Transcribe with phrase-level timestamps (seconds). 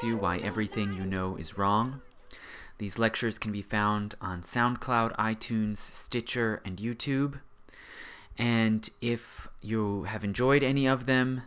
[0.00, 2.00] tells you why everything you know is wrong.
[2.78, 7.40] These lectures can be found on SoundCloud, iTunes, Stitcher, and YouTube.
[8.38, 11.42] And if you have enjoyed any of them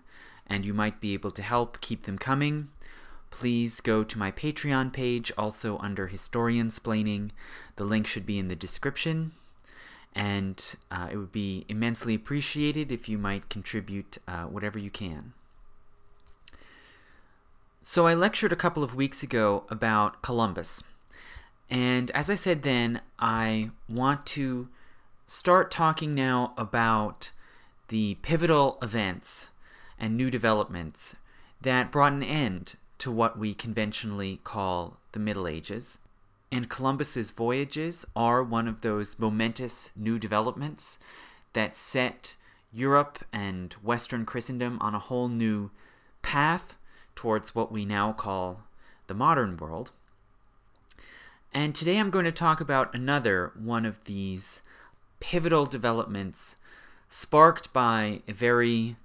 [0.45, 2.69] and you might be able to help keep them coming,
[3.31, 7.31] please go to my Patreon page, also under Historiansplaining.
[7.77, 9.31] The link should be in the description.
[10.13, 15.33] And uh, it would be immensely appreciated if you might contribute uh, whatever you can.
[17.85, 20.85] So, I lectured a couple of weeks ago about Columbus.
[21.69, 24.69] And as I said then, I want to
[25.25, 27.31] start talking now about
[27.89, 29.49] the pivotal events
[29.99, 31.17] and new developments
[31.59, 35.99] that brought an end to what we conventionally call the Middle Ages.
[36.53, 40.99] And Columbus's voyages are one of those momentous new developments
[41.51, 42.37] that set
[42.71, 45.69] Europe and Western Christendom on a whole new
[46.21, 46.77] path
[47.15, 48.63] towards what we now call
[49.07, 49.91] the modern world.
[51.53, 54.61] And today I'm going to talk about another one of these
[55.19, 56.55] pivotal developments
[57.07, 58.95] sparked by a very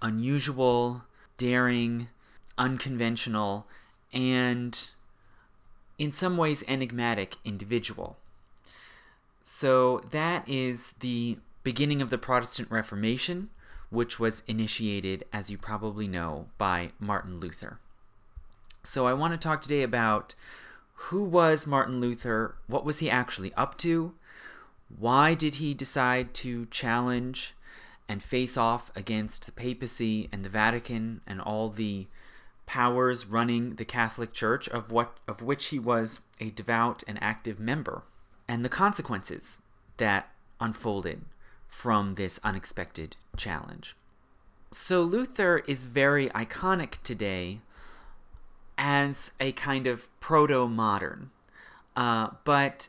[0.00, 1.02] unusual,
[1.36, 2.08] daring,
[2.56, 3.66] unconventional,
[4.12, 4.88] and
[5.98, 8.16] in some ways enigmatic individual.
[9.42, 13.50] So that is the beginning of the Protestant Reformation,
[13.90, 17.78] which was initiated, as you probably know, by Martin Luther.
[18.82, 20.34] So I want to talk today about
[20.94, 22.56] who was Martin Luther?
[22.66, 24.14] What was he actually up to?
[24.98, 27.54] Why did he decide to challenge
[28.08, 32.06] and face off against the papacy and the Vatican and all the
[32.66, 37.58] powers running the Catholic Church of what of which he was a devout and active
[37.58, 38.02] member
[38.46, 39.58] and the consequences
[39.96, 40.30] that
[40.60, 41.22] unfolded
[41.70, 43.96] from this unexpected challenge.
[44.72, 47.60] So Luther is very iconic today
[48.76, 51.30] as a kind of proto modern.
[51.96, 52.88] Uh, but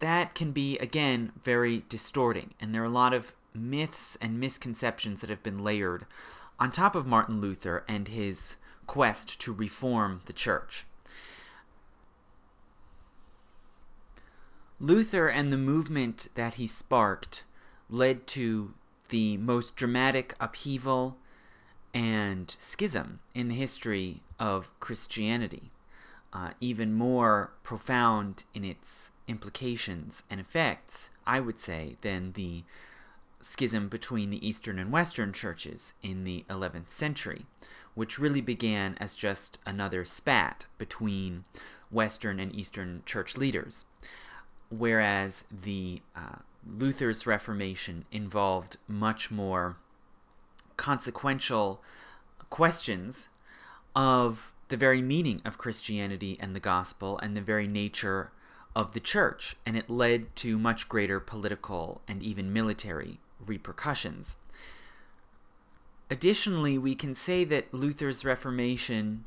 [0.00, 2.54] that can be, again, very distorting.
[2.60, 6.06] And there are a lot of myths and misconceptions that have been layered
[6.60, 10.84] on top of Martin Luther and his quest to reform the church.
[14.80, 17.42] Luther and the movement that he sparked
[17.90, 18.74] led to
[19.08, 21.16] the most dramatic upheaval
[21.94, 25.70] and schism in the history of Christianity,
[26.32, 32.64] uh, even more profound in its implications and effects, I would say, than the
[33.40, 37.46] schism between the Eastern and Western churches in the 11th century,
[37.94, 41.44] which really began as just another spat between
[41.90, 43.84] Western and Eastern church leaders.
[44.70, 46.36] Whereas the uh,
[46.68, 49.76] Luther's Reformation involved much more
[50.76, 51.82] consequential
[52.50, 53.28] questions
[53.96, 58.30] of the very meaning of Christianity and the gospel and the very nature
[58.76, 64.36] of the church, and it led to much greater political and even military repercussions.
[66.10, 69.24] Additionally, we can say that Luther's Reformation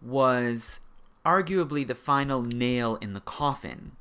[0.00, 0.80] was
[1.24, 3.92] arguably the final nail in the coffin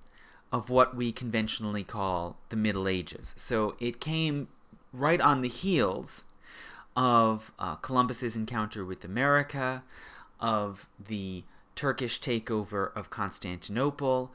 [0.51, 3.33] of what we conventionally call the Middle Ages.
[3.37, 4.47] So it came
[4.93, 6.23] right on the heels
[6.95, 9.83] of uh, Columbus's encounter with America,
[10.39, 11.43] of the
[11.75, 14.31] Turkish takeover of Constantinople,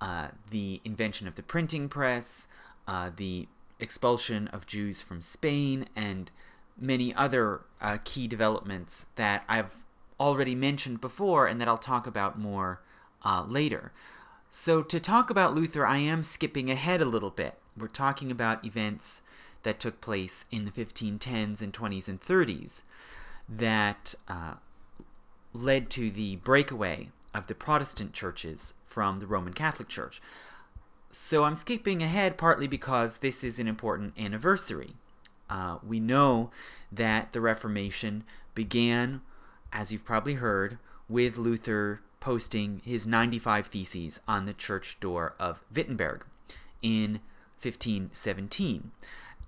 [0.00, 2.46] uh, the invention of the printing press,
[2.88, 3.46] uh, the
[3.78, 6.30] expulsion of Jews from Spain, and
[6.76, 9.76] many other uh, key developments that I've
[10.18, 12.80] already mentioned before and that I'll talk about more
[13.24, 13.92] uh, later.
[14.52, 17.54] So, to talk about Luther, I am skipping ahead a little bit.
[17.78, 19.22] We're talking about events
[19.62, 22.82] that took place in the 1510s and 20s and 30s
[23.48, 24.54] that uh,
[25.52, 30.20] led to the breakaway of the Protestant churches from the Roman Catholic Church.
[31.12, 34.94] So I'm skipping ahead partly because this is an important anniversary.
[35.48, 36.50] Uh, we know
[36.90, 38.24] that the Reformation
[38.56, 39.20] began,
[39.72, 40.78] as you've probably heard,
[41.08, 46.24] with Luther posting his 95 Theses on the church door of Wittenberg
[46.82, 47.20] in
[47.62, 48.92] 1517.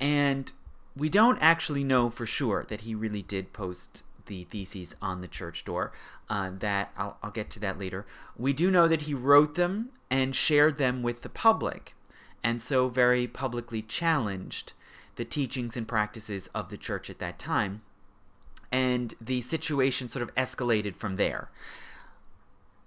[0.00, 0.52] And
[0.96, 5.28] we don't actually know for sure that he really did post the theses on the
[5.28, 5.92] church door.
[6.28, 8.06] Uh, that I'll, I'll get to that later.
[8.36, 11.94] We do know that he wrote them and shared them with the public,
[12.42, 14.72] and so very publicly challenged
[15.16, 17.82] the teachings and practices of the church at that time.
[18.70, 21.50] And the situation sort of escalated from there.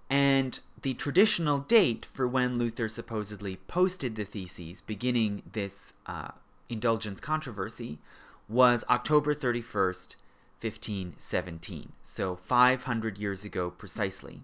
[0.09, 6.29] And the traditional date for when Luther supposedly posted the theses, beginning this uh,
[6.69, 7.99] indulgence controversy
[8.47, 10.15] was October 31st,
[10.61, 11.93] 1517.
[12.03, 14.41] So 500 years ago precisely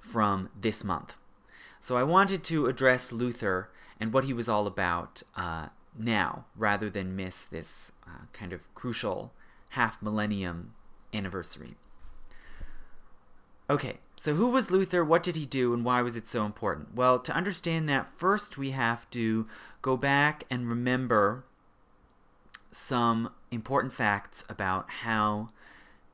[0.00, 1.14] from this month.
[1.80, 3.70] So I wanted to address Luther
[4.00, 5.68] and what he was all about uh,
[5.98, 9.32] now, rather than miss this uh, kind of crucial
[9.70, 10.74] half millennium
[11.14, 11.76] anniversary.
[13.68, 15.04] Okay, so who was Luther?
[15.04, 15.74] What did he do?
[15.74, 16.94] And why was it so important?
[16.94, 19.46] Well, to understand that, first we have to
[19.82, 21.44] go back and remember
[22.70, 25.50] some important facts about how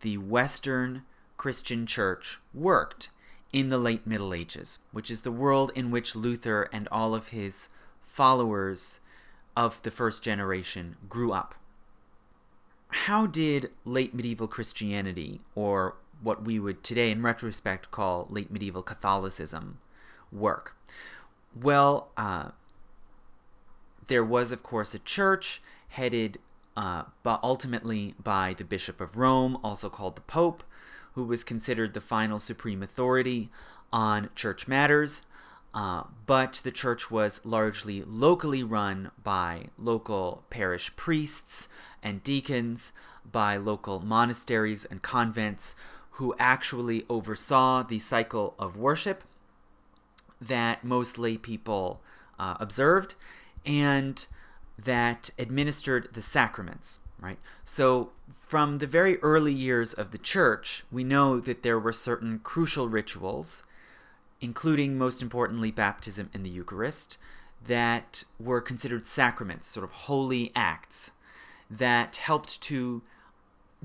[0.01, 1.03] the Western
[1.37, 3.11] Christian church worked
[3.53, 7.29] in the late Middle Ages, which is the world in which Luther and all of
[7.29, 7.69] his
[8.05, 9.01] followers
[9.57, 11.55] of the first generation grew up.
[12.89, 18.83] How did late medieval Christianity, or what we would today in retrospect call late medieval
[18.83, 19.79] Catholicism,
[20.31, 20.77] work?
[21.61, 22.51] Well, uh,
[24.07, 26.39] there was, of course, a church headed
[26.77, 30.65] uh, but ultimately by the Bishop of Rome, also called the Pope,
[31.15, 33.51] who was considered the final supreme authority
[33.93, 35.23] on church matters.
[35.75, 41.69] Uh, but the church was largely locally run by local parish priests
[42.03, 42.93] and deacons,
[43.31, 45.75] by local monasteries and convents
[46.13, 49.25] who actually oversaw the cycle of worship
[50.41, 52.01] that most lay people
[52.39, 53.15] uh, observed
[53.65, 54.27] and
[54.79, 57.39] that administered the sacraments, right?
[57.65, 58.11] So
[58.47, 62.89] from the very early years of the church, we know that there were certain crucial
[62.89, 63.63] rituals,
[64.41, 67.17] including most importantly baptism and the Eucharist,
[67.65, 71.13] that were considered sacraments, sort of holy acts
[71.71, 73.03] that helped to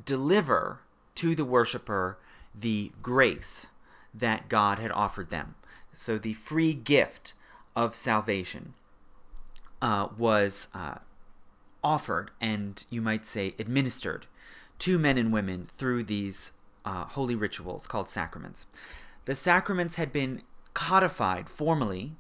[0.04, 0.80] deliver
[1.18, 2.18] to the worshiper
[2.54, 3.68] the grace
[4.14, 5.56] that God had offered them.
[5.94, 7.34] So the free gift
[7.76, 8.74] of salvation
[9.82, 10.96] uh, was uh,
[11.84, 14.28] offered and you might say administered
[14.80, 16.52] to men and women through these
[16.86, 18.68] uh, holy rituals called sacraments.
[19.26, 20.44] The sacraments had been
[20.74, 22.14] codified formally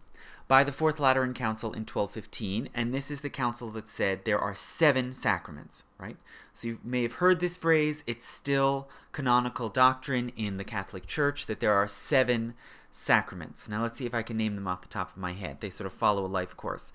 [0.47, 4.39] by the Fourth Lateran Council in 1215, and this is the council that said there
[4.39, 6.15] are seven sacraments, right?
[6.53, 8.03] So you may have heard this phrase.
[8.07, 12.53] It's still canonical doctrine in the Catholic Church that there are seven
[12.89, 13.67] sacraments.
[13.67, 15.57] Now let's see if I can name them off the top of my head.
[15.59, 16.93] They sort of follow a life course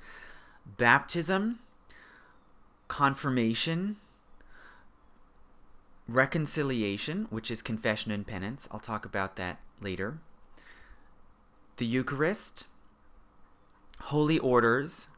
[0.79, 1.59] baptism,
[2.89, 3.97] confirmation,
[6.09, 8.67] reconciliation, which is confession and penance.
[8.71, 10.19] I'll talk about that later.
[11.77, 12.67] The Eucharist,
[14.05, 15.09] holy orders,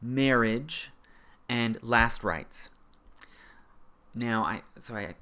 [0.00, 0.90] marriage,
[1.48, 2.70] and last rites.
[4.14, 5.14] Now, I so I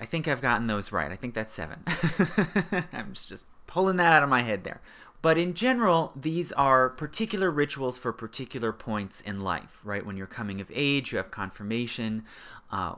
[0.00, 1.12] I think I've gotten those right.
[1.12, 1.84] I think that's seven.
[2.92, 4.80] I'm just pulling that out of my head there.
[5.20, 10.06] But in general, these are particular rituals for particular points in life, right?
[10.06, 12.24] When you're coming of age, you have confirmation.
[12.70, 12.94] Uh,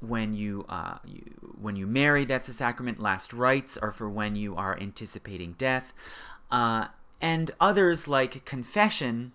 [0.00, 1.22] when you, uh, you
[1.58, 3.00] when you marry, that's a sacrament.
[3.00, 5.94] Last rites are for when you are anticipating death,
[6.50, 6.88] uh,
[7.20, 9.32] and others like confession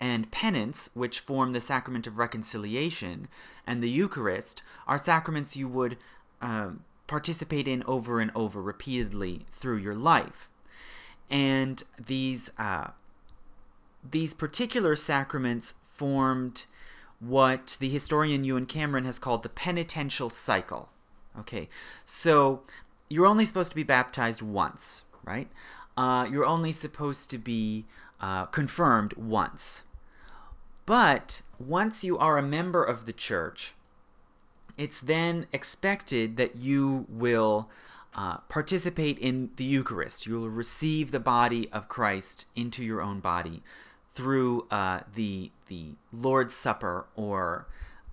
[0.00, 3.28] and penance, which form the sacrament of reconciliation,
[3.66, 5.96] and the Eucharist, are sacraments you would
[6.42, 6.70] uh,
[7.06, 10.48] participate in over and over repeatedly through your life
[11.30, 12.88] and these uh,
[14.08, 16.66] these particular sacraments formed
[17.20, 20.90] what the historian Euan Cameron has called the penitential cycle.
[21.38, 21.68] Okay,
[22.04, 22.62] so
[23.08, 25.48] you're only supposed to be baptized once, right?
[25.96, 27.84] Uh, you're only supposed to be
[28.20, 29.82] uh, confirmed once.
[30.86, 33.74] But once you are a member of the church,
[34.76, 37.70] it's then expected that you will
[38.14, 40.26] uh, participate in the Eucharist.
[40.26, 43.62] You will receive the body of Christ into your own body
[44.14, 47.66] through uh, the the Lord's Supper or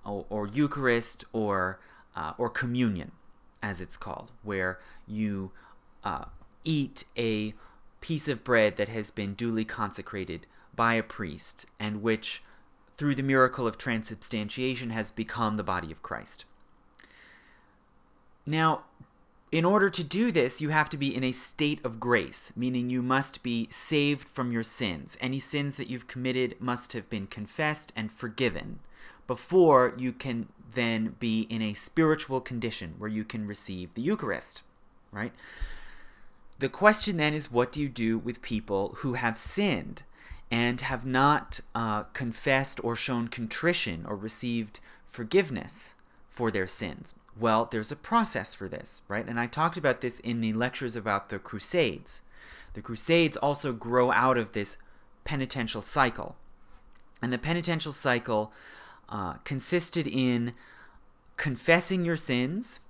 [0.06, 1.80] or, or Eucharist or
[2.16, 3.12] uh, or communion,
[3.62, 5.52] as it's called, where you
[6.04, 6.26] uh,
[6.64, 7.54] eat a
[8.02, 12.44] piece of bread that has been duly consecrated by a priest and which,
[12.98, 16.46] through the miracle of transubstantiation, has become the body of Christ.
[18.46, 18.84] Now,
[19.52, 22.90] in order to do this, you have to be in a state of grace, meaning
[22.90, 25.18] you must be saved from your sins.
[25.20, 28.80] Any sins that you've committed must have been confessed and forgiven
[29.28, 34.62] before you can then be in a spiritual condition where you can receive the Eucharist,
[35.12, 35.34] right?
[36.62, 40.04] The question then is what do you do with people who have sinned
[40.52, 45.96] and have not uh, confessed or shown contrition or received forgiveness
[46.30, 47.16] for their sins?
[47.36, 49.28] Well, there's a process for this, right?
[49.28, 52.22] And I talked about this in the lectures about the Crusades.
[52.74, 54.78] The Crusades also grow out of this
[55.24, 56.36] penitential cycle.
[57.24, 58.54] And the penitential cycle
[59.10, 60.54] uh, consisted in
[61.38, 62.82] confessing your sins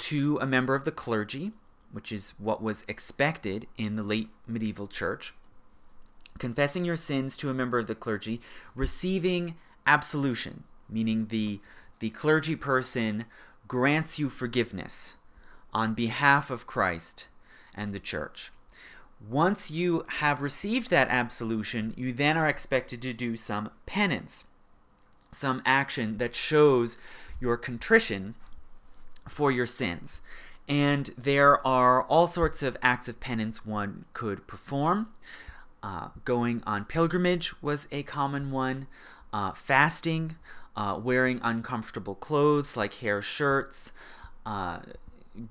[0.00, 1.52] to a member of the clergy,
[1.94, 5.32] which is what was expected in the late medieval church,
[6.40, 8.40] confessing your sins to a member of the clergy,
[8.74, 9.54] receiving
[9.86, 11.60] absolution, meaning the
[12.00, 13.24] the clergy person
[13.68, 15.14] grants you forgiveness
[15.72, 17.28] on behalf of Christ
[17.74, 18.50] and the church.
[19.30, 24.44] Once you have received that absolution, you then are expected to do some penance,
[25.30, 26.98] some action that shows
[27.40, 28.34] your contrition
[29.28, 30.20] for your sins.
[30.68, 35.08] And there are all sorts of acts of penance one could perform.
[35.82, 38.86] Uh, going on pilgrimage was a common one.
[39.32, 40.36] Uh, fasting,
[40.76, 43.92] uh, wearing uncomfortable clothes like hair shirts,
[44.46, 44.78] uh,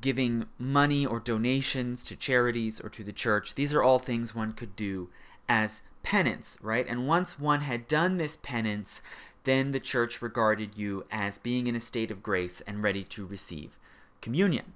[0.01, 3.55] giving money or donations to charities or to the church.
[3.55, 5.09] These are all things one could do
[5.49, 6.87] as penance, right?
[6.87, 9.01] And once one had done this penance,
[9.43, 13.25] then the church regarded you as being in a state of grace and ready to
[13.25, 13.77] receive
[14.21, 14.73] communion.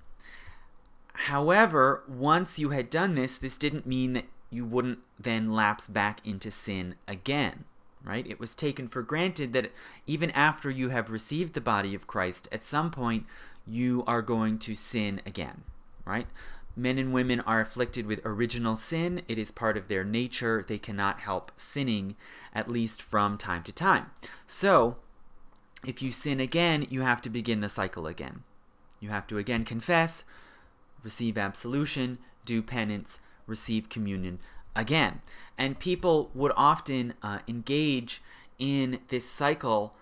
[1.26, 6.26] However, once you had done this, this didn't mean that you wouldn't then lapse back
[6.26, 7.66] into sin again,
[8.04, 8.26] right?
[8.28, 9.72] It was taken for granted that
[10.06, 13.26] even after you have received the body of Christ, at some point
[13.66, 15.64] you are going to sin again,
[16.06, 16.28] right?
[16.76, 19.24] Men and women are afflicted with original sin.
[19.28, 20.64] It is part of their nature.
[20.66, 22.16] They cannot help sinning,
[22.54, 24.12] at least from time to time.
[24.46, 24.98] So,
[25.84, 28.44] if you sin again, you have to begin the cycle again.
[29.00, 30.24] You have to again confess,
[31.08, 34.40] receive absolution, do penance, receive communion
[34.76, 35.22] again.
[35.58, 38.22] And people would often uh, engage
[38.60, 39.96] in this cycle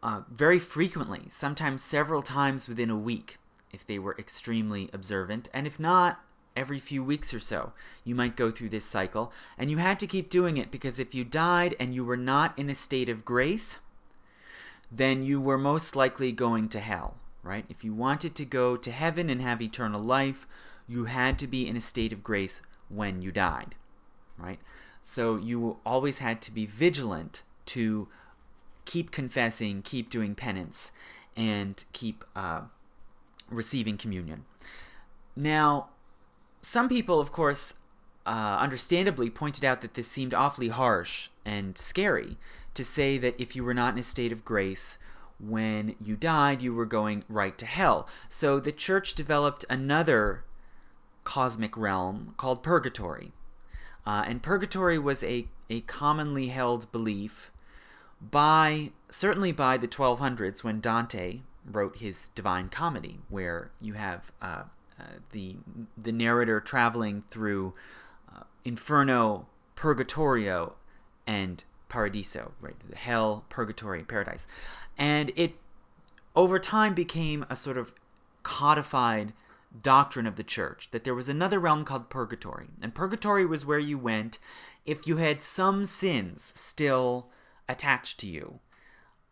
[0.00, 3.38] uh, very frequently, sometimes several times within a week,
[3.72, 5.48] if they were extremely observant.
[5.52, 6.20] And if not,
[6.54, 7.72] every few weeks or so,
[8.04, 9.32] you might go through this cycle.
[9.58, 12.56] And you had to keep doing it because if you died and you were not
[12.56, 13.78] in a state of grace,
[14.88, 17.16] then you were most likely going to hell
[17.48, 17.64] right?
[17.70, 20.46] If you wanted to go to heaven and have eternal life,
[20.86, 23.74] you had to be in a state of grace when you died,
[24.36, 24.58] right?
[25.02, 28.06] So you always had to be vigilant to
[28.84, 30.90] keep confessing, keep doing penance,
[31.36, 32.62] and keep uh,
[33.50, 34.44] receiving communion.
[35.34, 35.88] Now,
[36.60, 37.74] some people, of course,
[38.26, 42.36] uh, understandably pointed out that this seemed awfully harsh and scary
[42.74, 44.98] to say that if you were not in a state of grace,
[45.40, 48.08] when you died, you were going right to hell.
[48.28, 50.44] So the church developed another
[51.24, 53.32] cosmic realm called purgatory.
[54.06, 57.50] Uh, and purgatory was a, a commonly held belief
[58.20, 64.62] by, certainly by the 1200s when Dante wrote his Divine Comedy, where you have uh,
[64.98, 65.56] uh, the,
[65.96, 67.74] the narrator traveling through
[68.34, 70.74] uh, Inferno, Purgatorio,
[71.26, 72.76] and Paradiso, right?
[72.94, 74.46] Hell, Purgatory, Paradise.
[74.96, 75.54] And it
[76.34, 77.92] over time became a sort of
[78.42, 79.32] codified
[79.82, 82.68] doctrine of the church that there was another realm called purgatory.
[82.80, 84.38] And purgatory was where you went
[84.86, 87.28] if you had some sins still
[87.68, 88.60] attached to you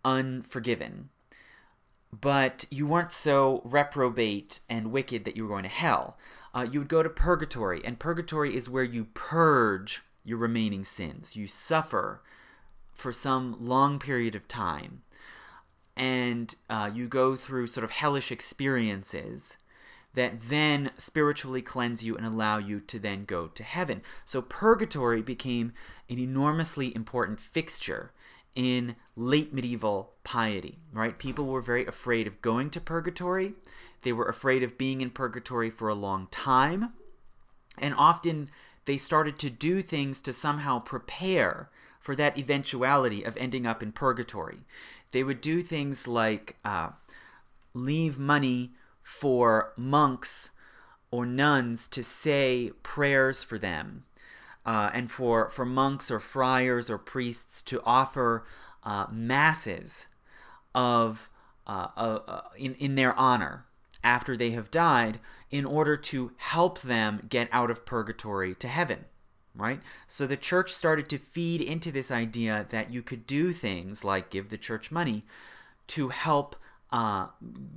[0.05, 1.09] unforgiven.
[2.13, 6.17] But you weren't so reprobate and wicked that you were going to hell.
[6.55, 11.37] Uh, you would go to purgatory and purgatory is where you purge your remaining sins.
[11.37, 12.23] You suffer
[12.97, 15.03] for some long period of time
[15.97, 19.57] and uh, you go through sort of hellish experiences
[20.15, 24.03] that then spiritually cleanse you and allow you to then go to heaven.
[24.25, 25.73] So purgatory became
[26.09, 28.13] an enormously important fixture
[28.55, 31.19] in late medieval piety, right?
[31.19, 33.53] People were very afraid of going to purgatory.
[34.03, 36.95] They were afraid of being in purgatory for a long time.
[37.77, 38.51] And often
[38.87, 41.69] they started to do things to somehow prepare
[42.07, 44.59] for that eventuality of ending up in purgatory.
[45.11, 46.91] They would do things like uh,
[47.75, 48.71] leave money
[49.03, 50.51] for monks
[51.11, 54.05] or nuns to say prayers for them,
[54.65, 58.47] uh, and for, for monks or friars or priests to offer
[58.85, 60.07] uh, masses
[60.77, 61.29] of
[61.67, 63.67] uh, uh, in, in their honor
[64.05, 65.19] after they have died
[65.51, 69.07] in order to help them get out of purgatory to heaven
[69.57, 69.81] right?
[70.07, 74.31] So the church started to feed into this idea that you could do things like
[74.31, 75.25] give the church money
[75.89, 76.57] to help
[76.93, 77.29] uh,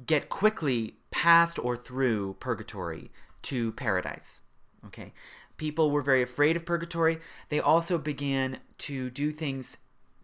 [0.05, 3.11] get quickly past or through purgatory
[3.43, 4.41] to paradise.
[4.85, 5.13] Okay,
[5.57, 7.19] people were very afraid of purgatory.
[7.49, 9.77] They also began to do things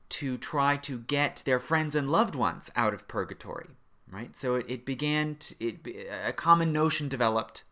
[0.07, 3.69] to try to get their friends and loved ones out of purgatory.
[4.11, 5.35] Right, so it, it began.
[5.35, 7.63] To, it a common notion developed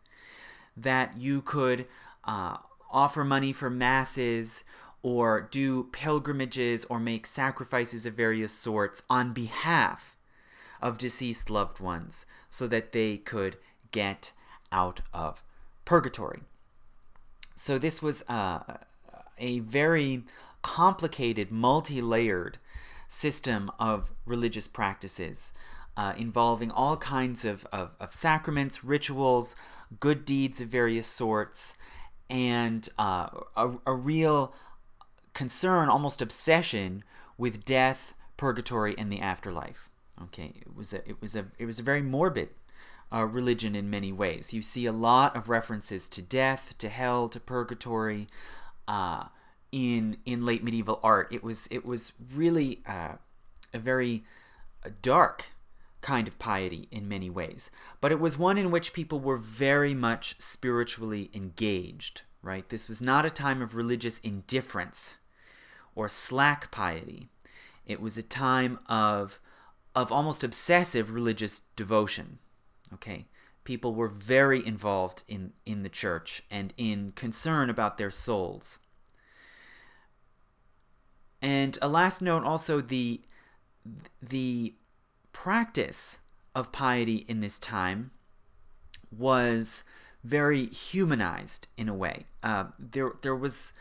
[0.75, 1.85] that you could
[2.23, 2.57] uh,
[2.93, 4.63] offer money for masses
[5.01, 10.15] or do pilgrimages or make sacrifices of various sorts on behalf
[10.81, 13.57] of deceased loved ones so that they could
[13.91, 14.31] get
[14.71, 15.43] out of
[15.85, 16.41] purgatory.
[17.55, 18.59] So this was uh,
[19.38, 20.23] a very
[20.62, 22.57] complicated, multi layered
[23.07, 25.53] system of religious practices
[25.95, 29.55] uh, involving all kinds of, of, of, sacraments, rituals,
[30.00, 31.75] good deeds of various sorts,
[32.29, 34.53] and uh, a, a real
[35.33, 37.03] concern, almost obsession,
[37.37, 39.89] with death, purgatory, and the afterlife.
[40.21, 42.49] Okay, it was a it was a it was a very morbid
[43.13, 44.53] uh, religion in many ways.
[44.53, 48.27] You see a lot of references to death, to hell, to purgatory,
[48.87, 49.25] uh,
[49.71, 51.27] in in late medieval art.
[51.31, 53.13] It was it was really uh,
[53.73, 54.23] a very
[55.01, 55.47] dark
[56.03, 59.95] kind of piety in many ways, but it was one in which people were very
[59.95, 62.22] much spiritually engaged.
[62.43, 65.15] Right, this was not a time of religious indifference
[65.95, 67.29] or slack piety.
[67.86, 69.39] It was a time of
[69.95, 72.39] of almost obsessive religious devotion.
[72.93, 73.27] Okay,
[73.63, 78.79] people were very involved in in the church and in concern about their souls.
[81.41, 83.22] And a last note also the
[84.22, 84.75] the
[85.33, 86.19] practice
[86.55, 88.11] of piety in this time
[89.11, 89.83] was
[90.23, 92.25] very humanized in a way.
[92.41, 93.73] Uh, there there was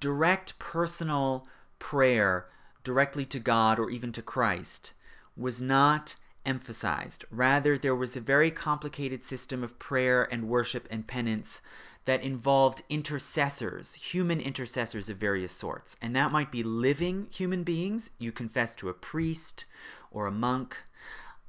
[0.00, 1.46] direct personal
[1.78, 2.46] prayer
[2.82, 4.92] directly to God or even to Christ
[5.36, 7.24] was not emphasized.
[7.30, 11.60] Rather, there was a very complicated system of prayer and worship and penance
[12.04, 15.96] that involved intercessors, human intercessors of various sorts.
[16.00, 18.10] And that might be living human beings.
[18.18, 19.64] You confess to a priest
[20.12, 20.76] or a monk,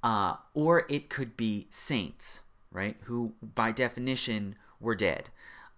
[0.08, 2.40] uh, or it could be saints,
[2.72, 2.96] right?
[3.04, 5.30] Who, by definition, were dead.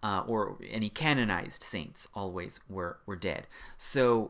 [0.03, 3.47] Uh, or any canonized saints always were, were dead.
[3.75, 4.29] So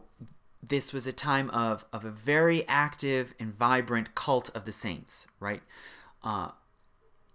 [0.64, 5.28] this was a time of, of a very active and vibrant cult of the saints,
[5.42, 5.64] right?
[6.24, 6.52] Uh,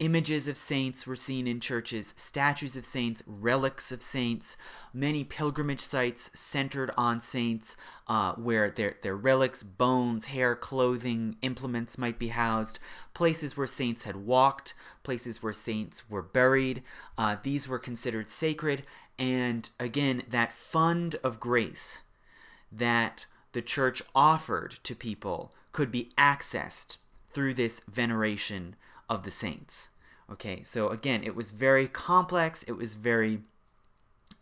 [0.00, 4.56] Images of saints were seen in churches, statues of saints, relics of saints,
[4.92, 7.76] many pilgrimage sites centered on saints,
[8.08, 12.80] uh, where their, their relics, bones, hair, clothing, implements might be housed,
[13.14, 16.82] places where saints had walked, places where saints were buried.
[17.16, 18.82] Uh, these were considered sacred,
[19.16, 22.00] and again, that fund of grace
[22.72, 26.96] that the church offered to people could be accessed
[27.32, 28.74] through this veneration
[29.14, 29.88] of the saints.
[30.30, 33.40] Okay, so again, it was very complex, it was very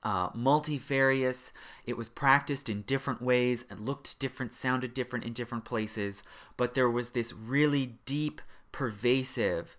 [0.02, 1.52] uh, multifarious,
[1.87, 6.22] it was practiced in different ways and looked different, sounded different in different places,
[6.56, 9.76] but there was this really deep, pervasive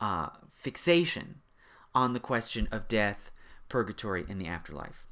[0.00, 1.40] uh, fixation
[1.94, 3.30] on the question of death,
[3.68, 5.04] purgatory, and the afterlife.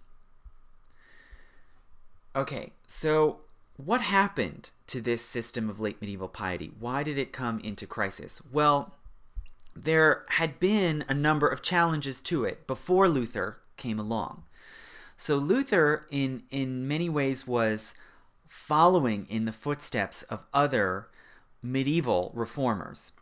[2.35, 3.41] Okay, so
[3.77, 6.73] what happened to this system of late medieval piety?
[6.79, 8.41] Why did it come into crisis?
[8.53, 8.95] Well,
[9.75, 14.45] there had been a number of challenges to it before Luther came along.
[15.17, 17.95] So Luther, in in many ways, was
[18.49, 21.09] following in the footsteps of other
[21.63, 23.13] medieval reformers.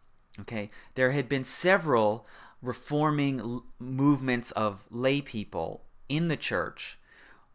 [0.40, 2.26] Okay, there had been several
[2.62, 6.98] reforming l- movements of lay people in the church,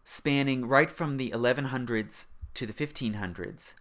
[0.04, 3.74] spanning right from the 1100s to the 1500s,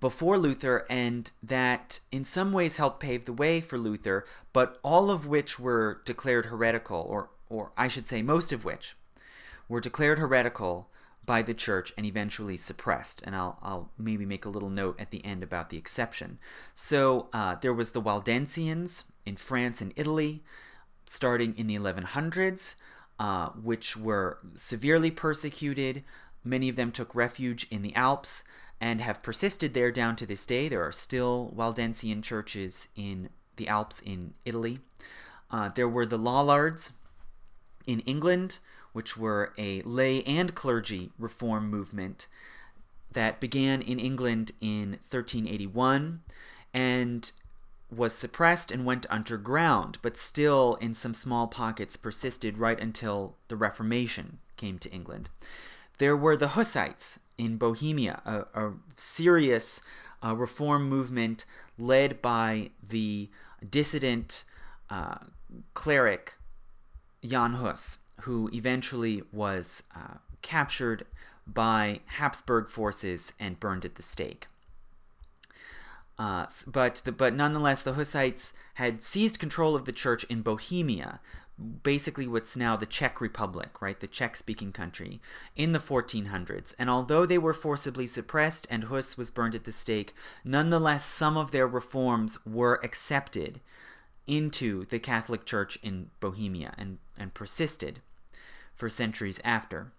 [0.00, 5.10] before Luther and that in some ways helped pave the way for Luther, but all
[5.10, 8.96] of which were declared heretical, or, or I should say, most of which
[9.68, 10.90] were declared heretical
[11.24, 13.22] by the church and eventually suppressed.
[13.24, 16.38] And I'll, I'll maybe make a little note at the end about the exception.
[16.74, 20.42] So uh, there was the Waldensians in France and Italy,
[21.06, 22.74] starting in the 1100s,
[23.18, 26.02] uh, which were severely persecuted.
[26.44, 28.42] Many of them took refuge in the Alps
[28.80, 30.68] and have persisted there down to this day.
[30.68, 34.80] There are still Waldensian churches in the Alps in Italy.
[35.50, 36.92] Uh, there were the Lollards
[37.86, 38.58] in England,
[38.92, 42.26] which were a lay and clergy reform movement
[43.12, 46.20] that began in England in 1381
[46.74, 47.32] and
[47.90, 53.56] was suppressed and went underground, but still in some small pockets persisted right until the
[53.56, 55.30] Reformation came to England.
[55.96, 59.80] There were the Hussites in Bohemia, a, a serious
[60.24, 61.44] uh, reform movement
[61.78, 63.30] led by the
[63.68, 64.44] dissident
[64.90, 65.18] uh,
[65.74, 66.34] cleric
[67.24, 71.06] Jan Hus, who eventually was uh, captured
[71.46, 74.48] by Habsburg forces and burned at the stake.
[76.18, 81.20] Uh, but the, but nonetheless, the Hussites had seized control of the church in Bohemia,
[81.82, 85.20] basically what's now the Czech Republic, right, the Czech speaking country,
[85.56, 86.74] in the 1400s.
[86.78, 91.36] And although they were forcibly suppressed and Hus was burned at the stake, nonetheless, some
[91.36, 93.60] of their reforms were accepted
[94.26, 98.00] into the Catholic Church in Bohemia and, and persisted
[98.76, 99.92] for centuries after.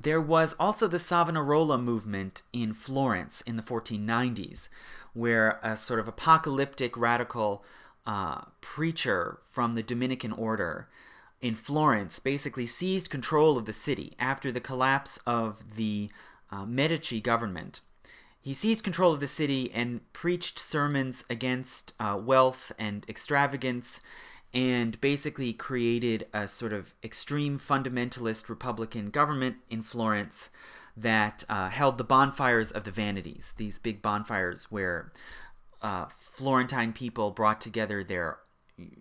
[0.00, 4.68] There was also the Savonarola movement in Florence in the 1490s,
[5.12, 7.64] where a sort of apocalyptic radical
[8.06, 10.88] uh, preacher from the Dominican order
[11.40, 16.10] in Florence basically seized control of the city after the collapse of the
[16.50, 17.80] uh, Medici government.
[18.42, 24.00] He seized control of the city and preached sermons against uh, wealth and extravagance
[24.52, 30.50] and basically created a sort of extreme fundamentalist Republican government in Florence
[30.96, 35.12] that uh, held the bonfires of the vanities, these big bonfires where
[35.82, 36.06] uh,
[36.40, 38.38] Florentine people brought together their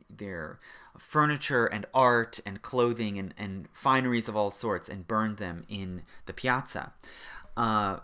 [0.09, 0.59] their
[0.97, 6.01] furniture and art and clothing and, and fineries of all sorts and burned them in
[6.25, 6.91] the piazza.
[7.55, 7.99] Uh,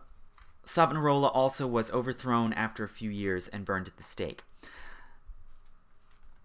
[0.64, 4.44] Savonarola also was overthrown after a few years and burned at the stake.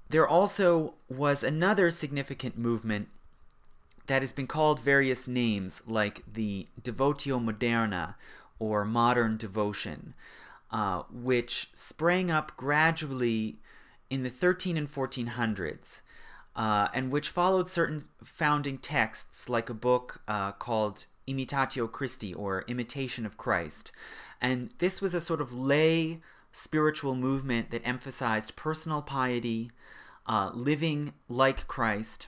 [0.08, 3.08] There also was another significant movement
[4.08, 8.16] that has been called various names, like the Devotio Moderna
[8.58, 10.14] or modern devotion,
[10.72, 13.58] uh, which sprang up gradually
[14.08, 16.00] in the 13 and 1400s,
[16.56, 22.64] uh, and which followed certain founding texts, like a book uh, called Imitatio Christi or
[22.68, 23.92] Imitation of Christ.
[24.40, 26.20] And this was a sort of lay
[26.52, 29.70] spiritual movement that emphasized personal piety,
[30.26, 32.26] uh, living like Christ,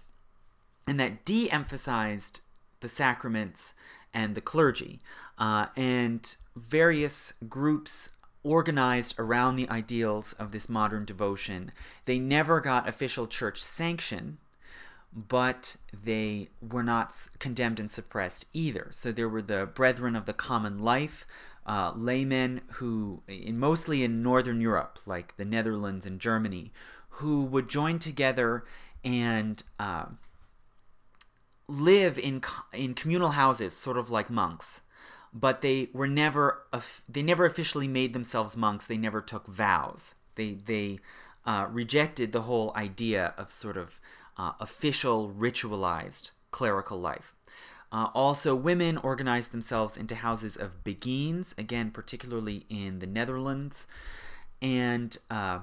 [0.87, 2.41] and that de emphasized
[2.81, 3.75] the sacraments
[4.15, 5.01] and the clergy.
[5.39, 8.11] Uh, and various groups
[8.45, 11.73] organized around the ideals of this modern devotion.
[12.05, 14.39] They never got official church sanction,
[15.13, 18.89] but they were not condemned and suppressed either.
[18.91, 21.27] So there were the Brethren of the Common Life,
[21.67, 26.73] uh, laymen who, in, mostly in Northern Europe, like the Netherlands and Germany,
[27.17, 28.65] who would join together
[29.05, 30.07] and uh,
[31.69, 34.81] live in in communal houses, sort of like monks
[35.33, 36.63] but they were never
[37.09, 38.87] they never officially made themselves monks.
[38.87, 40.15] They never took vows.
[40.35, 41.01] They they
[41.47, 43.99] uh, rejected the whole idea of sort of
[44.37, 47.35] uh, official ritualized clerical life.
[47.91, 53.87] Uh, also, women organized themselves into houses of beguines, again, particularly in the Netherlands,
[54.63, 55.61] and uh,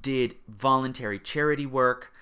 [0.00, 2.12] did voluntary charity work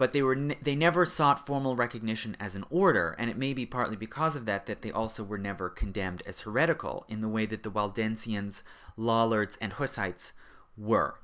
[0.00, 3.52] but they were ne- they never sought formal recognition as an order, and it may
[3.52, 7.28] be partly because of that that they also were never condemned as heretical in the
[7.28, 8.62] way that the Waldensians,
[8.96, 10.32] Lollards, and Hussites
[10.74, 11.16] were.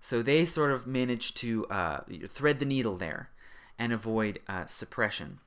[0.00, 3.30] So they sort of managed to uh, thread the needle there
[3.80, 5.40] and avoid uh, suppression.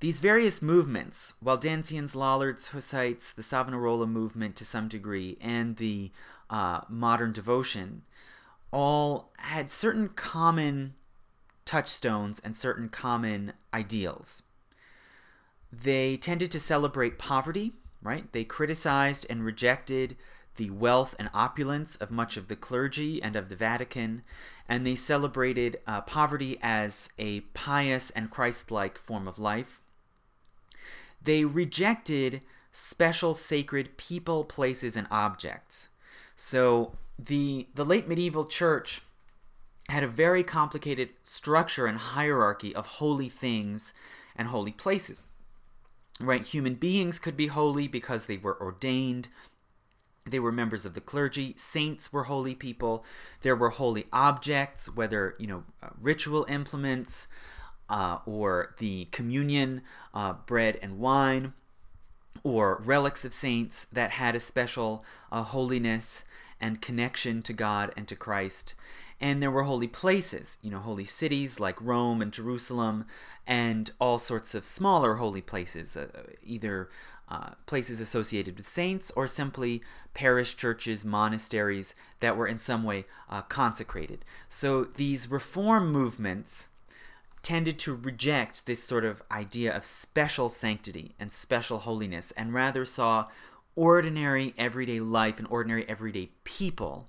[0.00, 6.12] These various movements, Waldensians, Lollards, Hussites, the Savonarola movement to some degree, and the
[6.50, 8.02] uh, modern devotion,
[8.74, 10.94] all had certain common
[11.64, 14.42] touchstones and certain common ideals.
[15.72, 18.30] They tended to celebrate poverty, right?
[18.32, 20.16] They criticized and rejected
[20.56, 24.22] the wealth and opulence of much of the clergy and of the Vatican,
[24.68, 29.80] and they celebrated uh, poverty as a pious and Christ like form of life.
[31.22, 35.88] They rejected special sacred people, places, and objects.
[36.36, 39.02] So, the the late medieval church
[39.88, 43.92] had a very complicated structure and hierarchy of holy things
[44.34, 45.26] and holy places.
[46.20, 46.42] Right?
[46.46, 49.28] Human beings could be holy because they were ordained.
[50.24, 51.54] They were members of the clergy.
[51.56, 53.04] Saints were holy people.
[53.42, 57.26] There were holy objects, whether, you know, uh, ritual implements
[57.90, 59.82] uh, or the communion,
[60.14, 61.52] uh, bread and wine,
[62.42, 66.24] or relics of saints that had a special uh, holiness
[66.64, 68.74] and connection to God and to Christ.
[69.20, 73.04] And there were holy places, you know, holy cities like Rome and Jerusalem,
[73.46, 76.06] and all sorts of smaller holy places, uh,
[76.42, 76.88] either
[77.28, 79.82] uh, places associated with saints or simply
[80.14, 84.24] parish churches, monasteries that were in some way uh, consecrated.
[84.48, 86.68] So these reform movements
[87.42, 92.86] tended to reject this sort of idea of special sanctity and special holiness and rather
[92.86, 93.26] saw
[93.76, 97.08] ordinary everyday life and ordinary everyday people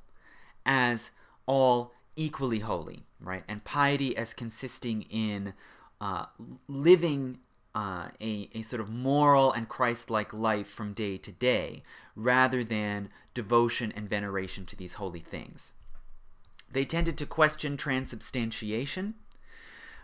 [0.65, 1.11] as
[1.45, 3.43] all equally holy, right?
[3.47, 5.53] And piety as consisting in
[6.01, 6.25] uh,
[6.67, 7.39] living
[7.73, 11.83] uh, a, a sort of moral and Christ like life from day to day,
[12.15, 15.73] rather than devotion and veneration to these holy things.
[16.71, 19.15] They tended to question transubstantiation,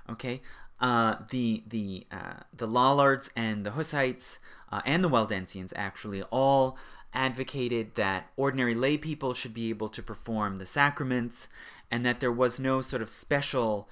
[0.10, 0.42] Okay,
[0.80, 4.40] uh, the the uh, the Lollards and the Hussites
[4.72, 6.78] uh, and the Waldensians actually all
[7.14, 11.48] advocated that ordinary lay people should be able to perform the sacraments,
[11.90, 13.90] and that there was no sort of special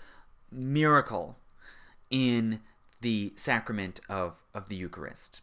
[0.52, 1.38] miracle
[2.10, 2.62] in
[3.02, 5.42] the sacrament of of the Eucharist.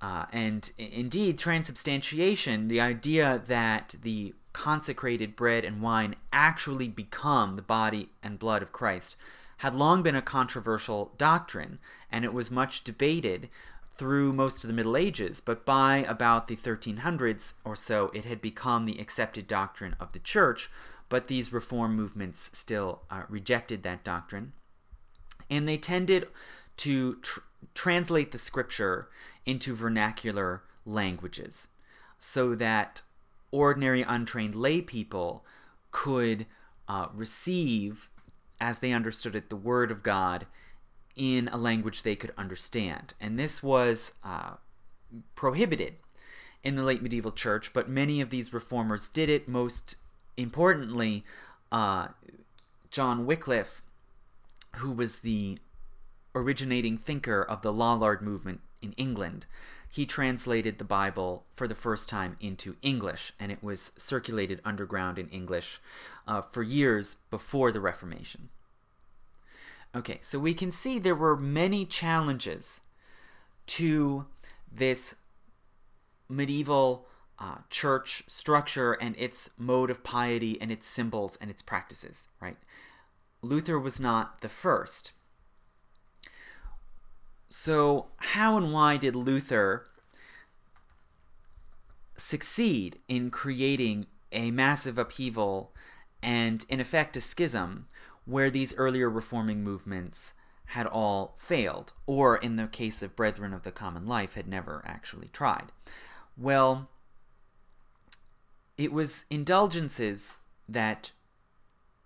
[0.00, 7.62] Uh, and indeed, transubstantiation, the idea that the consecrated bread and wine actually become the
[7.62, 9.16] body and blood of Christ,
[9.58, 11.78] had long been a controversial doctrine,
[12.12, 13.48] and it was much debated
[13.96, 18.40] through most of the Middle Ages, but by about the 1300s or so, it had
[18.40, 20.70] become the accepted doctrine of the Church,
[21.08, 24.52] but these reform movements still uh, rejected that doctrine.
[25.48, 26.26] And they tended
[26.78, 27.40] to tr-
[27.74, 29.08] translate the scripture
[29.46, 31.68] into vernacular languages
[32.18, 33.02] so that
[33.50, 35.44] ordinary untrained lay people
[35.90, 36.46] could
[36.88, 38.08] uh, receive,
[38.60, 40.46] as they understood it, the Word of God
[41.16, 43.14] in a language they could understand.
[43.20, 44.54] And this was uh,
[45.34, 45.94] prohibited
[46.62, 49.48] in the late medieval church, but many of these reformers did it.
[49.48, 49.96] Most
[50.36, 51.24] importantly,
[51.70, 52.08] uh,
[52.90, 53.82] John Wycliffe,
[54.76, 55.58] who was the
[56.34, 59.46] originating thinker of the Lollard movement in England,
[59.88, 65.20] he translated the Bible for the first time into English, and it was circulated underground
[65.20, 65.80] in English
[66.26, 68.48] uh, for years before the Reformation.
[69.96, 72.80] Okay, so we can see there were many challenges
[73.66, 74.26] to
[74.70, 75.14] this
[76.28, 77.06] medieval
[77.38, 82.56] uh, church structure and its mode of piety and its symbols and its practices, right?
[83.40, 85.12] Luther was not the first.
[87.48, 89.86] So, how and why did Luther
[92.16, 95.72] succeed in creating a massive upheaval
[96.20, 97.86] and, in effect, a schism
[98.24, 100.34] where these earlier reforming movements
[100.68, 104.82] had all failed, or in the case of Brethren of the Common Life, had never
[104.86, 105.72] actually tried?
[106.36, 106.88] Well,
[108.78, 111.12] it was indulgences that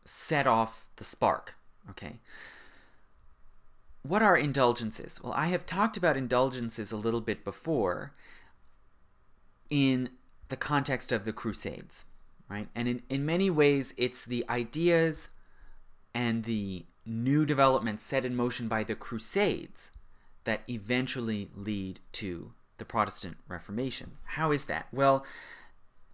[0.04, 1.54] set off the spark,
[1.88, 2.18] okay?
[4.08, 5.22] what are indulgences?
[5.22, 8.12] Well, I have talked about indulgences a little bit before
[9.68, 10.10] in
[10.48, 12.06] the context of the Crusades,
[12.48, 12.68] right?
[12.74, 15.28] And in, in many ways, it's the ideas
[16.14, 19.90] and the new developments set in motion by the Crusades
[20.44, 24.12] that eventually lead to the Protestant Reformation.
[24.24, 24.86] How is that?
[24.92, 25.24] Well,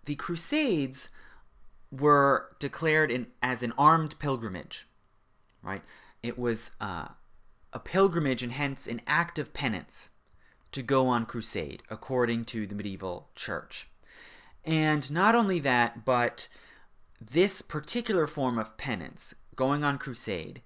[0.04, 1.08] the Crusades
[1.90, 4.86] were declared in, as an armed pilgrimage,
[5.62, 5.82] right?
[6.22, 7.08] It was uh,
[7.72, 10.10] a pilgrimage and hence an act of penance
[10.72, 13.88] to go on crusade, according to the medieval church.
[14.64, 16.48] And not only that, but
[17.20, 20.62] this particular form of penance, going on crusade,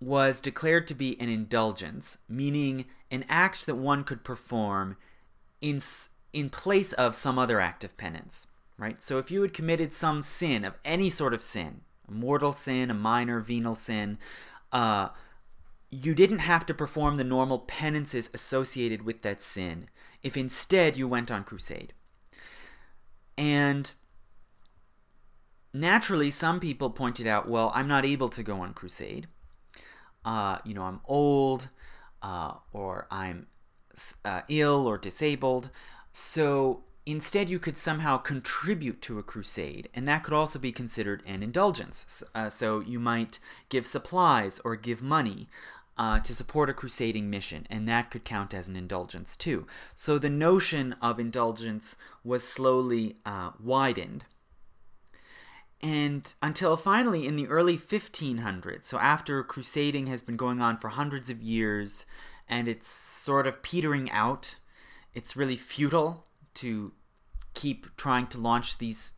[0.00, 4.96] was declared to be an indulgence, meaning an act that one could perform
[5.60, 5.80] in,
[6.32, 8.46] in place of some other act of penance.
[8.78, 9.02] Right?
[9.02, 12.90] So if you had committed some sin of any sort of sin, a mortal sin,
[12.90, 14.18] a minor venial sin,
[14.72, 15.08] uh,
[15.90, 19.88] you didn't have to perform the normal penances associated with that sin
[20.22, 21.92] if instead you went on crusade.
[23.36, 23.92] And
[25.72, 29.26] naturally, some people pointed out, well, I'm not able to go on crusade.
[30.24, 31.68] Uh, you know, I'm old,
[32.22, 33.46] uh, or I'm
[34.24, 35.70] uh, ill or disabled.
[36.12, 41.22] So instead, you could somehow contribute to a crusade, and that could also be considered
[41.26, 42.22] an indulgence.
[42.34, 45.48] Uh, so you might give supplies or give money
[45.96, 49.66] uh, to support a crusading mission, and that could count as an indulgence too.
[49.94, 54.24] So the notion of indulgence was slowly uh, widened.
[55.82, 60.88] And until finally in the early 1500s, so after crusading has been going on for
[60.88, 62.04] hundreds of years
[62.46, 64.56] and it's sort of petering out,
[65.14, 66.92] it's really futile to
[67.54, 69.12] keep trying to launch these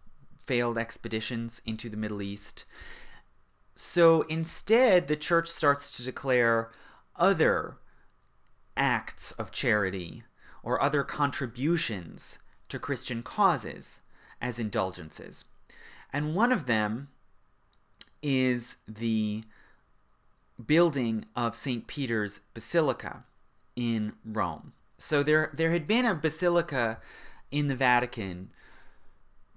[0.47, 2.65] failed expeditions into the Middle East.
[3.75, 6.71] So instead, the church starts to declare
[7.17, 7.79] other
[8.77, 10.23] acts of charity
[10.63, 14.01] or other contributions to Christian causes
[14.41, 15.45] as indulgences.
[16.13, 17.09] And one of them
[18.23, 19.45] is the
[20.65, 21.87] building of St.
[21.87, 23.25] Peter's Basilica
[23.75, 24.73] in Rome.
[24.99, 27.01] So there there had been a basilica
[27.51, 28.51] in the Vatican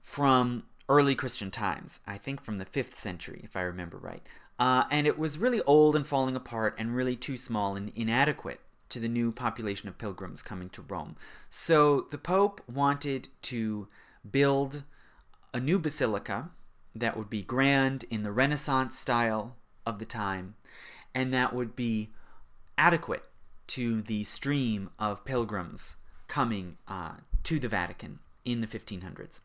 [0.02, 4.22] from early Christian times, I think from the 5th century, if I remember right.
[4.58, 8.60] Uh, and it was really old and falling apart and really too small and inadequate
[8.90, 11.16] to the new population of pilgrims coming to Rome.
[11.50, 13.88] So the Pope wanted to
[14.30, 14.84] build
[15.56, 16.50] a new basilica
[16.94, 20.56] that would be grand in the Renaissance style, of the time,
[21.14, 22.10] and that would be
[22.78, 23.24] adequate
[23.68, 25.96] to the stream of pilgrims
[26.28, 27.14] coming uh,
[27.44, 29.40] to the Vatican in the 1500s.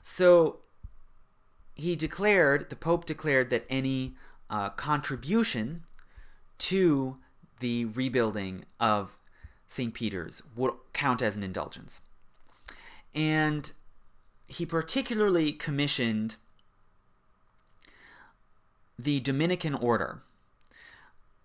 [0.00, 0.60] So
[1.74, 4.14] he declared, the Pope declared that any
[4.48, 5.82] uh, contribution
[6.58, 7.18] to
[7.60, 9.18] the rebuilding of
[9.68, 9.92] St.
[9.92, 12.00] Peter's would count as an indulgence.
[13.14, 13.70] And
[14.52, 16.36] he particularly commissioned
[18.98, 20.20] the Dominican order,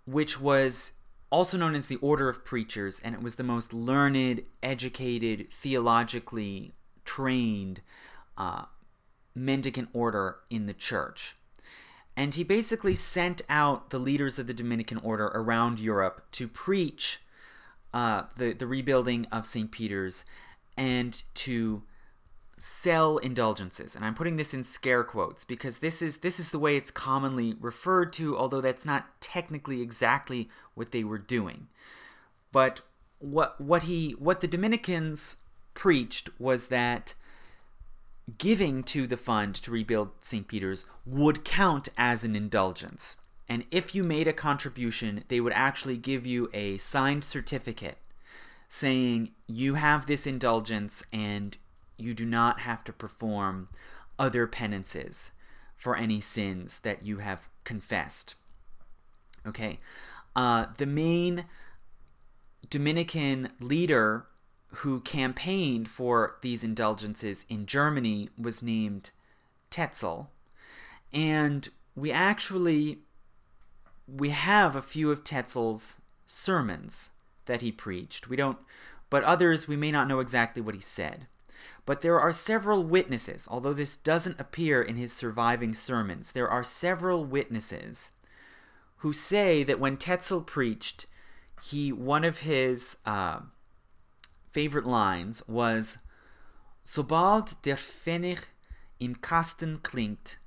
[0.06, 0.91] which was
[1.32, 6.74] also known as the Order of Preachers, and it was the most learned, educated, theologically
[7.06, 7.80] trained
[8.38, 8.65] uh,
[9.34, 11.38] mendicant order in the church.
[12.15, 17.22] And he basically sent out the leaders of the Dominican order around Europe to preach
[17.93, 19.72] uh, the, the rebuilding of St.
[19.72, 20.26] Peter's
[20.76, 21.84] and to
[22.60, 26.58] sell indulgences and i'm putting this in scare quotes because this is this is the
[26.58, 31.67] way it's commonly referred to although that's not technically exactly what they were doing.
[32.52, 32.82] But
[33.20, 35.38] what what he what the dominicans
[35.74, 37.15] preached was that
[38.38, 43.17] giving to the fund to rebuild st peter's would count as an indulgence.
[43.50, 47.98] And if you made a contribution they would actually give you a signed certificate
[48.70, 51.58] saying you have this indulgence and
[51.97, 53.69] you do not have to perform
[54.19, 55.31] other penances
[55.75, 58.36] for any sins that you have confessed.
[59.45, 59.79] Okay.
[60.36, 61.45] Uh, the main
[62.69, 64.25] Dominican leader
[64.67, 69.12] who campaigned for these indulgences in Germany was named
[69.69, 70.29] Tetzel.
[71.13, 72.99] And we actually
[74.07, 77.10] we have a few of Tetzel's sermons
[77.45, 78.29] that he preached.
[78.29, 78.57] We don't
[79.10, 81.27] but others we may not know exactly what he said.
[81.86, 86.63] But there are several witnesses, although this doesn't appear in his surviving sermons, there are
[86.63, 88.12] several witnesses
[88.98, 91.06] who say that when Tetzel preached,
[91.63, 93.39] he one of his uh,
[94.52, 95.98] favorite lines was
[96.84, 98.48] Sobald der Pfennig
[99.00, 100.38] im Kasten klingt,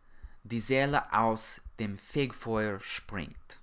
[0.46, 3.58] die Seele aus dem Fegfeuer springt.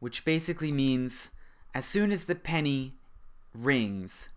[0.00, 1.30] Which basically means,
[1.74, 2.94] as soon as the penny
[3.54, 4.28] rings,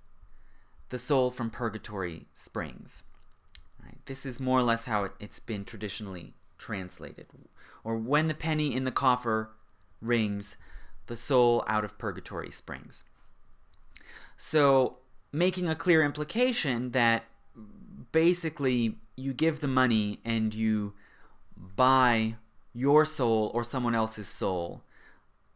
[0.94, 3.02] the soul from purgatory springs.
[3.84, 3.98] Right?
[4.06, 7.26] This is more or less how it, it's been traditionally translated.
[7.84, 9.50] Or when the penny in the coffer
[10.04, 10.56] rings,
[11.08, 13.04] the soul out of purgatory springs.
[14.38, 14.98] So,
[15.32, 17.24] making a clear implication that
[18.12, 20.94] basically you give the money and you
[21.58, 22.36] buy
[22.72, 24.84] your soul or someone else's soul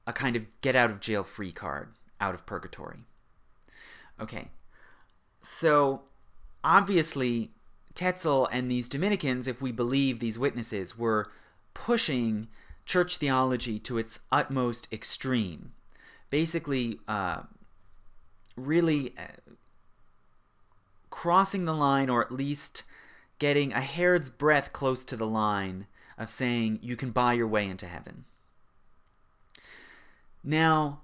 [0.08, 3.02] a kind of get out of jail free card out of purgatory.
[4.20, 4.48] Okay,
[5.42, 6.02] so
[6.64, 7.52] obviously,
[7.96, 11.32] Tetzel and these Dominicans, if we believe these witnesses, were
[11.74, 12.48] pushing
[12.86, 15.74] church theology to its utmost extreme.
[16.30, 17.42] Basically, uh,
[18.56, 19.54] really uh,
[21.10, 22.84] crossing the line, or at least
[23.40, 27.68] getting a hair's breadth close to the line of saying you can buy your way
[27.68, 28.26] into heaven.
[30.44, 31.02] Now,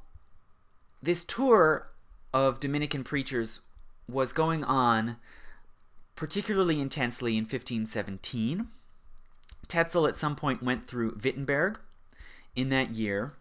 [1.02, 1.90] this tour
[2.34, 3.60] of Dominican preachers
[4.08, 5.18] was going on
[6.16, 8.68] particularly intensely in 1517.
[9.68, 11.80] Tetzel at some point went through Wittenberg
[12.56, 13.34] in that year.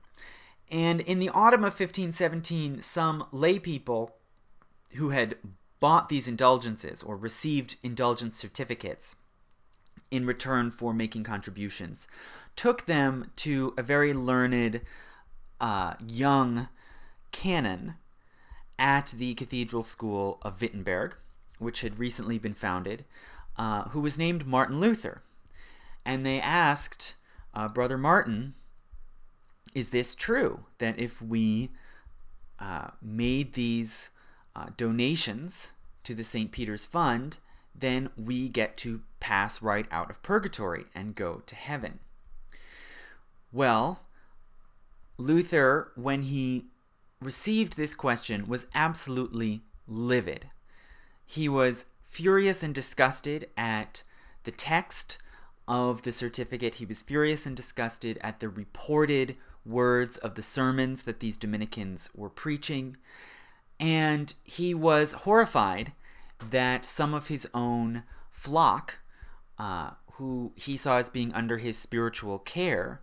[0.71, 4.17] And in the autumn of 1517, some lay people
[4.95, 5.37] who had
[5.81, 9.17] bought these indulgences or received indulgence certificates
[10.11, 12.07] in return for making contributions
[12.55, 14.83] took them to a very learned
[15.61, 16.69] uh, young
[17.33, 17.95] canon
[18.83, 21.15] at the Cathedral School of Wittenberg,
[21.61, 23.05] which had recently been founded,
[23.57, 25.23] uh, who was named Martin Luther.
[26.05, 27.15] And they asked
[27.55, 28.55] uh, Brother Martin,
[29.73, 31.71] Is this true that if we
[32.59, 34.09] uh, made these
[34.57, 35.71] uh, donations
[36.03, 36.51] to the St.
[36.51, 37.39] Peter's Fund,
[37.73, 42.01] then we get to pass right out of purgatory and go to heaven?
[43.53, 44.01] Well,
[45.19, 46.65] Luther, when he
[47.23, 50.51] received this question was absolutely livid.
[51.25, 54.03] He was furious and disgusted at
[54.45, 55.19] the text
[55.67, 56.75] of the certificate.
[56.75, 62.11] He was furious and disgusted at the reported words of the sermons that these Dominicans
[62.15, 62.97] were preaching.
[63.79, 65.93] And he was horrified
[66.51, 68.99] that some of his own flock,
[69.59, 73.01] uh, who he saw as being under his spiritual care,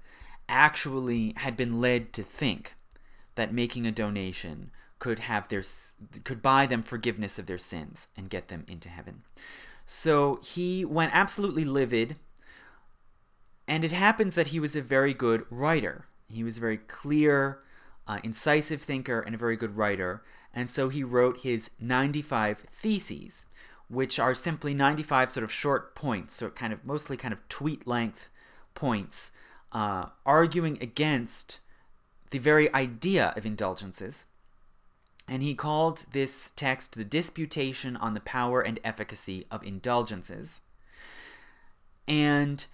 [0.48, 2.74] actually had been led to think
[3.40, 4.70] that making a donation
[5.00, 5.64] could have their
[6.26, 9.22] could buy them forgiveness of their sins and get them into heaven.
[9.86, 12.18] So he went absolutely livid
[13.66, 16.06] and it happens that he was a very good writer.
[16.28, 17.60] He was a very clear,
[18.06, 20.22] uh, incisive thinker and a very good writer.
[20.54, 23.46] And so he wrote his 95 Theses,
[23.88, 27.88] which are simply 95 sort of short points, so kind of mostly kind of tweet
[27.88, 28.28] length
[28.76, 29.32] points,
[29.72, 31.60] uh, arguing against
[32.32, 34.26] the very idea of indulgences.
[35.28, 40.62] And he called this text the Disputation on the Power and Efficacy of Indulgences.
[42.08, 42.66] And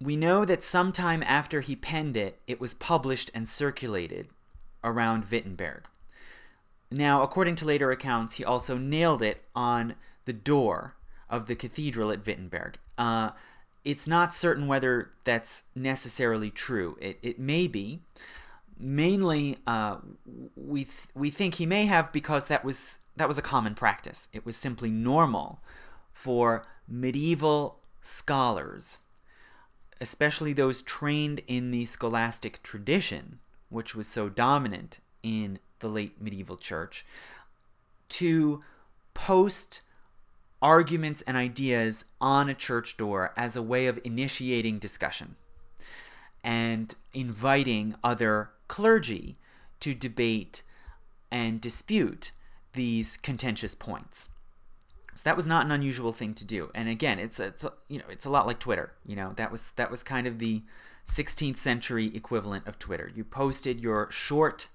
[0.00, 4.28] we know that sometime after he penned it, it was published and circulated
[4.82, 5.84] around Wittenberg.
[6.90, 10.94] Now, according to later accounts, he also nailed it on the door
[11.28, 12.78] of the cathedral at Wittenberg.
[12.96, 13.30] Uh,
[13.86, 16.98] it's not certain whether that's necessarily true.
[17.00, 18.00] It, it may be.
[18.78, 19.98] Mainly, uh,
[20.56, 24.28] we th- we think he may have because that was that was a common practice.
[24.32, 25.60] It was simply normal
[26.12, 28.98] for medieval scholars,
[30.00, 33.38] especially those trained in the scholastic tradition,
[33.70, 37.06] which was so dominant in the late medieval church,
[38.08, 38.60] to
[39.14, 39.82] post
[40.66, 45.36] arguments and ideas on a church door as a way of initiating discussion
[46.42, 49.36] and inviting other clergy
[49.78, 50.64] to debate
[51.30, 52.32] and dispute
[52.72, 54.28] these contentious points.
[55.14, 56.72] So that was not an unusual thing to do.
[56.74, 58.92] And again, it's a, it's you know it's a lot like Twitter.
[59.06, 60.64] You know that was that was kind of the
[61.08, 63.08] 16th century equivalent of Twitter.
[63.14, 64.66] You posted your short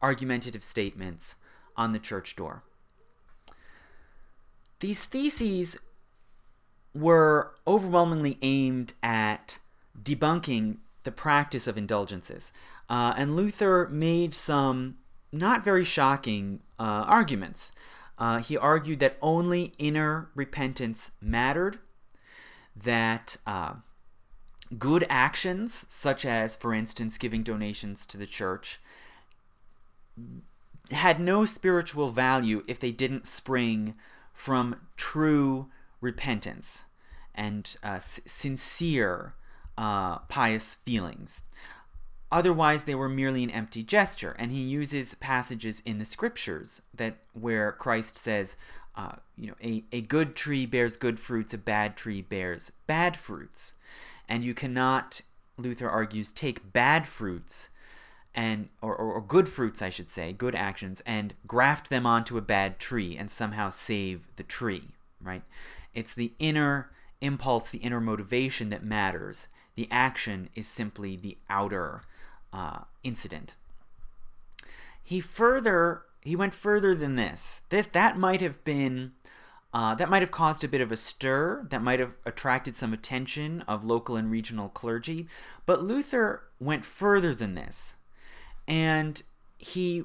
[0.00, 1.34] argumentative statements
[1.76, 2.62] on the church door.
[4.80, 5.78] These theses
[6.94, 9.58] were overwhelmingly aimed at
[10.02, 12.52] debunking the practice of indulgences.
[12.88, 14.96] Uh, and Luther made some
[15.32, 17.72] not very shocking uh, arguments.
[18.18, 21.78] Uh, he argued that only inner repentance mattered,
[22.74, 23.74] that uh,
[24.78, 28.80] good actions, such as, for instance, giving donations to the church,
[30.90, 33.96] had no spiritual value if they didn't spring
[34.40, 35.66] from true
[36.00, 36.84] repentance
[37.34, 39.34] and uh, s- sincere
[39.76, 41.42] uh, pious feelings.
[42.32, 44.34] Otherwise, they were merely an empty gesture.
[44.38, 48.56] And he uses passages in the scriptures that where Christ says,
[48.96, 53.18] uh, you know, a, a good tree bears good fruits, a bad tree bears bad
[53.18, 53.74] fruits.
[54.26, 55.20] And you cannot,
[55.58, 57.68] Luther argues, take bad fruits
[58.34, 62.38] and or, or, or, good fruits i should say good actions and graft them onto
[62.38, 64.90] a bad tree and somehow save the tree
[65.22, 65.42] right?
[65.94, 69.48] It's the inner impulse the inner motivation that matters.
[69.74, 72.02] The action is simply the outer
[72.52, 73.54] uh, incident.
[75.02, 77.62] He further he went further than this.
[77.68, 79.12] This that might have been
[79.72, 82.92] uh, that might have caused a bit of a stir that might have attracted some
[82.92, 85.28] attention of local and regional clergy
[85.64, 87.94] but luther went further than this
[88.70, 89.24] and
[89.58, 90.04] he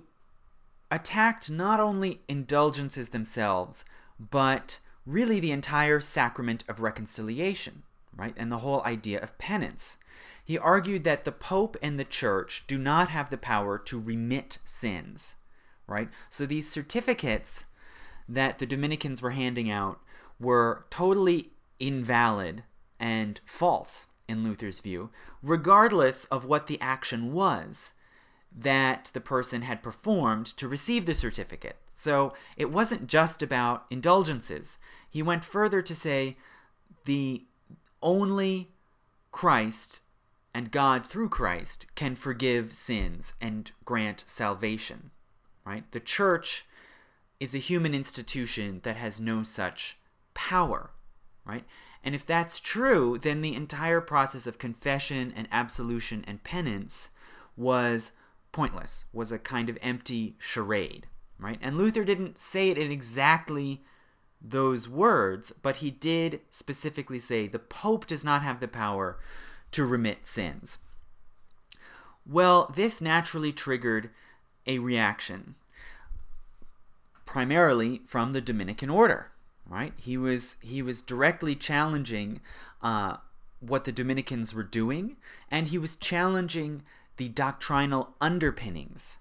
[0.89, 3.86] attacked not only indulgences themselves,
[4.20, 7.84] but really the entire sacrament of reconciliation,
[8.18, 8.34] right?
[8.36, 9.97] And the whole idea of penance.
[10.43, 14.57] He argued that the Pope and the Church do not have the power to remit
[14.66, 15.36] sins,
[15.86, 16.09] right?
[16.32, 17.66] So these certificates
[18.28, 19.99] that the Dominicans were handing out
[20.39, 22.63] were totally invalid
[22.99, 25.11] and false in Luther's view,
[25.43, 27.91] regardless of what the action was
[28.57, 31.75] that the person had performed to receive the certificate.
[31.93, 34.77] So it wasn't just about indulgences.
[35.09, 36.37] He went further to say
[37.05, 37.43] the
[38.01, 38.69] only
[39.31, 40.01] Christ
[40.53, 45.11] and God through Christ can forgive sins and grant salvation.
[45.65, 45.89] Right?
[45.91, 46.65] The church
[47.39, 49.97] is a human institution that has no such
[50.33, 50.91] power.
[51.45, 51.65] Right?
[52.03, 57.09] And if that's true, then the entire process of confession and absolution and penance
[57.57, 58.11] was
[58.55, 61.59] pointless, was a kind of empty charade, right?
[61.61, 63.83] And Luther didn't say it in exactly
[64.41, 69.19] those words, but he did specifically say the Pope does not have the power
[69.71, 70.77] to remit sins.
[72.25, 74.09] Well, this naturally triggered
[74.65, 75.55] a reaction,
[77.25, 79.31] primarily from the Dominican order.
[79.67, 79.93] Right?
[79.97, 82.39] He was he was directly challenging
[82.81, 83.17] uh,
[83.59, 85.17] what the Dominicans were doing,
[85.51, 86.83] and he was challenging
[87.18, 89.18] the doctrinal underpinnings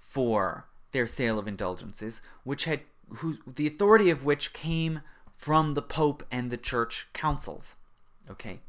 [0.00, 2.82] for their sale of indulgences, which had
[3.16, 5.00] who, the authority of which came
[5.36, 7.76] from the Pope and the church councils.
[8.30, 8.60] Okay,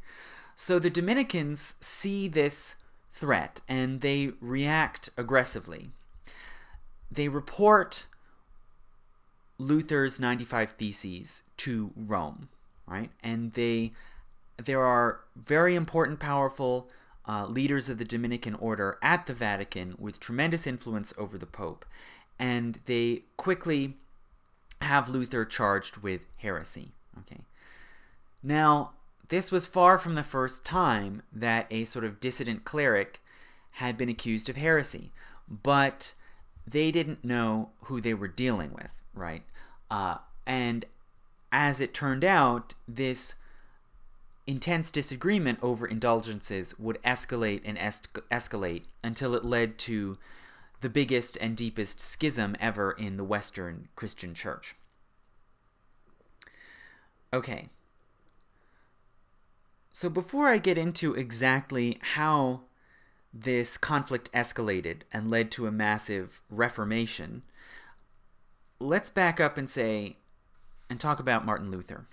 [0.55, 2.75] so the Dominicans see this
[3.13, 5.91] threat and they react aggressively.
[7.11, 8.07] They report
[9.57, 12.49] Luther's 95 Theses to Rome,
[12.87, 13.11] right?
[13.21, 13.93] And they
[14.57, 16.89] there are very important, powerful
[17.27, 21.85] uh, leaders of the Dominican order at the Vatican with tremendous influence over the Pope,
[22.37, 23.95] and they quickly
[24.81, 26.91] have Luther charged with heresy.
[27.19, 27.41] Okay.
[28.41, 28.91] Now,
[29.29, 33.21] this was far from the first time that a sort of dissident cleric
[33.77, 35.11] had been accused of heresy,
[35.47, 36.13] but
[36.67, 39.43] they didn't know who they were dealing with, right?
[39.89, 40.85] Uh, and
[41.51, 43.35] as it turned out, this
[44.45, 50.17] intense disagreement over indulgences would escalate and es- escalate until it led to
[50.81, 54.75] the biggest and deepest schism ever in the Western Christian Church.
[57.31, 57.69] Okay.
[59.91, 62.61] So before I get into exactly how
[63.33, 67.43] this conflict escalated and led to a massive reformation,
[68.79, 70.17] let's back up and say
[70.89, 72.07] and talk about Martin Luther.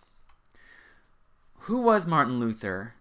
[1.65, 2.95] Who was Martin Luther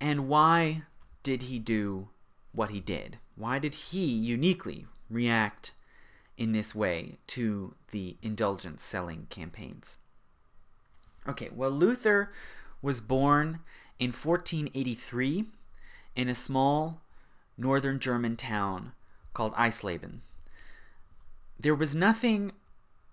[0.00, 0.82] and why
[1.22, 2.08] did he do
[2.52, 3.18] what he did?
[3.34, 5.72] Why did he uniquely react
[6.36, 9.98] in this way to the indulgence selling campaigns?
[11.28, 12.30] Okay, well, Luther
[12.80, 13.60] was born
[13.98, 15.46] in 1483
[16.14, 17.00] in a small
[17.58, 18.92] northern German town
[19.34, 20.20] called Eisleben.
[21.58, 22.52] There was nothing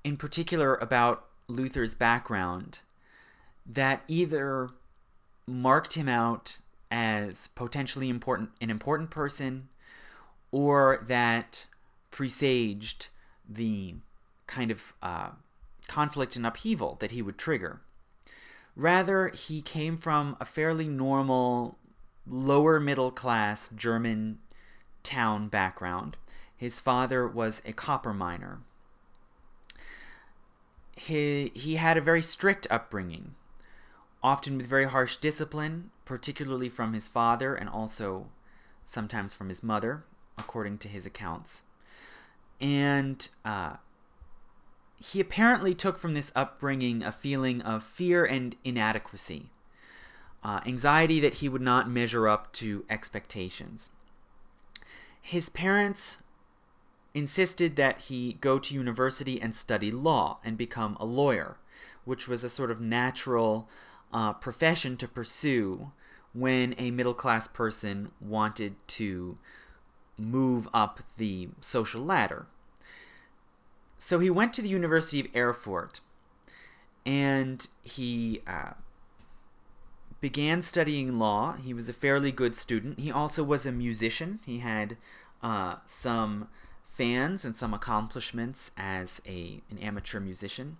[0.03, 2.81] in particular about Luther's background
[3.69, 4.71] that either
[5.47, 6.59] marked him out
[6.91, 9.69] as potentially important an important person
[10.51, 11.67] or that
[12.09, 13.07] presaged
[13.47, 13.93] the
[14.47, 15.29] kind of uh,
[15.87, 17.81] conflict and upheaval that he would trigger.
[18.75, 21.77] Rather, he came from a fairly normal,
[22.25, 24.39] lower middle class German
[25.03, 26.17] town background.
[26.55, 28.59] His father was a copper miner.
[30.95, 33.35] He, he had a very strict upbringing
[34.21, 38.27] often with very harsh discipline, particularly from his father and also
[38.85, 40.03] sometimes from his mother,
[40.37, 41.63] according to his accounts.
[42.59, 43.77] And uh,
[44.97, 49.49] he apparently took from this upbringing a feeling of fear and inadequacy,
[50.43, 53.91] uh, anxiety that he would not measure up to expectations.
[55.21, 56.17] His parents
[57.13, 61.57] insisted that he go to university and study law and become a lawyer,
[62.05, 63.69] which was a sort of natural
[64.13, 65.91] uh, profession to pursue
[66.33, 69.37] when a middle class person wanted to
[70.17, 72.45] move up the social ladder.
[73.97, 76.01] So he went to the University of Erfurt
[77.05, 78.71] and he uh,
[80.21, 81.53] began studying law.
[81.53, 82.99] He was a fairly good student.
[82.99, 84.39] He also was a musician.
[84.45, 84.97] He had
[85.41, 86.49] uh, some
[86.87, 90.77] fans and some accomplishments as a an amateur musician.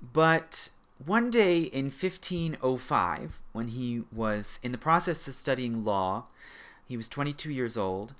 [0.00, 0.70] But
[1.04, 6.24] one day in 1505, when he was in the process of studying law,
[6.86, 8.14] he was 22 years old,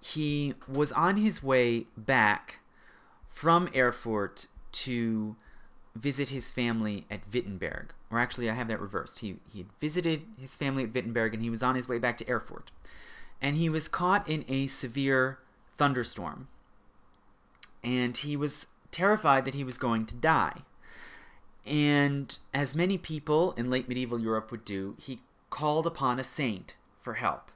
[0.00, 2.60] he was on his way back
[3.28, 5.36] from Erfurt to
[5.94, 7.92] visit his family at Wittenberg.
[8.10, 9.20] Or actually, I have that reversed.
[9.20, 12.18] He, he had visited his family at Wittenberg and he was on his way back
[12.18, 12.70] to Erfurt.
[13.42, 15.38] And he was caught in a severe
[15.78, 16.48] thunderstorm.
[17.82, 20.62] And he was terrified that he was going to die.
[21.70, 26.74] And as many people in late medieval Europe would do, he called upon a saint
[27.00, 27.52] for help.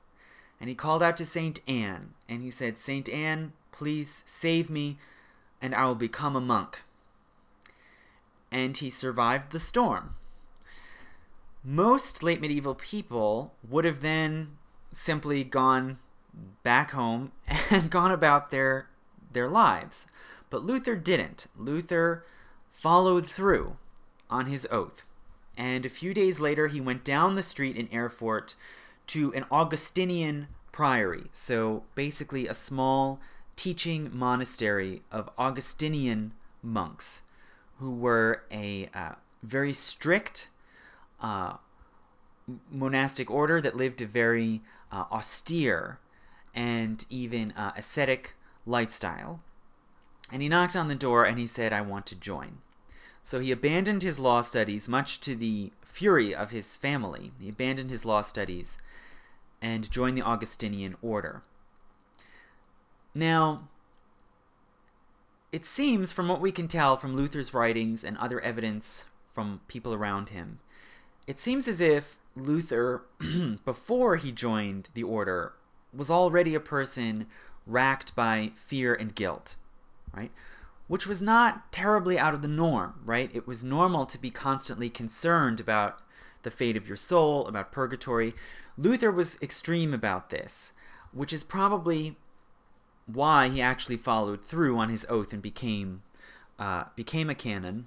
[0.60, 4.98] And he called out to Saint Anne, and he said, Saint Anne, please save me,
[5.60, 6.84] and I will become a monk.
[8.52, 10.14] And he survived the storm.
[11.64, 14.58] Most late medieval people would have then
[14.92, 15.98] simply gone
[16.62, 17.32] back home
[17.70, 18.88] and gone about their
[19.32, 20.06] their lives.
[20.50, 21.48] But Luther didn't.
[21.56, 22.24] Luther
[22.70, 23.76] followed through
[24.34, 25.04] on his oath.
[25.56, 28.56] And a few days later, he went down the street in Erfurt
[29.06, 31.26] to an Augustinian priory.
[31.32, 33.20] So basically, a small
[33.54, 36.32] teaching monastery of Augustinian
[36.62, 37.22] monks
[37.78, 39.12] who were a uh,
[39.44, 40.48] very strict
[41.20, 41.54] uh,
[42.70, 46.00] monastic order that lived a very uh, austere
[46.52, 48.34] and even uh, ascetic
[48.66, 49.40] lifestyle.
[50.32, 52.58] And he knocked on the door and he said, I want to join.
[53.24, 57.32] So he abandoned his law studies, much to the fury of his family.
[57.40, 58.76] He abandoned his law studies
[59.62, 61.42] and joined the Augustinian order.
[63.14, 63.68] Now,
[65.52, 69.94] it seems, from what we can tell from Luther's writings and other evidence from people
[69.94, 70.58] around him,
[71.26, 73.02] it seems as if Luther,
[73.64, 75.54] before he joined the order,
[75.96, 77.26] was already a person
[77.66, 79.56] racked by fear and guilt,
[80.12, 80.32] right?
[80.86, 83.30] Which was not terribly out of the norm, right?
[83.32, 86.00] It was normal to be constantly concerned about
[86.42, 88.34] the fate of your soul, about purgatory.
[88.76, 90.72] Luther was extreme about this,
[91.12, 92.16] which is probably
[93.06, 96.02] why he actually followed through on his oath and became
[96.58, 97.86] uh, became a canon.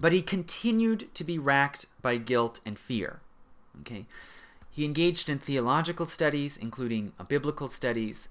[0.00, 3.20] But he continued to be racked by guilt and fear.
[3.80, 4.06] Okay,
[4.70, 8.28] he engaged in theological studies, including biblical studies,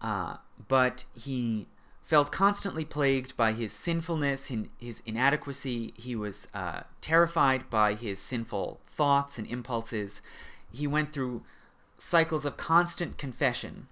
[0.00, 0.36] uh,
[0.68, 1.66] but he
[2.10, 4.50] felt constantly plagued by his sinfulness,
[4.80, 5.94] his inadequacy.
[5.96, 10.20] He was uh, terrified by his sinful thoughts and impulses.
[10.72, 11.44] He went through
[11.98, 13.86] cycles of constant confession.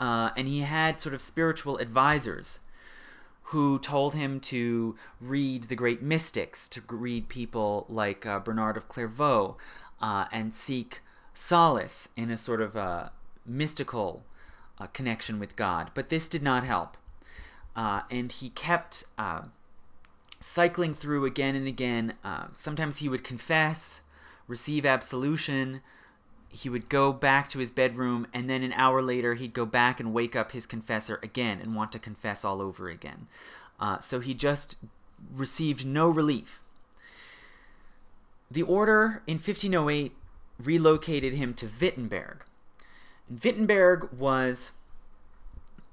[0.00, 2.58] Uh, and he had sort of spiritual advisors
[3.44, 8.88] who told him to read the great mystics, to read people like uh, Bernard of
[8.88, 9.56] Clairvaux,
[10.02, 11.02] uh, and seek
[11.34, 13.10] solace in a sort of uh,
[13.46, 14.24] mystical
[14.80, 15.90] uh, connection with God.
[15.94, 16.96] But this did not help.
[17.76, 19.42] Uh, and he kept uh,
[20.40, 22.14] cycling through again and again.
[22.24, 24.00] Uh, sometimes he would confess,
[24.48, 25.82] receive absolution.
[26.48, 30.00] He would go back to his bedroom, and then an hour later, he'd go back
[30.00, 33.28] and wake up his confessor again and want to confess all over again.
[33.78, 34.76] Uh, so he just
[35.32, 36.60] received no relief.
[38.50, 40.12] The order in 1508
[40.58, 42.44] relocated him to Wittenberg,
[43.30, 44.72] Wittenberg was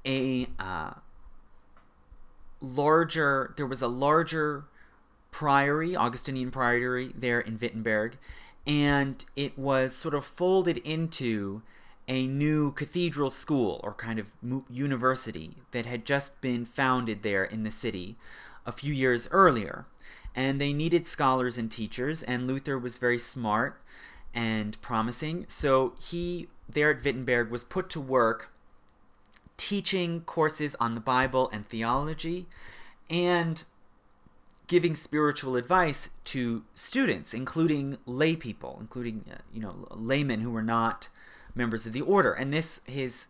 [0.05, 0.93] a uh,
[2.61, 4.65] larger, there was a larger
[5.31, 8.17] priory, Augustinian priory there in Wittenberg,
[8.65, 11.61] and it was sort of folded into
[12.07, 14.27] a new cathedral school or kind of
[14.69, 18.15] university that had just been founded there in the city
[18.65, 19.85] a few years earlier.
[20.33, 23.81] And they needed scholars and teachers, and Luther was very smart
[24.33, 25.45] and promising.
[25.49, 28.51] So he there at Wittenberg was put to work
[29.57, 32.45] teaching courses on the Bible and theology
[33.09, 33.63] and
[34.67, 40.63] giving spiritual advice to students, including lay people, including uh, you know laymen who were
[40.63, 41.09] not
[41.55, 42.33] members of the order.
[42.33, 43.27] And this his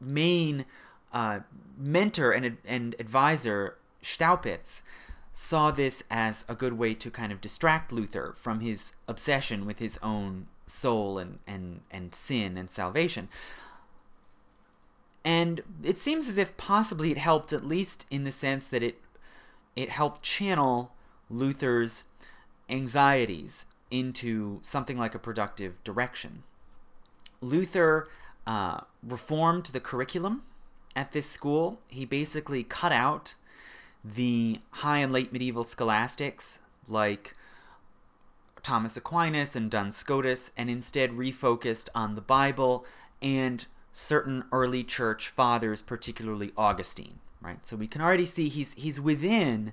[0.00, 0.64] main
[1.12, 1.40] uh,
[1.78, 4.82] mentor and and advisor Staupitz
[5.32, 9.78] saw this as a good way to kind of distract Luther from his obsession with
[9.78, 13.28] his own soul and, and, and sin and salvation.
[15.24, 18.98] And it seems as if possibly it helped, at least in the sense that it
[19.76, 20.92] it helped channel
[21.30, 22.04] Luther's
[22.68, 26.42] anxieties into something like a productive direction.
[27.40, 28.08] Luther
[28.46, 30.42] uh, reformed the curriculum
[30.96, 31.80] at this school.
[31.88, 33.34] He basically cut out
[34.04, 36.58] the high and late medieval scholastics
[36.88, 37.36] like
[38.62, 42.84] Thomas Aquinas and Duns Scotus and instead refocused on the Bible
[43.22, 47.66] and certain early church fathers, particularly Augustine, right?
[47.66, 49.72] So we can already see he's he's within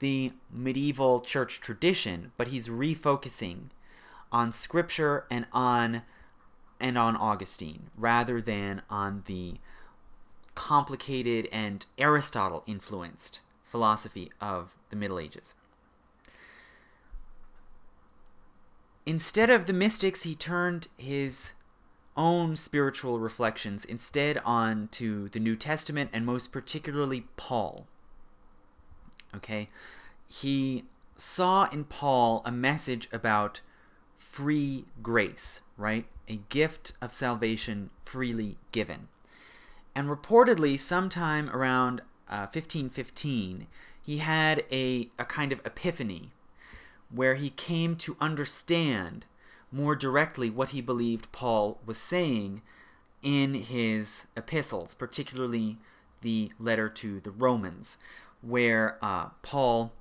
[0.00, 3.70] the medieval church tradition, but he's refocusing
[4.32, 6.02] on scripture and on
[6.80, 9.54] and on Augustine rather than on the
[10.54, 15.54] complicated and Aristotle influenced philosophy of the Middle Ages.
[19.06, 21.52] Instead of the mystics, he turned his
[22.16, 27.86] own spiritual reflections instead on to the New Testament and most particularly Paul.
[29.34, 29.68] Okay?
[30.26, 30.84] He
[31.16, 33.60] saw in Paul a message about
[34.18, 36.06] free grace, right?
[36.28, 39.08] A gift of salvation freely given.
[39.94, 43.66] And reportedly, sometime around uh, 1515,
[44.02, 46.32] he had a, a kind of epiphany
[47.14, 49.24] where he came to understand
[49.70, 52.62] more directly what he believed Paul was saying
[53.22, 55.78] in his epistles, particularly
[56.22, 57.98] the letter to the Romans,
[58.40, 59.92] where uh, Paul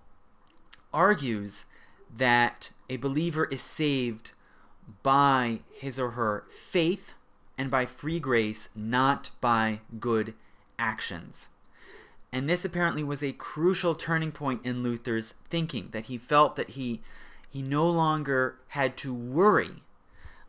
[0.94, 1.66] argues
[2.16, 4.32] that a believer is saved
[5.02, 7.14] by his or her faith
[7.58, 10.34] and by free grace, not by good
[10.78, 11.50] actions.
[12.34, 16.72] And this apparently was a crucial turning point in Luther's thinking, that he felt that
[16.72, 17.00] he,
[17.48, 19.84] he no longer had to worry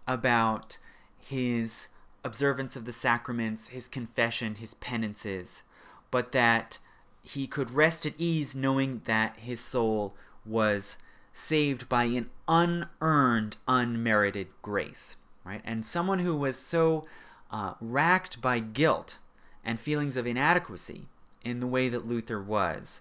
[0.07, 0.79] about
[1.19, 1.89] his
[2.25, 5.63] observance of the sacraments, his confession, his penances,
[6.11, 6.79] but that
[7.23, 10.15] he could rest at ease knowing that his soul
[10.47, 10.97] was
[11.35, 15.61] saved by an unearned, unmerited grace, right?
[15.65, 17.05] And someone who was so
[17.51, 19.19] uh, racked by guilt
[19.63, 21.09] and feelings of inadequacy
[21.45, 23.01] in the way that Luther was,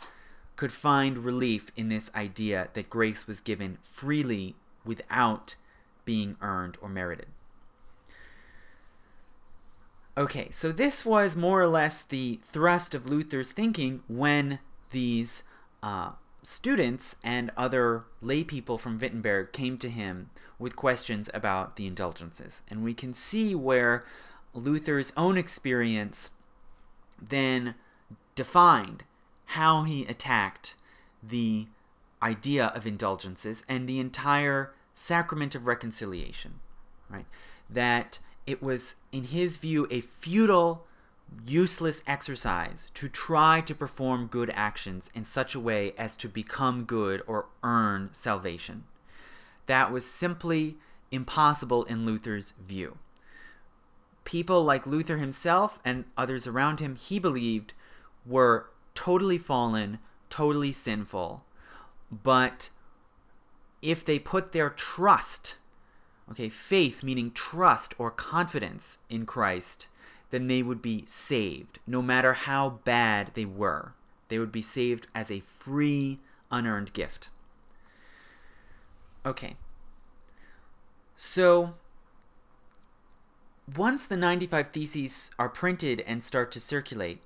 [0.55, 5.55] could find relief in this idea that grace was given freely without
[6.05, 7.27] being earned or merited.
[10.15, 14.59] Okay, so this was more or less the thrust of Luther's thinking when
[14.91, 15.41] these
[15.81, 16.11] uh,
[16.43, 20.29] students and other lay people from Wittenberg came to him
[20.59, 22.61] with questions about the indulgences.
[22.69, 24.05] And we can see where
[24.53, 26.29] Luther's own experience
[27.19, 27.75] then
[28.35, 29.03] defined
[29.45, 30.75] how he attacked
[31.21, 31.67] the
[32.21, 36.59] idea of indulgences and the entire sacrament of reconciliation,
[37.09, 37.25] right?
[37.69, 40.85] That it was, in his view, a futile,
[41.47, 46.83] useless exercise to try to perform good actions in such a way as to become
[46.83, 48.83] good or earn salvation.
[49.65, 50.77] That was simply
[51.11, 52.97] impossible in Luther's view.
[54.23, 57.73] People like Luther himself and others around him, he believed,
[58.25, 59.99] were totally fallen,
[60.29, 61.43] totally sinful,
[62.11, 62.69] but
[63.81, 65.55] if they put their trust
[66.31, 69.87] Okay, faith meaning trust or confidence in Christ,
[70.31, 73.93] then they would be saved, no matter how bad they were.
[74.29, 76.19] They would be saved as a free,
[76.49, 77.29] unearned gift.
[79.25, 79.55] Okay.
[81.15, 81.75] So,
[83.75, 87.21] once the 95 Theses are printed and start to circulate,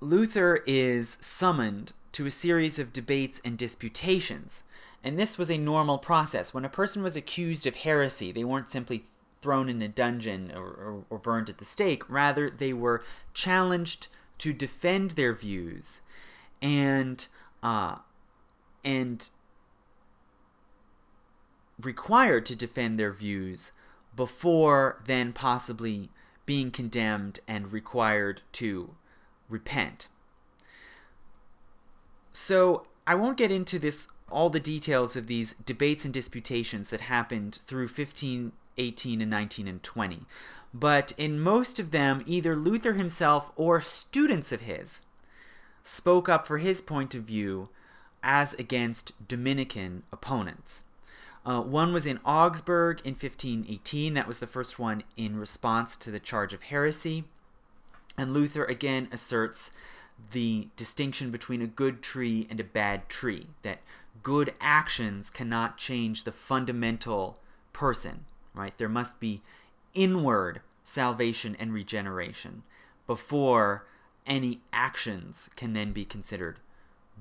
[0.00, 4.62] Luther is summoned to a series of debates and disputations
[5.06, 6.52] and this was a normal process.
[6.52, 9.04] When a person was accused of heresy, they weren't simply
[9.40, 12.02] thrown in a dungeon or, or, or burned at the stake.
[12.10, 16.00] Rather, they were challenged to defend their views
[16.60, 17.28] and
[17.62, 17.98] uh,
[18.84, 19.28] and
[21.80, 23.70] required to defend their views
[24.16, 26.10] before then possibly
[26.46, 28.96] being condemned and required to
[29.48, 30.08] repent.
[32.32, 37.02] So I won't get into this all the details of these debates and disputations that
[37.02, 40.22] happened through 15, 18, and 19 and 20.
[40.74, 45.00] But in most of them, either Luther himself or students of his
[45.82, 47.68] spoke up for his point of view
[48.22, 50.82] as against Dominican opponents.
[51.46, 54.14] Uh, one was in Augsburg in 1518.
[54.14, 57.24] That was the first one in response to the charge of heresy.
[58.18, 59.70] And Luther again asserts
[60.32, 63.80] the distinction between a good tree and a bad tree, that
[64.22, 67.38] good actions cannot change the fundamental
[67.72, 68.76] person, right?
[68.78, 69.42] There must be
[69.94, 72.62] inward salvation and regeneration
[73.06, 73.86] before
[74.26, 76.58] any actions can then be considered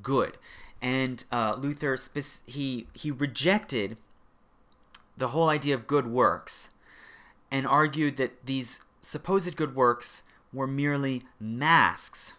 [0.01, 0.37] good.
[0.81, 1.97] And uh, Luther
[2.45, 3.97] he he rejected
[5.17, 6.69] the whole idea of good works
[7.51, 10.23] and argued that these supposed good works
[10.55, 12.33] were merely masks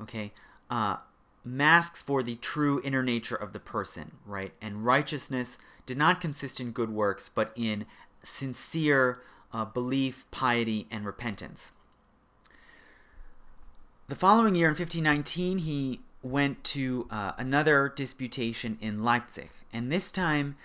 [0.00, 0.32] okay
[0.70, 0.96] uh,
[1.44, 4.52] masks for the true inner nature of the person, right?
[4.60, 7.86] And righteousness did not consist in good works, but in
[8.22, 9.20] sincere
[9.52, 11.72] uh, belief, piety, and repentance.
[14.08, 20.12] The following year, in 1519, he went to uh, another disputation in Leipzig, and this
[20.12, 20.56] time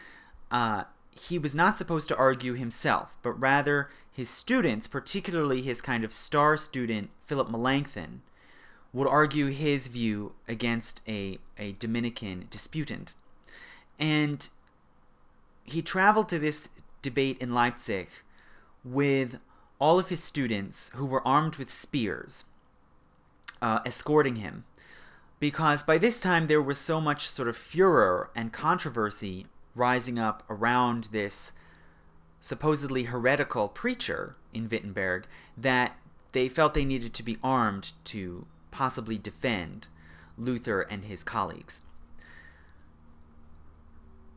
[0.51, 6.03] uh, he was not supposed to argue himself, but rather his students, particularly his kind
[6.03, 8.23] of star student, Philip Melanchthon,
[8.91, 13.13] would argue his view against a, a Dominican disputant.
[13.99, 14.49] And
[15.65, 16.69] he traveled to this
[17.03, 18.09] debate in Leipzig
[18.83, 19.37] with
[19.77, 22.43] all of his students who were armed with spears,
[23.61, 24.65] uh, escorting him.
[25.39, 29.45] Because by this time there was so much sort of furor and controversy
[29.75, 31.51] rising up around this
[32.39, 35.25] supposedly heretical preacher in Wittenberg
[35.57, 35.97] that
[36.31, 39.87] they felt they needed to be armed to possibly defend
[40.37, 41.81] Luther and his colleagues.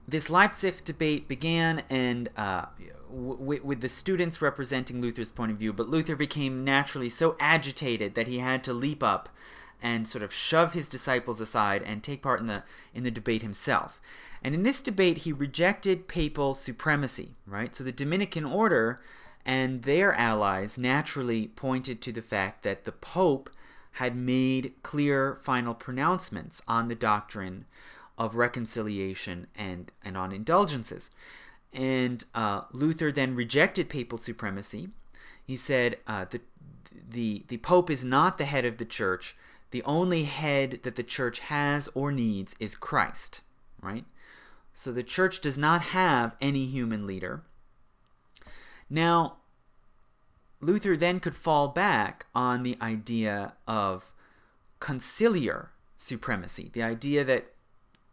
[0.09, 2.67] This Leipzig debate began and uh,
[3.11, 8.15] w- with the students representing Luther's point of view, but Luther became naturally so agitated
[8.15, 9.29] that he had to leap up
[9.83, 13.43] and sort of shove his disciples aside and take part in the in the debate
[13.43, 14.01] himself.
[14.43, 17.35] And in this debate, he rejected papal supremacy.
[17.47, 19.01] Right, so the Dominican order
[19.45, 23.51] and their allies naturally pointed to the fact that the Pope
[23.93, 27.65] had made clear final pronouncements on the doctrine
[28.17, 31.11] of reconciliation and, and on indulgences.
[31.73, 34.91] And uh, Luther then rejected papal supremacy.
[35.45, 36.41] He said uh, the,
[37.11, 39.37] the, the Pope is not the head of the church.
[39.71, 43.41] The only head that the church has or needs is Christ,
[43.81, 44.05] right?
[44.75, 47.43] So the church does not have any human leader.
[48.89, 49.37] Now,
[50.61, 54.13] Luther then could fall back on the idea of
[54.81, 57.53] conciliar supremacy, the idea that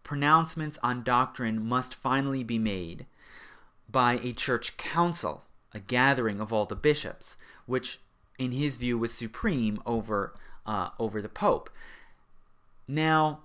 [0.03, 3.05] pronouncements on doctrine must finally be made
[3.89, 7.99] by a church council a gathering of all the bishops, which
[8.39, 10.33] in his view was supreme over
[10.65, 11.69] uh, over the Pope.
[12.87, 13.41] Now,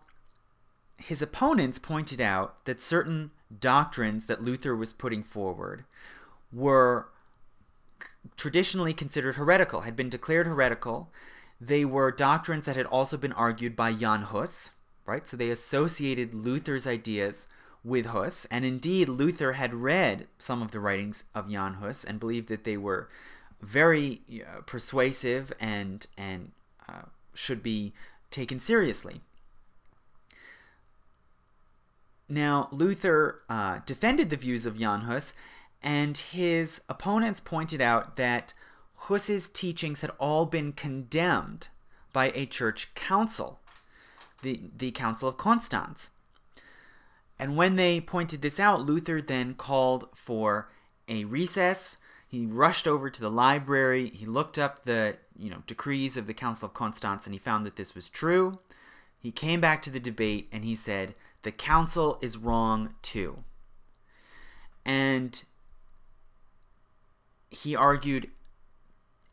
[1.03, 3.31] his opponents pointed out that certain
[3.61, 5.85] doctrines that Luther was putting forward
[6.53, 7.09] were
[8.37, 11.11] traditionally considered heretical, had been declared heretical.
[11.61, 14.71] They were doctrines that had also been argued by Jan Hus,
[15.07, 15.27] right?
[15.27, 17.49] So they associated Luther's ideas
[17.85, 22.21] with Hus, and indeed Luther had read some of the writings of Jan Hus and
[22.21, 23.09] believed that they were
[23.61, 26.53] very uh, persuasive and and
[26.89, 27.03] uh,
[27.35, 27.93] should be
[28.31, 29.21] taken seriously.
[32.29, 35.33] Now, Luther uh, defended the views of Jan Hus,
[35.83, 38.55] and his opponents pointed out that
[38.95, 41.69] Hus's teachings had all been condemned
[42.13, 43.61] by a church council,
[44.43, 46.11] the, the Council of Constance.
[47.39, 50.71] And when they pointed this out, Luther then called for
[51.09, 51.97] a recess.
[52.29, 54.11] He rushed over to the library.
[54.11, 57.67] He looked up the you know decrees of the Council of Constance, and he found
[57.67, 58.61] that this was true.
[59.19, 63.45] He came back to the debate and he said, "The council is wrong too."
[64.85, 65.43] And
[67.51, 68.31] he argued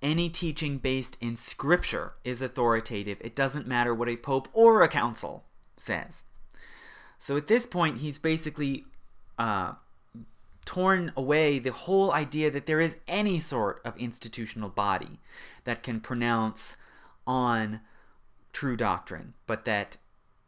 [0.02, 3.18] any teaching based in scripture is authoritative.
[3.22, 5.46] It doesn't matter what a pope or a council
[5.76, 6.24] says.
[7.18, 8.86] So at this point, he's basically
[9.38, 9.74] uh,
[10.66, 15.20] torn away the whole idea that there is any sort of institutional body
[15.66, 16.78] that can pronounce
[17.28, 17.82] on
[18.54, 19.98] true doctrine, but that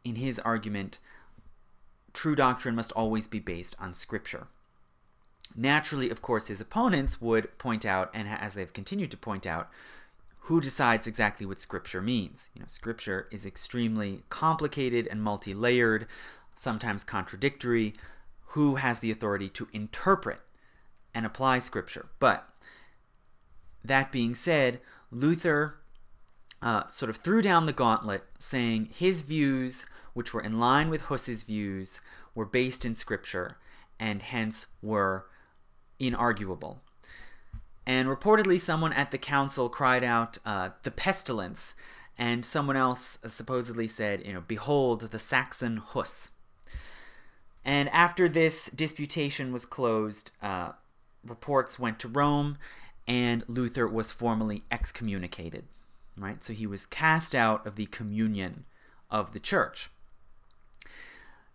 [0.04, 0.98] in his argument,
[2.12, 4.46] true doctrine must always be based on scripture.
[5.54, 9.68] Naturally, of course, his opponents would point out, and as they've continued to point out,
[10.46, 12.48] who decides exactly what scripture means.
[12.54, 16.06] You know, scripture is extremely complicated and multi-layered
[16.54, 17.94] sometimes contradictory,
[18.52, 20.40] who has the authority to interpret
[21.14, 22.06] and apply Scripture.
[22.18, 22.48] But
[23.84, 25.76] that being said, Luther
[26.60, 31.02] uh, sort of threw down the gauntlet, saying his views, which were in line with
[31.02, 32.00] Huss's views,
[32.34, 33.56] were based in Scripture
[33.98, 35.26] and hence were
[36.00, 36.78] inarguable.
[37.86, 41.74] And reportedly, someone at the council cried out, uh, the pestilence,
[42.18, 46.30] and someone else supposedly said, you know, behold the Saxon Huss.
[47.64, 50.72] And after this disputation was closed, uh,
[51.24, 52.58] reports went to Rome,
[53.06, 55.64] and Luther was formally excommunicated.
[56.18, 58.64] Right, so he was cast out of the communion
[59.10, 59.90] of the church.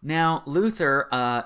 [0.08, 1.42] Now Luther, uh,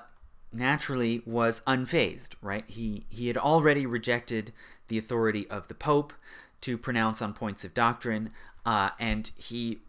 [0.54, 2.36] naturally, was unfazed.
[2.44, 4.54] Right, he he had already rejected
[4.88, 6.14] the authority of the Pope
[6.62, 8.30] to pronounce on points of doctrine,
[8.64, 9.80] uh, and he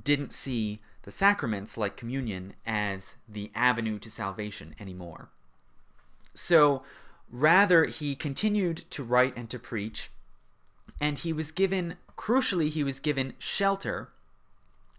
[0.00, 5.30] didn't see the sacraments, like communion, as the avenue to salvation anymore.
[6.34, 6.84] So
[7.32, 10.12] rather, he continued to write and to preach,
[11.00, 14.10] and he was given, crucially, he was given shelter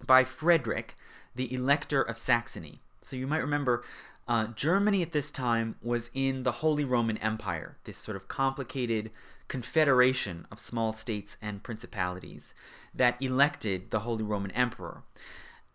[0.05, 0.97] by Frederick,
[1.34, 2.82] the Elector of Saxony.
[3.06, 3.84] So you might remember
[4.28, 9.12] uh, Germany at this time was in the Holy Roman Empire, this sort of complicated
[9.47, 12.56] confederation of small states and principalities
[12.95, 15.03] that elected the Holy Roman Emperor.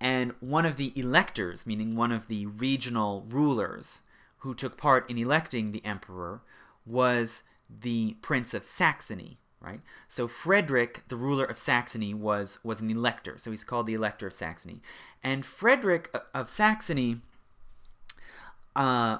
[0.00, 4.00] And one of the electors, meaning one of the regional rulers
[4.38, 6.40] who took part in electing the emperor,
[6.84, 9.80] was the Prince of Saxony, right?
[10.08, 13.36] So Frederick, the ruler of Saxony, was was an elector.
[13.36, 14.78] So he's called the Elector of Saxony.
[15.22, 17.20] And Frederick of Saxony
[18.74, 19.18] uh,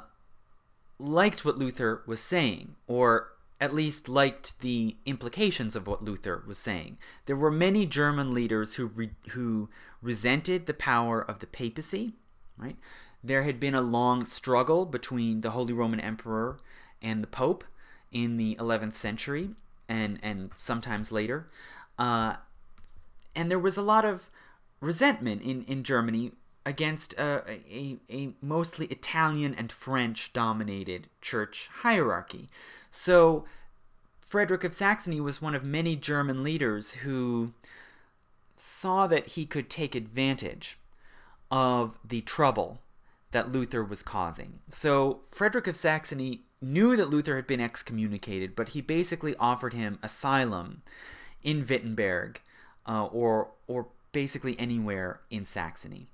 [0.99, 6.57] liked what Luther was saying, or at least liked the implications of what Luther was
[6.57, 6.97] saying.
[7.27, 9.69] There were many German leaders who re- who
[10.01, 12.15] resented the power of the papacy,
[12.57, 12.77] right?
[13.23, 16.59] There had been a long struggle between the Holy Roman Emperor
[17.03, 17.65] and the Pope
[18.11, 19.51] in the 11th century
[19.91, 21.51] and and sometimes later.
[21.99, 22.37] Uh,
[23.37, 24.31] and there was a lot of
[24.81, 26.33] resentment in, in Germany
[26.65, 32.49] against a, a, a mostly Italian and French dominated church hierarchy.
[32.91, 33.45] So
[34.21, 37.53] Frederick of Saxony was one of many German leaders who
[38.57, 40.79] saw that he could take advantage
[41.51, 42.81] of the trouble
[43.33, 44.61] that Luther was causing.
[44.69, 49.99] So Frederick of Saxony knew that Luther had been excommunicated, but he basically offered him
[50.03, 50.83] asylum
[51.43, 52.41] in Wittenberg
[52.87, 56.09] uh, or or basically anywhere in Saxony.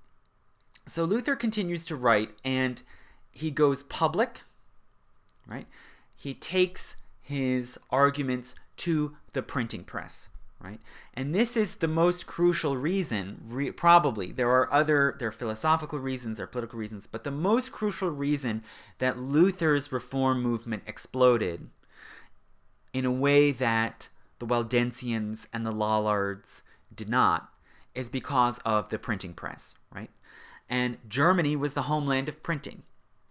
[0.86, 2.82] So Luther continues to write and
[3.32, 4.42] he goes public,
[5.46, 5.66] right?
[6.14, 10.28] He takes his arguments to the printing press
[10.60, 10.80] right
[11.14, 15.98] and this is the most crucial reason re- probably there are other there are philosophical
[15.98, 18.62] reasons there are political reasons but the most crucial reason
[18.98, 21.68] that luther's reform movement exploded
[22.96, 26.62] in a way that the Waldensians and the Lollards
[26.94, 27.52] did not
[27.94, 30.10] is because of the printing press, right?
[30.68, 32.82] And Germany was the homeland of printing.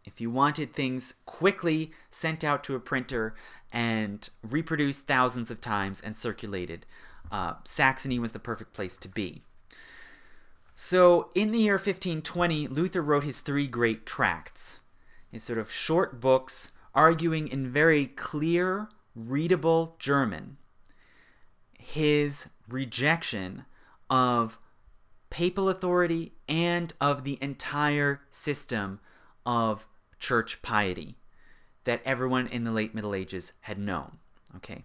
[0.03, 3.33] If you wanted things quickly sent out to a printer
[3.71, 6.85] and reproduced thousands of times and circulated,
[7.31, 9.43] uh, Saxony was the perfect place to be.
[10.73, 14.79] So, in the year 1520, Luther wrote his three great tracts,
[15.31, 20.57] his sort of short books arguing in very clear, readable German
[21.85, 23.63] his rejection
[24.09, 24.57] of
[25.29, 28.99] papal authority and of the entire system
[29.45, 29.87] of
[30.19, 31.15] church piety
[31.83, 34.17] that everyone in the late Middle Ages had known.
[34.55, 34.83] Okay.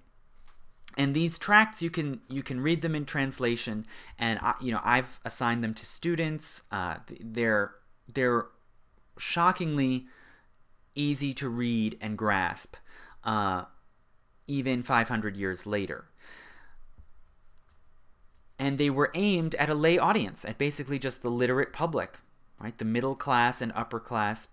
[1.01, 3.86] And these tracts you can you can read them in translation,
[4.18, 6.61] and I, you know I've assigned them to students.
[6.70, 7.72] Uh, they're
[8.12, 8.48] they're
[9.16, 10.09] shockingly
[10.94, 12.76] easy to read and grasp,
[13.24, 13.64] uh,
[14.46, 16.05] even 500 years later.
[18.59, 22.18] And they were aimed at a lay audience, at basically just the literate public,
[22.59, 22.76] right?
[22.76, 24.48] The middle class and upper class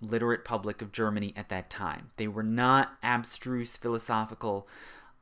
[0.00, 2.10] literate public of Germany at that time.
[2.16, 4.66] They were not abstruse philosophical,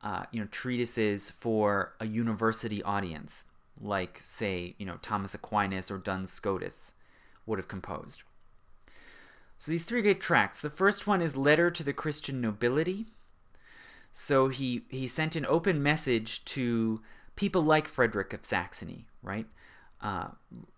[0.03, 3.45] uh, you know, treatises for a university audience,
[3.79, 6.93] like say, you know, Thomas Aquinas or Duns Scotus
[7.45, 8.23] would have composed.
[9.57, 10.59] So these three great tracts.
[10.59, 13.05] The first one is Letter to the Christian Nobility.
[14.11, 17.01] So he he sent an open message to
[17.35, 19.45] people like Frederick of Saxony, right?
[20.01, 20.29] Uh,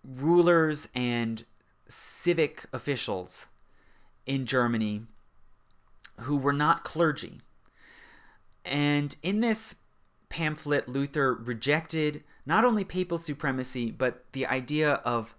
[0.04, 1.44] rulers and
[1.88, 3.46] civic officials
[4.26, 5.02] in Germany
[6.20, 7.40] who were not clergy.
[8.64, 9.76] And in this
[10.28, 15.34] pamphlet, Luther rejected not only papal supremacy, but the idea of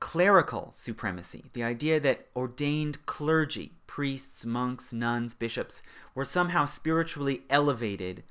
[0.00, 5.82] clerical supremacy, the idea that ordained clergy, priests, monks, nuns, bishops,
[6.14, 8.22] were somehow spiritually elevated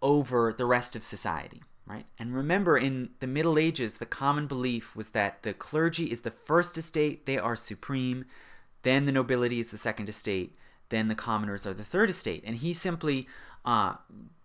[0.00, 2.06] over the rest of society, right?
[2.18, 6.30] And remember, in the Middle Ages, the common belief was that the clergy is the
[6.30, 8.24] first estate, they are supreme,
[8.82, 10.56] then the nobility is the second estate,
[10.92, 12.44] then the commoners are the third estate.
[12.46, 13.26] And he simply
[13.64, 13.94] uh,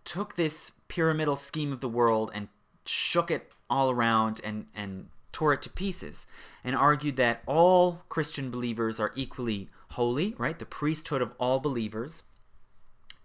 [0.04, 2.48] took this pyramidal scheme of the world and
[2.86, 6.26] shook it all around and, and tore it to pieces
[6.64, 10.58] and argued that all Christian believers are equally holy, right?
[10.58, 12.24] The priesthood of all believers.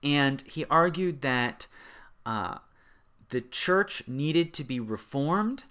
[0.02, 1.68] And he argued that
[2.26, 2.58] uh,
[3.30, 5.64] the church needed to be reformed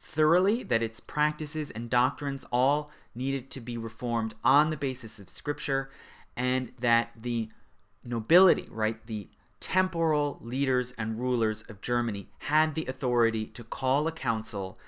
[0.00, 5.28] thoroughly, that its practices and doctrines all needed to be reformed on the basis of
[5.28, 5.90] Scripture,
[6.38, 7.48] and that the
[8.04, 9.28] nobility, right, the
[9.58, 14.78] temporal leaders and rulers of Germany had the authority to call a council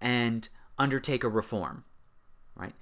[0.00, 0.48] and
[0.78, 1.84] undertake a reform,
[2.56, 2.74] right?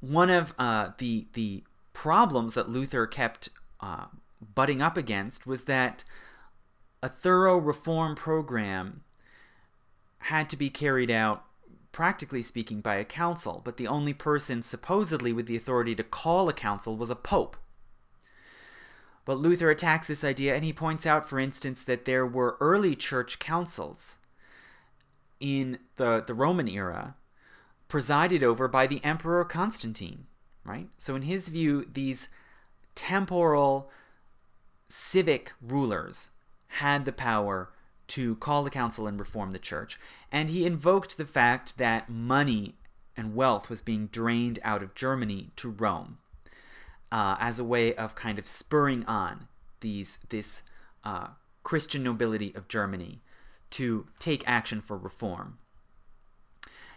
[0.00, 4.06] One of uh, the the problems that Luther kept uh,
[4.54, 6.02] butting up against was that
[7.02, 9.02] a thorough reform program
[10.18, 11.44] had to be carried out
[11.96, 16.46] practically speaking by a council, but the only person supposedly with the authority to call
[16.46, 17.56] a council was a pope.
[19.24, 22.94] But Luther attacks this idea and he points out, for instance, that there were early
[22.94, 24.18] church councils
[25.40, 27.14] in the, the Roman era
[27.88, 30.26] presided over by the Emperor Constantine,
[30.66, 30.90] right?
[30.98, 32.28] So, in his view, these
[32.94, 33.90] temporal
[34.90, 36.28] civic rulers
[36.66, 37.70] had the power
[38.08, 39.98] to call the council and reform the church.
[40.30, 42.74] And he invoked the fact that money
[43.16, 46.18] and wealth was being drained out of Germany to Rome
[47.10, 49.48] uh, as a way of kind of spurring on
[49.80, 50.62] these this
[51.04, 51.28] uh,
[51.62, 53.22] Christian nobility of Germany
[53.70, 55.58] to take action for reform.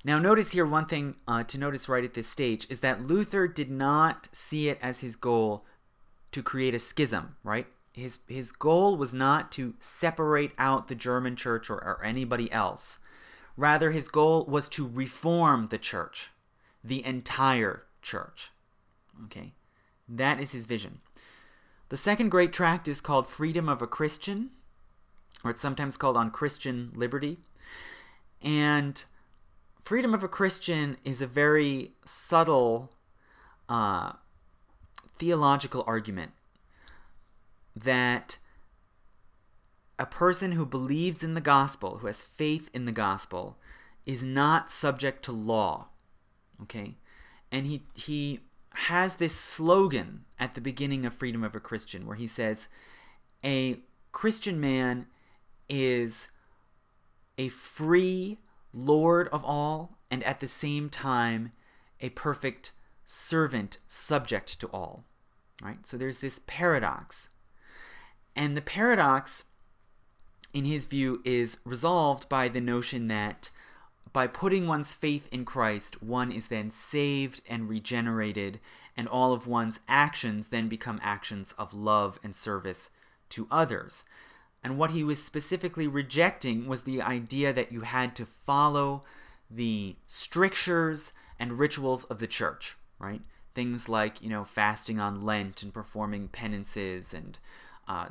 [0.04, 3.48] Now, notice here one thing uh, to notice right at this stage is that Luther
[3.48, 5.66] did not see it as his goal
[6.32, 7.68] to create a schism, right?
[8.00, 12.98] His, his goal was not to separate out the German church or, or anybody else.
[13.58, 16.32] Rather, his goal was to reform the church,
[16.84, 18.52] the entire church.
[19.26, 19.54] Okay?
[20.08, 21.00] That is his vision.
[21.90, 24.52] The second great tract is called Freedom of a Christian
[25.44, 27.38] or it's sometimes called on Christian liberty.
[28.42, 29.04] And
[29.84, 32.92] freedom of a Christian is a very subtle
[33.68, 34.14] uh,
[35.18, 36.32] theological argument
[37.84, 38.38] that
[39.98, 43.58] a person who believes in the gospel, who has faith in the gospel,
[44.06, 45.88] is not subject to law.
[46.62, 46.98] Okay?
[47.52, 48.40] And he he
[48.74, 52.68] has this slogan at the beginning of Freedom of a Christian where he says,
[53.44, 53.80] A
[54.12, 55.08] Christian man
[55.68, 56.30] is
[57.38, 58.40] a free
[58.74, 61.52] Lord of all, and at the same time,
[62.00, 62.72] a perfect
[63.06, 65.04] servant subject to all.
[65.62, 65.86] Right?
[65.86, 67.28] So there's this paradox
[68.40, 69.44] And the paradox,
[70.54, 73.50] in his view, is resolved by the notion that
[74.14, 78.62] by putting one's faith in Christ, one is then saved and regenerated,
[78.96, 82.90] and all of one's actions then become actions of love and service
[83.32, 84.06] to others.
[84.64, 89.04] And what he was specifically rejecting was the idea that you had to follow
[89.52, 93.22] the strictures and rituals of the church, right?
[93.54, 97.38] Things like, you know, fasting on Lent and performing penances, and
[97.90, 98.06] uh,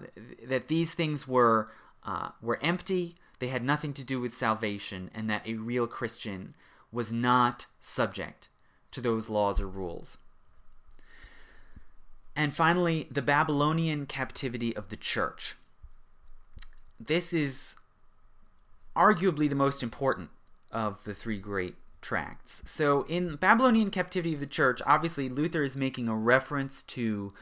[0.47, 1.71] that these things were
[2.05, 6.55] uh, were empty they had nothing to do with salvation, and that a real Christian
[6.91, 8.49] was not subject
[8.91, 10.19] to those laws or rules.
[12.35, 15.57] And finally, the Babylonian captivity of the church.
[16.99, 17.77] This is
[18.97, 20.31] arguably the most important
[20.73, 22.63] of the three great tracts.
[22.65, 27.33] So, in Babylonian captivity of the church, obviously Luther is making a reference to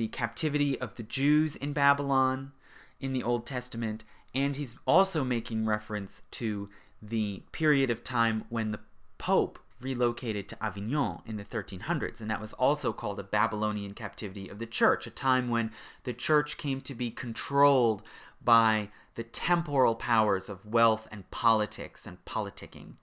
[0.00, 2.52] the captivity of the Jews in Babylon
[3.00, 4.02] in the Old Testament
[4.34, 6.68] and he's also making reference to
[7.02, 8.80] the period of time when the
[9.18, 14.48] Pope relocated to Avignon in the 1300s, and that was also called a Babylonian captivity
[14.48, 15.70] of the church, a time when
[16.04, 18.02] the church came to be controlled
[18.42, 22.94] by the temporal powers of wealth and politics and politicking.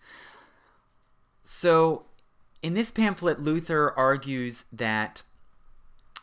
[1.43, 2.05] So,
[2.63, 5.21] in this pamphlet, Luther argues that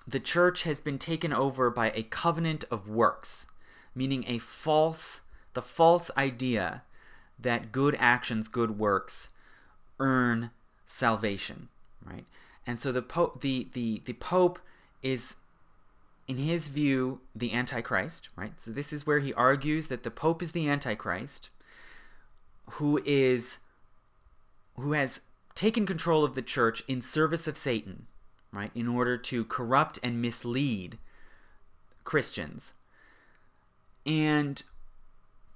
[0.07, 3.47] the church has been taken over by a covenant of works
[3.95, 5.21] meaning a false,
[5.53, 6.83] the false idea
[7.39, 9.29] that good actions, good works
[10.01, 10.51] earn
[10.87, 11.69] salvation,
[12.05, 12.25] right?
[12.67, 14.59] And so the pope, the, the, the pope
[15.03, 15.37] is,
[16.27, 18.61] in his view, the Antichrist, right?
[18.61, 21.51] So this is where he argues that the pope is the Antichrist,
[22.73, 23.59] who is,
[24.77, 25.21] who has
[25.55, 28.07] taken control of the church in service of Satan,
[28.55, 28.71] right?
[28.75, 30.99] In order to corrupt and mislead
[32.05, 32.75] Christians
[34.07, 34.63] and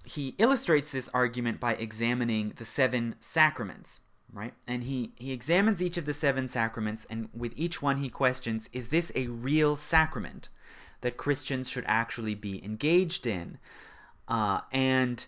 [0.05, 4.01] he illustrates this argument by examining the seven sacraments,
[4.32, 4.55] right?
[4.66, 8.68] And he, he examines each of the seven sacraments, and with each one he questions
[8.72, 10.49] is this a real sacrament
[11.03, 13.59] that Christians should actually be engaged in?
[14.26, 15.26] Uh, and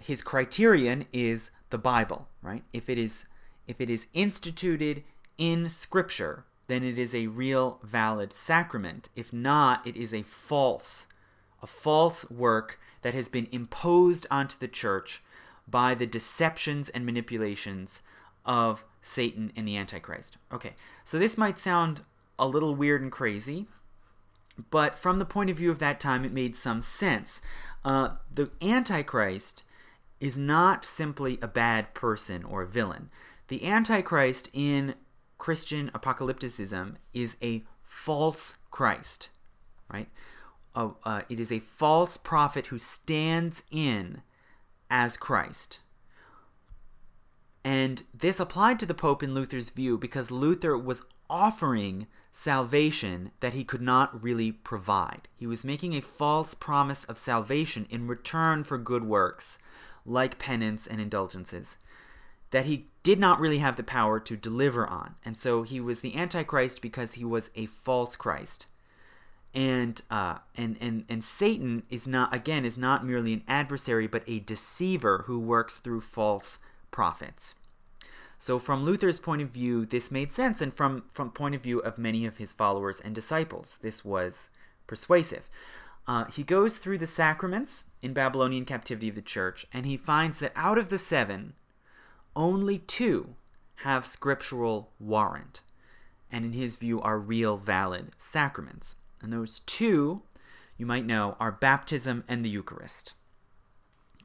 [0.00, 2.64] his criterion is the Bible, right?
[2.72, 3.26] If it is
[3.68, 5.04] if it is instituted
[5.38, 9.10] in Scripture, then it is a real valid sacrament.
[9.14, 11.06] If not, it is a false
[11.62, 15.22] a false work that has been imposed onto the church
[15.68, 18.02] by the deceptions and manipulations
[18.44, 20.38] of Satan and the Antichrist.
[20.52, 20.72] Okay,
[21.04, 22.00] so this might sound
[22.36, 23.68] a little weird and crazy,
[24.70, 27.40] but from the point of view of that time, it made some sense.
[27.84, 29.62] Uh, the Antichrist
[30.20, 33.08] is not simply a bad person or a villain.
[33.48, 34.94] The Antichrist in
[35.42, 39.28] Christian apocalypticism is a false Christ,
[39.92, 40.06] right?
[40.76, 44.22] a, uh, it is a false prophet who stands in
[44.88, 45.80] as Christ.
[47.64, 53.52] And this applied to the Pope in Luther's view because Luther was offering salvation that
[53.52, 55.26] he could not really provide.
[55.36, 59.58] He was making a false promise of salvation in return for good works,
[60.06, 61.78] like penance and indulgences,
[62.52, 65.16] that he did not really have the power to deliver on.
[65.24, 68.66] And so he was the Antichrist because he was a false Christ
[69.54, 74.22] and uh, and and and Satan is not again is not merely an adversary but
[74.26, 76.58] a deceiver who works through false
[76.90, 77.54] prophets.
[78.38, 81.80] So from Luther's point of view, this made sense, and from from point of view
[81.80, 84.48] of many of his followers and disciples, this was
[84.86, 85.48] persuasive.
[86.08, 90.40] Uh, he goes through the sacraments in Babylonian captivity of the church, and he finds
[90.40, 91.52] that out of the seven,
[92.34, 93.34] only two
[93.76, 95.60] have scriptural warrant,
[96.30, 98.96] and in his view are real valid sacraments.
[99.20, 100.22] And those two,
[100.76, 103.14] you might know, are baptism and the Eucharist.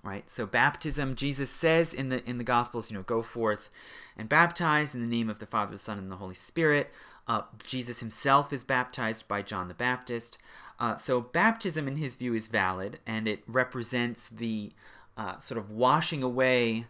[0.03, 0.29] Right?
[0.29, 3.69] So baptism, Jesus says in the in the Gospels, you know, go forth
[4.15, 6.93] and baptize in the name of the Father, the Son, and the Holy Spirit.
[7.27, 10.37] Uh, Jesus himself is baptized by John the Baptist.
[10.79, 14.71] Uh, so baptism, in his view, is valid, and it represents the
[15.17, 16.85] uh, sort of washing away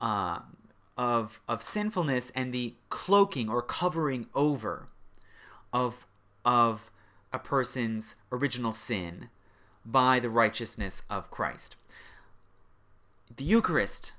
[0.00, 0.40] uh,
[0.96, 4.88] of of sinfulness and the cloaking or covering over
[5.72, 6.06] of
[6.44, 6.90] of
[7.32, 9.28] a person's original sin
[9.84, 11.76] by the righteousness of Christ.
[13.36, 14.12] The Eucharist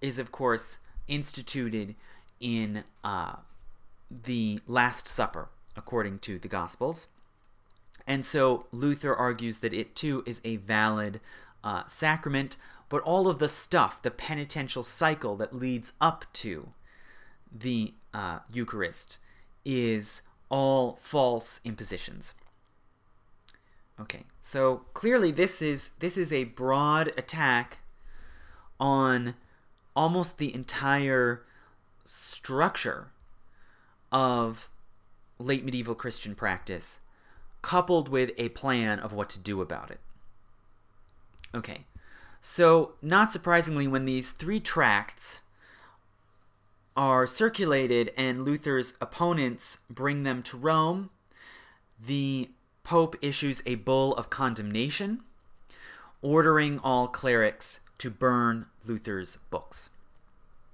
[0.00, 1.94] is, of course, instituted
[2.40, 3.36] in uh,
[4.10, 7.08] the Last Supper, according to the Gospels.
[8.06, 11.20] And so Luther argues that it too is a valid
[11.64, 12.56] uh, sacrament,
[12.88, 16.70] but all of the stuff, the penitential cycle that leads up to
[17.52, 19.18] the uh, Eucharist,
[19.64, 22.34] is all false impositions.
[24.00, 27.78] Okay, so clearly this is this is a broad attack
[28.78, 29.34] on
[29.96, 31.42] almost the entire
[32.04, 33.08] structure
[34.12, 34.70] of
[35.38, 37.00] late medieval Christian practice,
[37.60, 40.00] coupled with a plan of what to do about it.
[41.54, 41.84] Okay,
[42.40, 45.40] so not surprisingly, when these three tracts
[46.96, 51.10] are circulated and Luther's opponents bring them to Rome,
[52.04, 52.50] the
[52.82, 55.20] Pope issues a bull of condemnation,
[56.22, 59.90] ordering all clerics to burn Luther's books.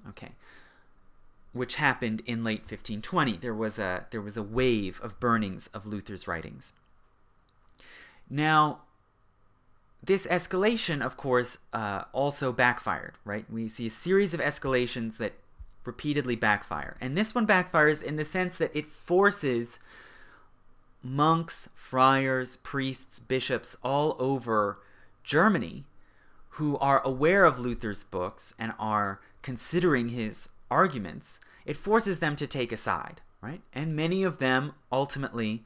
[0.08, 0.30] Okay.
[1.52, 3.38] Which happened in late 1520.
[3.38, 6.72] There was a there was a wave of burnings of Luther's writings.
[8.30, 8.82] Now,
[10.04, 13.14] this escalation, of course, uh, also backfired.
[13.24, 13.44] Right?
[13.50, 15.34] We see a series of escalations that
[15.84, 19.78] repeatedly backfire, and this one backfires in the sense that it forces
[21.02, 24.78] monks, friars, priests, bishops all over
[25.22, 25.84] Germany
[26.50, 32.46] who are aware of Luther's books and are considering his arguments, it forces them to
[32.46, 33.60] take a side, right?
[33.72, 35.64] And many of them ultimately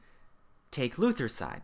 [0.71, 1.61] take Luther's side.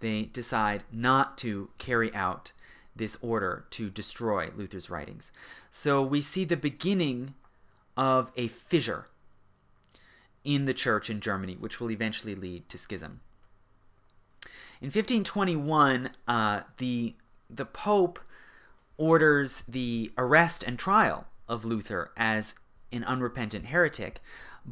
[0.00, 2.52] They decide not to carry out
[2.96, 5.30] this order to destroy Luther's writings.
[5.70, 7.34] So we see the beginning
[7.96, 9.06] of a fissure
[10.44, 13.20] in the church in Germany, which will eventually lead to schism.
[14.80, 17.14] In 1521, uh, the
[17.50, 18.20] the Pope
[18.96, 22.54] orders the arrest and trial of Luther as
[22.92, 24.20] an unrepentant heretic,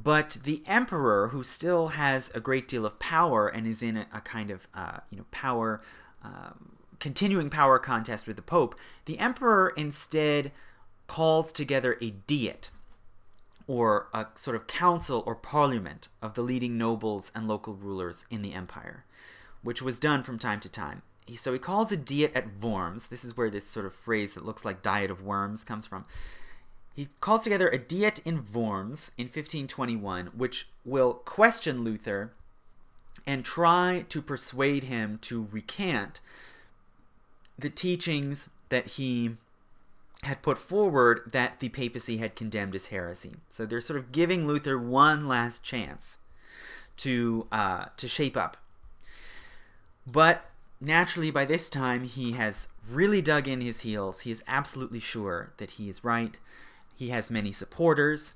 [0.03, 4.07] but the emperor, who still has a great deal of power and is in a,
[4.13, 5.81] a kind of uh, you know power,
[6.23, 8.75] um, continuing power contest with the Pope,
[9.07, 10.53] the emperor instead
[11.07, 12.71] calls together a diet
[13.67, 18.43] or a sort of council or parliament of the leading nobles and local rulers in
[18.43, 19.05] the empire,
[19.63, 21.03] which was done from time to time.
[21.37, 23.09] So he calls a diet at Worms.
[23.09, 26.07] This is where this sort of phrase that looks like diet of worms comes from.
[26.99, 32.33] He calls together a diet in Worms in 1521, which will question Luther
[33.25, 36.21] and try to persuade him to recant
[37.57, 39.37] the teachings that he
[40.25, 43.37] had put forward that the papacy had condemned as heresy.
[43.49, 46.19] So they're sort of giving Luther one last chance
[46.97, 48.57] to uh, to shape up.
[50.05, 50.51] But
[50.81, 54.23] naturally, by this time, he has really dug in his heels.
[54.23, 56.37] He is absolutely sure that he is right.
[56.99, 58.35] He has many supporters,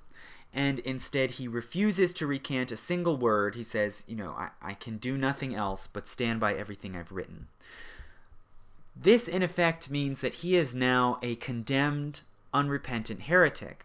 [0.55, 3.57] and instead he refuses to recant a single word.
[3.57, 7.11] He says, You know, I, I can do nothing else but stand by everything I've
[7.11, 7.49] written.
[8.95, 12.21] This, in effect, means that he is now a condemned,
[12.55, 13.85] unrepentant heretic.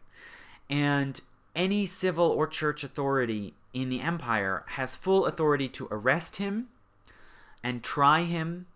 [0.69, 1.19] And
[1.55, 6.67] any civil or church authority in the empire has full authority to arrest him
[7.63, 8.67] and try him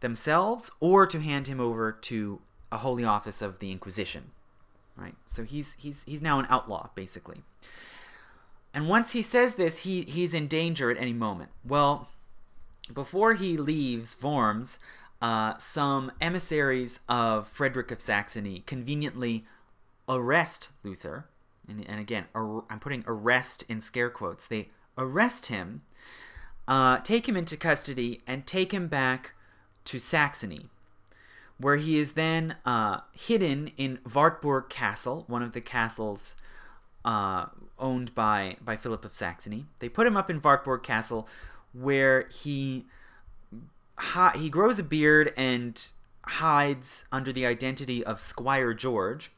[0.00, 4.32] themselves or to hand him over to a holy office of the Inquisition.
[4.96, 5.14] Right?
[5.26, 7.42] So he's he's he's now an outlaw, basically.
[8.72, 11.50] And once he says this, he he's in danger at any moment.
[11.64, 12.08] Well,
[12.92, 14.78] before he leaves Worms,
[15.20, 19.44] uh, some emissaries of Frederick of Saxony conveniently
[20.08, 21.26] arrest Luther.
[21.68, 24.46] And, and again, ar- I'm putting arrest in scare quotes.
[24.46, 25.82] They arrest him,
[26.68, 29.34] uh, take him into custody, and take him back
[29.86, 30.66] to Saxony,
[31.58, 36.36] where he is then uh, hidden in Wartburg Castle, one of the castles
[37.04, 37.46] uh,
[37.78, 39.66] owned by, by Philip of Saxony.
[39.78, 41.26] They put him up in Wartburg Castle,
[41.72, 42.86] where he
[44.34, 45.90] he grows a beard and
[46.22, 49.30] hides under the identity of Squire George.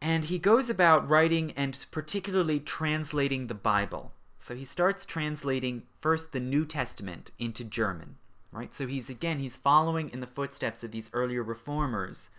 [0.00, 4.12] And he goes about writing and particularly translating the Bible.
[4.38, 8.16] So he starts translating first the New Testament into German,
[8.52, 8.74] right?
[8.74, 12.30] So he's again he's following in the footsteps of these earlier reformers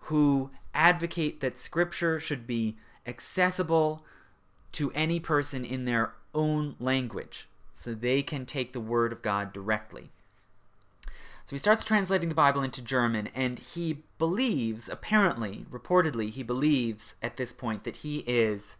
[0.00, 4.04] who advocate that scripture should be accessible
[4.72, 9.52] to any person in their own language so they can take the word of God
[9.52, 10.10] directly.
[11.44, 17.14] So he starts translating the Bible into German, and he believes, apparently, reportedly, he believes
[17.22, 18.76] at this point that he is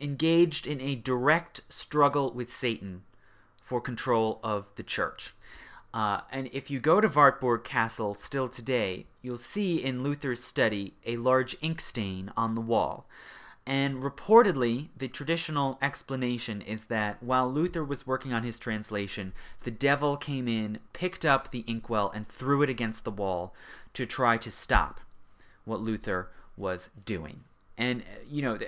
[0.00, 3.02] engaged in a direct struggle with Satan
[3.72, 5.34] for control of the church.
[5.94, 10.92] Uh, and if you go to Wartburg Castle still today, you'll see in Luther's study
[11.06, 13.06] a large ink stain on the wall.
[13.66, 19.32] And reportedly, the traditional explanation is that while Luther was working on his translation,
[19.62, 23.54] the devil came in, picked up the inkwell, and threw it against the wall
[23.94, 25.00] to try to stop
[25.64, 26.28] what Luther
[26.58, 27.44] was doing.
[27.78, 28.58] And, you know,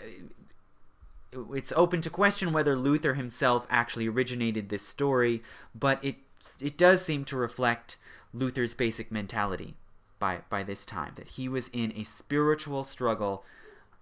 [1.52, 5.42] it's open to question whether Luther himself actually originated this story,
[5.74, 6.16] but it
[6.60, 7.96] it does seem to reflect
[8.32, 9.74] Luther's basic mentality
[10.18, 13.44] by by this time that he was in a spiritual struggle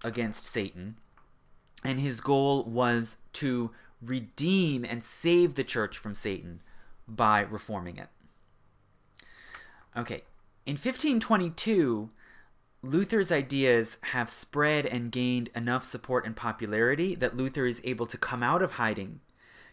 [0.03, 0.97] against Satan
[1.83, 6.61] and his goal was to redeem and save the church from Satan
[7.07, 8.09] by reforming it.
[9.95, 10.23] Okay,
[10.65, 12.09] in 1522,
[12.83, 18.17] Luther's ideas have spread and gained enough support and popularity that Luther is able to
[18.17, 19.21] come out of hiding.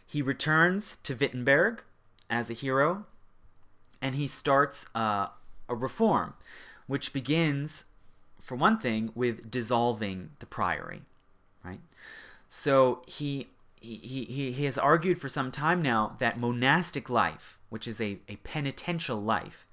[0.07, 1.83] He returns to Wittenberg
[2.31, 3.07] as a hero,
[4.01, 5.27] and he starts uh,
[5.69, 6.35] a reform,
[6.87, 7.85] which begins,
[8.41, 11.03] for one thing, with dissolving the priory.
[11.65, 11.81] Right.
[12.49, 13.49] So he
[13.81, 18.19] he, he, he has argued for some time now that monastic life, which is a,
[18.29, 19.67] a penitential life,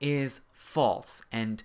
[0.00, 1.62] is false and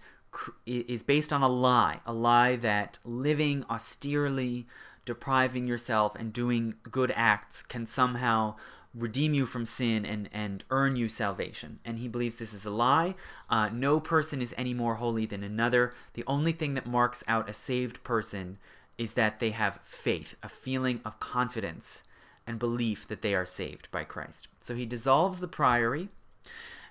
[0.66, 4.68] is based on a lie, a lie that living austerely,
[5.06, 8.56] depriving yourself, and doing good acts can somehow
[8.94, 11.80] redeem you from sin and, and earn you salvation.
[11.86, 13.16] And he believes this is a lie.
[13.50, 15.94] Uh, no person is any more holy than another.
[16.14, 18.58] The only thing that marks out a saved person
[18.98, 22.04] is that they have faith, a feeling of confidence
[22.48, 24.48] and belief that they are saved by Christ.
[24.62, 26.10] So he dissolves the priory,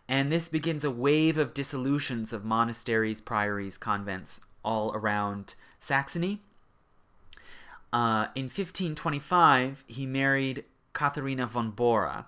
[0.08, 6.42] and this begins a wave of dissolutions of monasteries, priories, convents all around Saxony.
[7.92, 12.26] Uh, in 1525, he married Katharina von Bora,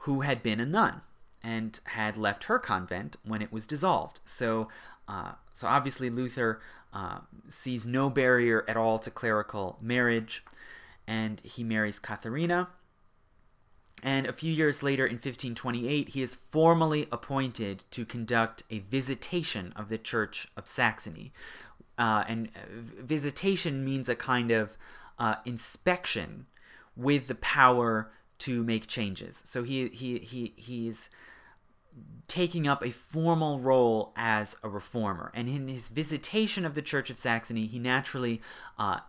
[0.00, 1.00] who had been a nun
[1.42, 4.20] and had left her convent when it was dissolved.
[4.24, 4.68] So,
[5.08, 6.60] uh, so obviously Luther
[6.92, 10.44] uh, sees no barrier at all to clerical marriage,
[11.06, 12.68] and he marries Katharina.
[14.06, 19.72] And a few years later, in 1528, he is formally appointed to conduct a visitation
[19.74, 21.32] of the Church of Saxony.
[21.98, 22.60] Uh, and uh,
[23.02, 24.76] visitation means a kind of
[25.18, 26.46] uh, inspection
[26.94, 29.42] with the power to make changes.
[29.44, 31.10] So he he he he's
[32.28, 35.32] taking up a formal role as a reformer.
[35.34, 38.40] And in his visitation of the Church of Saxony, he naturally
[38.78, 39.00] uh,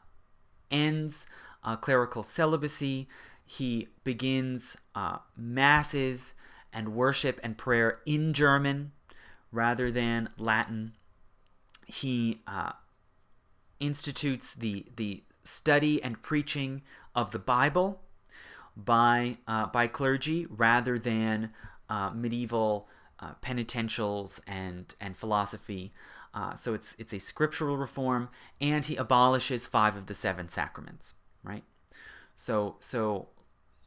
[0.72, 1.28] ends
[1.64, 3.08] uh, clerical celibacy.
[3.50, 6.34] He begins uh, masses
[6.74, 8.92] and worship and prayer in German
[9.54, 10.92] rather than Latin.
[11.86, 12.74] He uh,
[13.80, 16.82] institutes the, the study and preaching
[17.16, 18.02] of the Bible
[18.76, 21.52] by, uh, by clergy rather than
[21.90, 25.94] uh, medieval uh, penitentials and and philosophy.
[26.34, 28.30] Uh, so it's it's a scriptural reform,
[28.62, 31.16] and he abolishes five of the seven sacraments.
[31.44, 31.64] Right.
[32.36, 33.30] So so.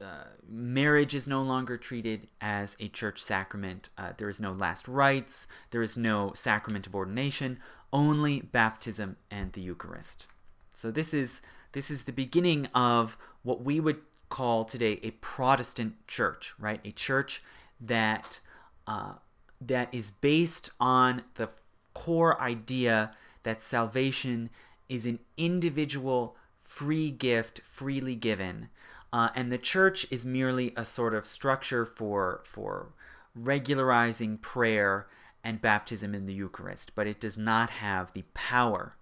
[0.01, 3.91] Uh, marriage is no longer treated as a church sacrament.
[3.99, 5.47] Uh, there is no last rites.
[5.73, 7.59] There is no sacrament of ordination.
[7.93, 10.27] Only baptism and the Eucharist.
[10.75, 14.01] So this is this is the beginning of what we would
[14.31, 16.81] call today a Protestant church, right?
[16.85, 17.43] A church
[17.81, 18.41] that
[18.87, 19.15] uh,
[19.61, 21.51] that is based on the
[21.93, 23.13] core idea
[23.43, 24.49] that salvation
[24.89, 28.69] is an individual free gift freely given
[29.13, 32.93] uh, and the church is merely a sort of structure for for
[33.35, 35.07] regularizing prayer
[35.43, 38.97] and baptism in the Eucharist, but it does not have the power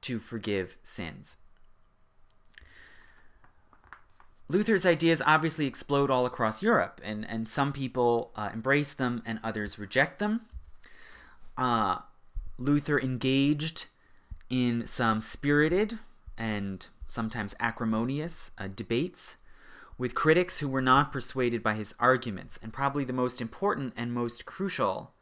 [0.00, 1.36] to forgive sins.
[4.48, 9.38] Luther's ideas obviously explode all across Europe, and, and some people uh, embrace them and
[9.44, 10.42] others reject them.
[11.56, 11.98] Uh,
[12.56, 13.86] Luther engaged
[14.48, 15.98] in some spirited
[16.38, 19.36] and sometimes acrimonious uh, debates
[19.96, 24.12] with critics who were not persuaded by his arguments, and probably the most important and
[24.12, 25.12] most crucial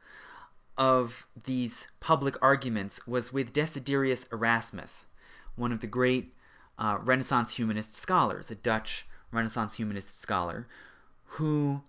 [0.77, 5.07] of these public arguments was with Desiderius Erasmus,
[5.55, 6.35] one of the great
[6.79, 10.67] uh, Renaissance humanist scholars, a Dutch Renaissance humanist scholar,
[11.25, 11.83] who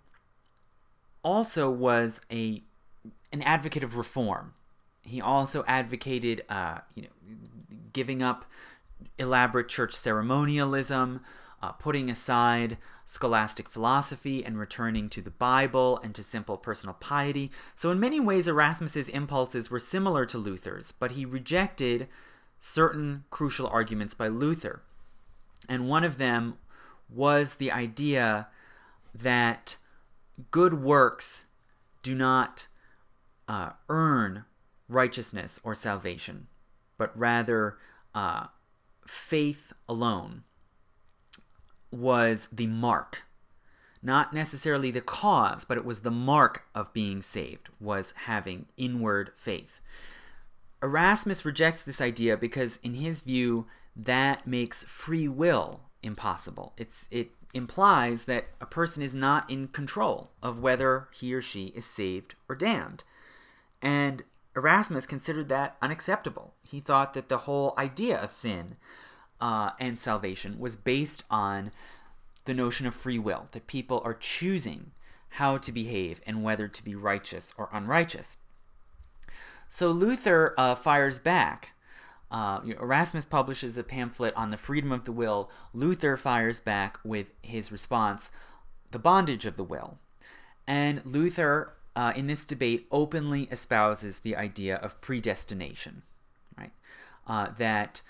[1.22, 2.62] also was a
[3.30, 4.54] an advocate of reform.
[5.02, 7.08] He also advocated, uh, you know,
[7.92, 8.46] giving up
[9.18, 11.20] elaborate church ceremonialism,
[11.62, 17.50] uh, putting aside scholastic philosophy and returning to the Bible and to simple personal piety.
[17.74, 22.08] So, in many ways, Erasmus's impulses were similar to Luther's, but he rejected
[22.60, 24.82] certain crucial arguments by Luther.
[25.68, 26.58] And one of them
[27.08, 28.48] was the idea
[29.14, 29.76] that
[30.50, 31.46] good works
[32.02, 32.68] do not
[33.48, 34.44] uh, earn
[34.88, 36.46] righteousness or salvation,
[36.96, 37.78] but rather
[38.14, 38.46] uh,
[39.08, 40.44] faith alone
[41.90, 43.22] was the mark.
[44.02, 49.32] Not necessarily the cause, but it was the mark of being saved, was having inward
[49.36, 49.80] faith.
[50.82, 53.66] Erasmus rejects this idea because, in his view,
[53.96, 56.74] that makes free will impossible.
[56.76, 61.66] It's it implies that a person is not in control of whether he or she
[61.68, 63.02] is saved or damned.
[63.82, 64.22] And
[64.58, 66.54] Erasmus considered that unacceptable.
[66.62, 68.76] He thought that the whole idea of sin
[69.40, 71.70] uh, and salvation was based on
[72.44, 74.92] the notion of free will, that people are choosing
[75.32, 78.36] how to behave and whether to be righteous or unrighteous.
[79.68, 81.70] So Luther uh, fires back.
[82.30, 85.50] Uh, Erasmus publishes a pamphlet on the freedom of the will.
[85.72, 88.30] Luther fires back with his response,
[88.90, 89.98] The Bondage of the Will.
[90.66, 96.02] And Luther, uh, in this debate, openly espouses the idea of predestination,
[96.56, 96.70] right?
[97.26, 98.02] Uh, that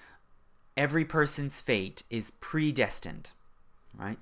[0.76, 3.30] every person's fate is predestined,
[3.98, 4.18] right?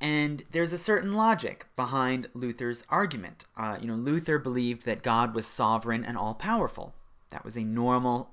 [0.00, 3.46] And there's a certain logic behind Luther's argument.
[3.56, 6.94] Uh, you know, Luther believed that God was sovereign and all powerful.
[7.30, 8.30] That was a normal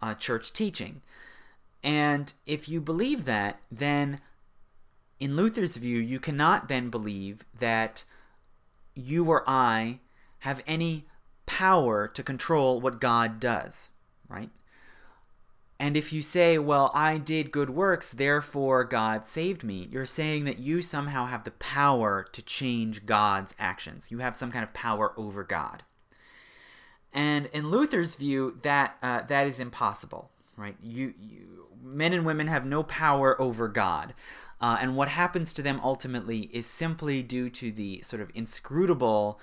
[0.00, 1.02] uh, church teaching.
[1.82, 4.20] And if you believe that, then
[5.18, 8.04] in Luther's view, you cannot then believe that
[8.94, 9.98] you or I
[10.40, 11.06] have any
[11.46, 13.88] power to control what God does,
[14.28, 14.50] right?
[15.80, 20.44] And if you say, well, I did good works, therefore God saved me, you're saying
[20.44, 24.10] that you somehow have the power to change God's actions.
[24.10, 25.82] You have some kind of power over God.
[27.14, 30.76] And in Luther's view, that uh, that is impossible, right?
[30.82, 34.14] You, you, men and women have no power over God.
[34.60, 39.40] Uh, and what happens to them ultimately is simply due to the sort of inscrutable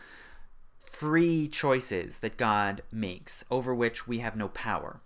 [1.00, 5.00] free choices that God makes, over which we have no power.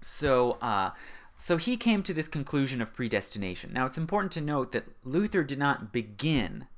[0.00, 0.90] So, uh,
[1.36, 3.72] so he came to this conclusion of predestination.
[3.72, 6.68] Now, it's important to note that Luther did not begin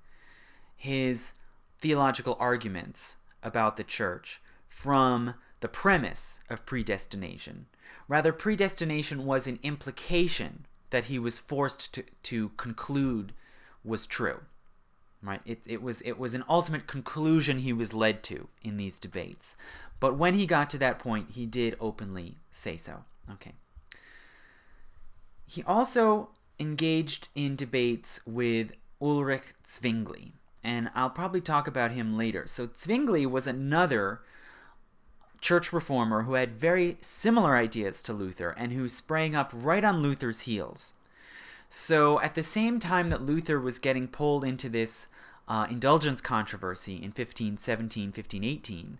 [0.74, 1.32] his
[1.78, 7.66] theological arguments about the church from the premise of predestination.
[8.08, 13.32] Rather, predestination was an implication that he was forced to, to conclude
[13.84, 14.40] was true.
[15.22, 15.40] Right?
[15.44, 19.56] It, it was it was an ultimate conclusion he was led to in these debates.
[19.98, 23.04] But when he got to that point, he did openly say so.
[23.30, 23.52] Okay.
[25.46, 30.32] He also engaged in debates with Ulrich Zwingli,
[30.62, 32.46] and I'll probably talk about him later.
[32.46, 34.20] So, Zwingli was another
[35.40, 40.02] church reformer who had very similar ideas to Luther and who sprang up right on
[40.02, 40.92] Luther's heels.
[41.68, 45.08] So, at the same time that Luther was getting pulled into this
[45.48, 48.98] uh, indulgence controversy in 1517, 1518,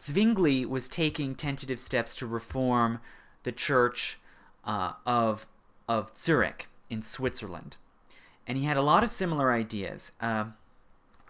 [0.00, 3.00] Zwingli was taking tentative steps to reform
[3.42, 4.18] the church
[4.64, 5.46] uh, of
[5.88, 7.76] of Zurich in Switzerland,
[8.46, 10.12] and he had a lot of similar ideas.
[10.20, 10.46] Uh,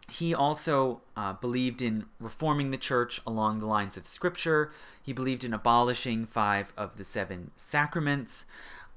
[0.09, 4.71] he also uh, believed in reforming the church along the lines of Scripture.
[5.03, 8.45] He believed in abolishing five of the seven sacraments.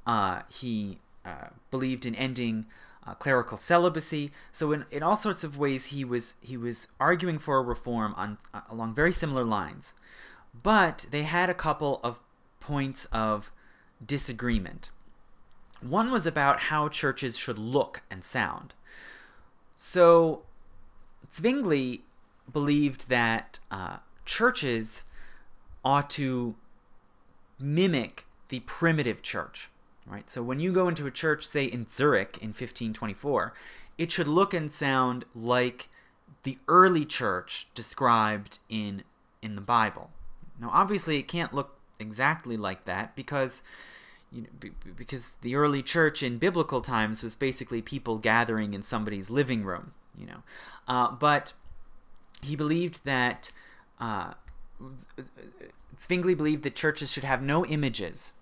[0.06, 2.66] Uh, he uh, believed in ending
[3.06, 4.32] uh, clerical celibacy.
[4.52, 8.14] So in, in all sorts of ways, he was he was arguing for a reform
[8.16, 8.38] on
[8.70, 9.94] along very similar lines.
[10.64, 12.20] But they had a couple of
[12.60, 13.52] points of
[14.04, 14.90] disagreement.
[15.82, 18.74] One was about how churches should look and sound.
[19.76, 20.44] So,
[21.32, 22.06] Zwingli
[22.52, 25.04] believed that uh, churches
[25.84, 26.56] ought to
[27.60, 29.70] mimic the primitive church,
[30.06, 30.30] right?
[30.30, 33.54] So, when you go into a church, say in Zurich in 1524,
[33.98, 35.90] it should look and sound like
[36.44, 39.04] the early church described in
[39.42, 40.12] in the Bible.
[40.60, 43.62] Now, obviously, it can't look exactly like that because
[44.32, 49.30] you know, because the early church in biblical times was basically people gathering in somebody's
[49.30, 50.44] living room, you know.
[50.88, 51.54] Uh, but
[52.42, 53.52] he believed that
[54.00, 54.34] uh,
[56.02, 58.34] Zwingli believed that churches should have no images.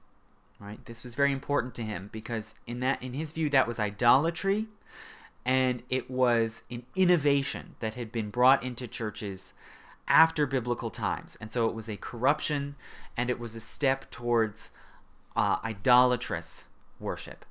[0.60, 3.80] Right, this was very important to him because in that, in his view, that was
[3.80, 4.68] idolatry,
[5.46, 9.54] and it was an innovation that had been brought into churches
[10.08, 11.38] after biblical times.
[11.42, 12.76] And so it was a corruption
[13.16, 14.72] and it was a step towards
[15.36, 16.66] uh, idolatrous
[17.00, 17.46] worship.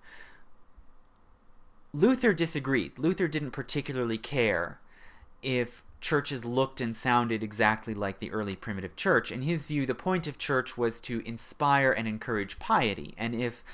[1.93, 2.99] Luther disagreed.
[2.99, 4.79] Luther didn't particularly care
[5.43, 9.33] if churches looked and sounded exactly like the early primitive church.
[9.33, 13.15] In his view, the point of church was to inspire and encourage piety.
[13.17, 13.65] And if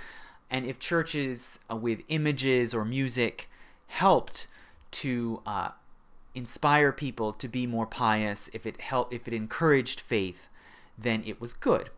[0.50, 3.50] and if churches uh, with images or music
[3.88, 4.46] helped
[4.90, 5.70] to uh,
[6.34, 10.48] inspire people to be more pious, if it helped, if it encouraged faith,
[10.96, 11.90] then it was good.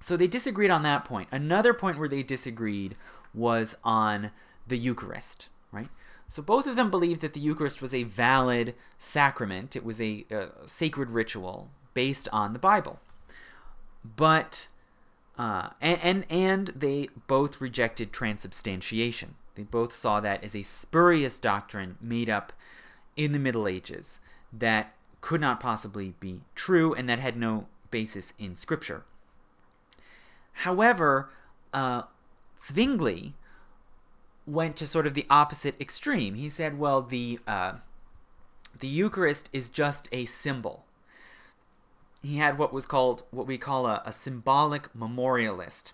[0.00, 1.28] So they disagreed on that point.
[1.30, 2.96] Another point where they disagreed
[3.34, 4.30] was on
[4.66, 5.88] the Eucharist, right?
[6.32, 9.76] So both of them believed that the Eucharist was a valid sacrament.
[9.76, 13.00] It was a, a sacred ritual based on the Bible.
[14.02, 14.68] But
[15.36, 19.34] uh, and, and and they both rejected transubstantiation.
[19.56, 22.54] They both saw that as a spurious doctrine made up
[23.14, 24.18] in the Middle Ages
[24.54, 29.04] that could not possibly be true and that had no basis in Scripture.
[30.64, 31.28] However,
[31.74, 32.04] uh,
[32.64, 33.34] Zwingli
[34.46, 36.34] went to sort of the opposite extreme.
[36.34, 37.74] He said, well, the, uh,
[38.78, 40.84] the Eucharist is just a symbol.
[42.22, 45.92] He had what was called, what we call a, a symbolic memorialist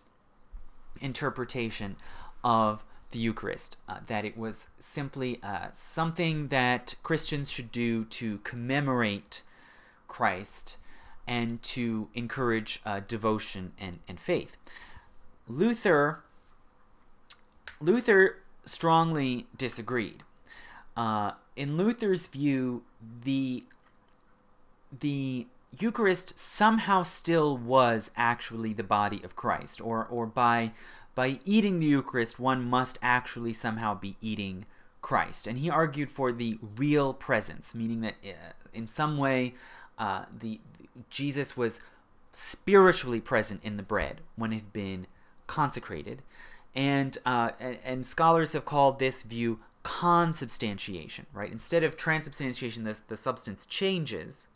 [1.00, 1.96] interpretation
[2.44, 8.38] of the Eucharist, uh, that it was simply uh, something that Christians should do to
[8.38, 9.42] commemorate
[10.06, 10.76] Christ
[11.26, 14.56] and to encourage uh, devotion and, and faith.
[15.46, 16.22] Luther
[17.80, 20.22] Luther strongly disagreed.
[20.96, 22.82] Uh, in Luther's view,
[23.24, 23.64] the
[25.00, 25.46] the
[25.78, 30.72] Eucharist somehow still was actually the body of Christ, or or by
[31.14, 34.66] by eating the Eucharist, one must actually somehow be eating
[35.02, 35.48] Christ.
[35.48, 39.54] And he argued for the real presence, meaning that uh, in some way,
[39.98, 40.60] uh, the
[41.10, 41.80] Jesus was
[42.32, 45.06] spiritually present in the bread when it had been
[45.48, 46.22] consecrated,
[46.78, 51.50] and, uh, and, and scholars have called this view consubstantiation, right?
[51.50, 54.46] Instead of transubstantiation, the, the substance changes.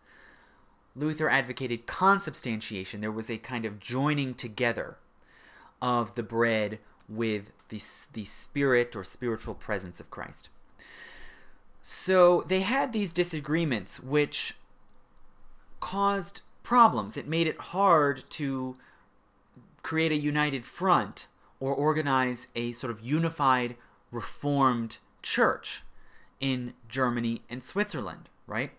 [0.94, 3.00] Luther advocated consubstantiation.
[3.00, 4.98] There was a kind of joining together
[5.80, 6.78] of the bread
[7.08, 7.82] with the,
[8.12, 10.48] the spirit or spiritual presence of Christ.
[11.80, 14.54] So they had these disagreements, which
[15.80, 17.16] caused problems.
[17.16, 18.76] It made it hard to
[19.82, 21.26] create a united front
[21.62, 23.76] or organize a sort of unified
[24.10, 25.84] reformed church
[26.40, 28.72] in Germany and Switzerland, right?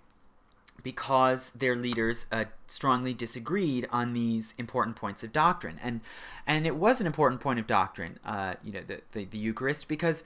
[0.84, 6.01] Because their leaders uh, strongly disagreed on these important points of doctrine, and
[6.45, 9.88] and it was an important point of doctrine, uh, you know, the, the, the Eucharist,
[9.88, 10.26] because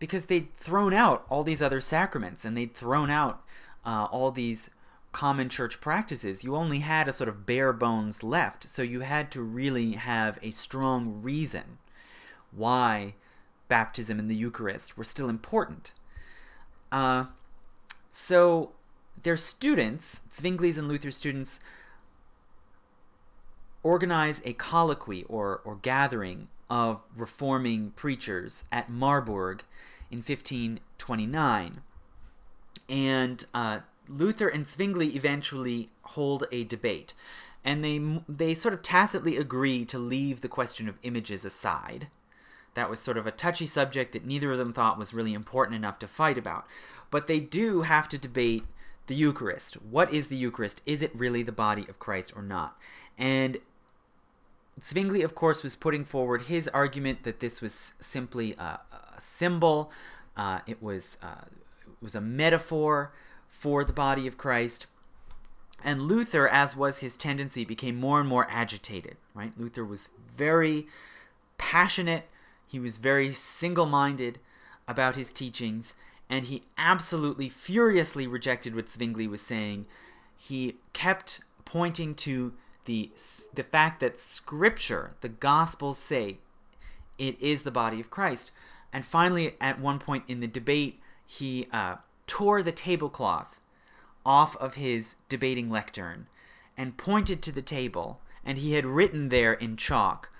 [0.00, 3.44] because they'd thrown out all these other sacraments and they'd thrown out
[3.86, 4.70] uh, all these
[5.12, 8.68] common church practices, you only had a sort of bare bones left.
[8.68, 11.78] So you had to really have a strong reason
[12.52, 13.14] why
[13.68, 15.92] baptism and the Eucharist were still important.
[16.90, 17.24] Uh,
[18.10, 18.72] so
[19.22, 21.60] their students, Zwingli's and Luther's students,
[23.82, 29.62] organize a colloquy or, or gathering of reforming preachers at Marburg
[30.10, 31.80] in 1529.
[32.88, 37.14] And uh, Luther and Zwingli eventually hold a debate.
[37.64, 42.08] And they, they sort of tacitly agree to leave the question of images aside
[42.74, 45.76] that was sort of a touchy subject that neither of them thought was really important
[45.76, 46.66] enough to fight about.
[47.10, 48.64] But they do have to debate
[49.06, 49.74] the Eucharist.
[49.74, 50.80] What is the Eucharist?
[50.86, 52.78] Is it really the body of Christ or not?
[53.18, 53.58] And
[54.82, 59.90] Zwingli, of course, was putting forward his argument that this was simply a, a symbol.
[60.36, 61.44] Uh, it was uh,
[61.82, 63.12] it was a metaphor
[63.50, 64.86] for the body of Christ.
[65.84, 69.16] And Luther, as was his tendency, became more and more agitated.
[69.34, 69.52] Right?
[69.58, 70.86] Luther was very
[71.58, 72.28] passionate
[72.72, 74.38] he was very single minded
[74.88, 75.92] about his teachings,
[76.30, 79.84] and he absolutely furiously rejected what Zwingli was saying.
[80.38, 82.54] He kept pointing to
[82.86, 83.10] the,
[83.52, 86.38] the fact that Scripture, the Gospels say,
[87.18, 88.52] it is the body of Christ.
[88.90, 91.96] And finally, at one point in the debate, he uh,
[92.26, 93.60] tore the tablecloth
[94.24, 96.26] off of his debating lectern
[96.78, 100.30] and pointed to the table, and he had written there in chalk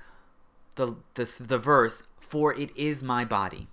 [0.76, 2.02] the, the, the verse,
[2.32, 3.68] for it is my body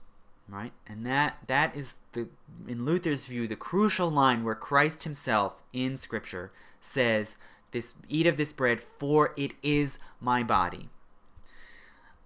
[0.49, 0.73] right?
[0.87, 2.27] And that that is the
[2.67, 7.37] in luther's view the crucial line where christ himself in scripture says
[7.71, 10.89] this eat of this bread for it is my body.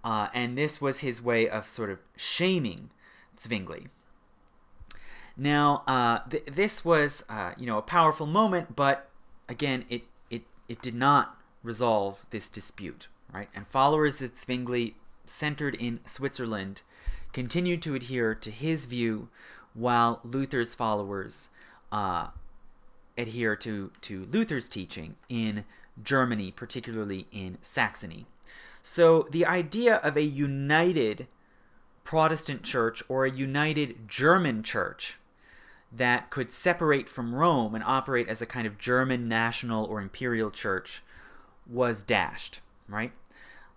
[0.02, 2.90] Uh, and this was his way of sort of shaming
[3.40, 3.88] zwingli.
[5.36, 9.10] Now uh, th- this was uh, you know a powerful moment but
[9.48, 13.48] again it it it did not resolve this dispute right?
[13.54, 14.94] And followers of zwingli
[15.26, 16.82] centered in Switzerland,
[17.32, 19.28] continued to adhere to his view,
[19.74, 21.48] while Luther's followers
[21.90, 22.28] uh,
[23.18, 25.64] adhere to, to Luther's teaching in
[26.02, 28.26] Germany, particularly in Saxony.
[28.82, 31.26] So the idea of a united
[32.04, 35.16] Protestant church or a united German church
[35.90, 40.50] that could separate from Rome and operate as a kind of German national or imperial
[40.50, 41.02] church
[41.66, 43.12] was dashed, right?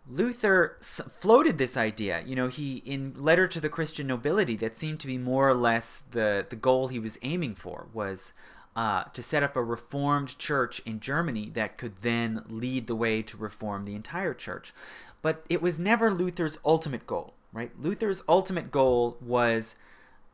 [0.09, 2.23] Luther floated this idea.
[2.25, 5.53] You know, he in letter to the Christian nobility that seemed to be more or
[5.53, 8.31] less the the goal he was aiming for was
[8.77, 13.23] uh, to set up a reformed church in Germany that could then lead the way
[13.23, 14.71] to reform the entire church.
[15.23, 17.71] But it was never Luther's ultimate goal, right?
[17.79, 19.75] Luther's ultimate goal was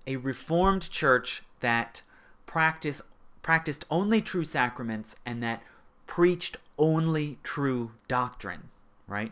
[0.06, 2.02] a reformed church that
[2.46, 3.02] practice,
[3.42, 5.64] practiced only true sacraments and that
[6.06, 8.70] preached only true doctrine,
[9.08, 9.32] right?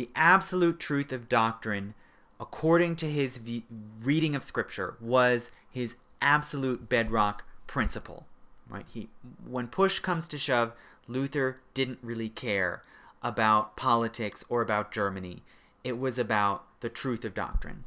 [0.00, 1.92] The absolute truth of doctrine,
[2.40, 3.66] according to his v-
[4.02, 8.24] reading of Scripture, was his absolute bedrock principle,
[8.66, 8.86] right?
[8.88, 9.10] He,
[9.46, 10.72] when push comes to shove,
[11.06, 12.82] Luther didn't really care
[13.22, 15.42] about politics or about Germany.
[15.84, 17.84] It was about the truth of doctrine.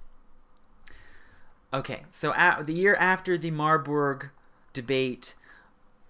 [1.73, 4.30] Okay, so at, the year after the Marburg
[4.72, 5.34] debate,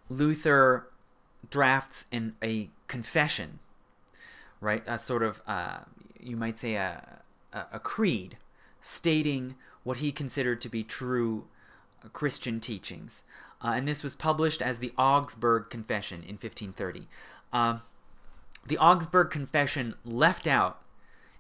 [0.10, 0.86] Luther
[1.50, 3.60] drafts in a confession,
[4.64, 4.84] right?
[4.88, 5.80] A sort of, uh,
[6.20, 7.20] you might say, a,
[7.52, 8.38] a, a creed
[8.82, 11.46] stating what he considered to be true
[12.12, 13.24] Christian teachings.
[13.64, 17.08] Uh, and this was published as the Augsburg Confession in 1530.
[17.52, 17.80] Uh,
[18.66, 20.82] the Augsburg Confession left out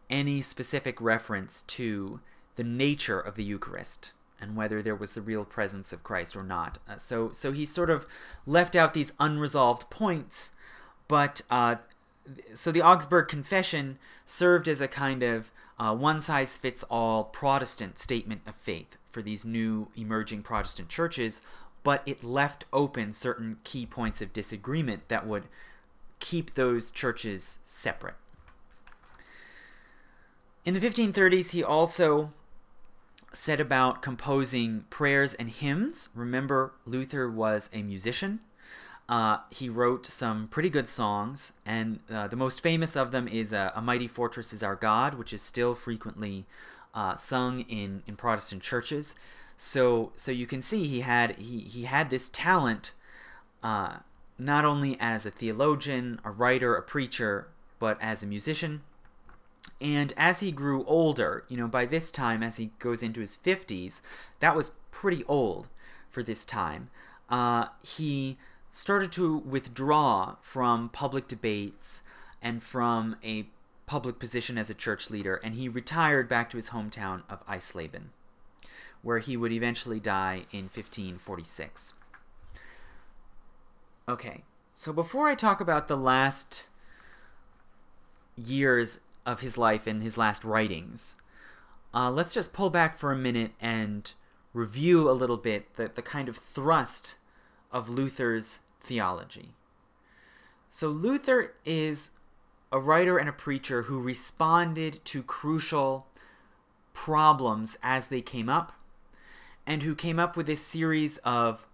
[0.09, 2.19] any specific reference to
[2.55, 6.43] the nature of the Eucharist and whether there was the real presence of Christ or
[6.43, 6.77] not.
[6.87, 8.05] Uh, so, so he sort of
[8.45, 10.51] left out these unresolved points,
[11.07, 11.75] but uh,
[12.53, 17.97] so the Augsburg Confession served as a kind of uh, one size fits all Protestant
[17.97, 21.41] statement of faith for these new emerging Protestant churches,
[21.83, 25.45] but it left open certain key points of disagreement that would
[26.19, 28.15] keep those churches separate.
[30.63, 32.31] In the 1530s, he also
[33.33, 36.07] set about composing prayers and hymns.
[36.15, 38.39] Remember, Luther was a musician.
[39.09, 43.53] Uh, he wrote some pretty good songs, and uh, the most famous of them is
[43.53, 46.45] uh, "A Mighty Fortress Is Our God," which is still frequently
[46.93, 49.13] uh, sung in, in Protestant churches.
[49.57, 52.93] So, so you can see he had he, he had this talent,
[53.61, 53.97] uh,
[54.39, 57.47] not only as a theologian, a writer, a preacher,
[57.79, 58.81] but as a musician.
[59.81, 63.37] And as he grew older, you know, by this time, as he goes into his
[63.43, 63.99] 50s,
[64.39, 65.67] that was pretty old
[66.09, 66.89] for this time,
[67.81, 68.37] he
[68.73, 72.01] started to withdraw from public debates
[72.41, 73.47] and from a
[73.85, 78.07] public position as a church leader, and he retired back to his hometown of Eisleben,
[79.01, 81.93] where he would eventually die in 1546.
[84.09, 84.43] Okay,
[84.73, 86.67] so before I talk about the last
[88.35, 91.15] years of his life and his last writings.
[91.93, 94.13] Uh, let's just pull back for a minute and
[94.53, 97.15] review a little bit the, the kind of thrust
[97.71, 99.55] of Luther's theology.
[100.69, 102.11] So, Luther is
[102.71, 106.07] a writer and a preacher who responded to crucial
[106.93, 108.73] problems as they came up,
[109.65, 111.67] and who came up with a series of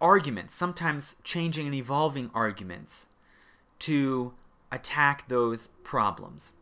[0.00, 3.06] arguments, sometimes changing and evolving arguments,
[3.78, 4.34] to
[4.70, 6.52] attack those problems.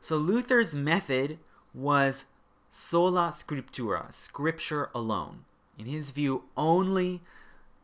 [0.00, 1.38] So Luther's method
[1.74, 2.24] was
[2.70, 5.44] sola scriptura, scripture alone.
[5.78, 7.22] In his view, only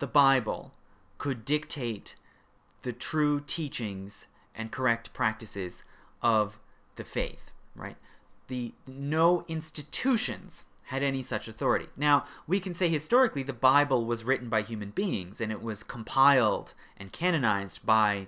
[0.03, 0.73] the Bible
[1.19, 2.17] could dictate
[2.83, 5.85] the true teachings and correct practices
[6.21, 6.59] of
[6.97, 7.95] the faith, right?
[8.49, 11.87] The no institutions had any such authority.
[11.97, 15.85] Now, we can say historically the Bible was written by human beings and it was
[15.85, 18.27] compiled and canonized by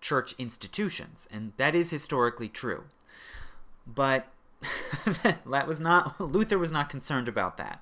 [0.00, 2.86] church institutions, and that is historically true.
[3.86, 4.26] But
[5.22, 7.80] that was not Luther was not concerned about that.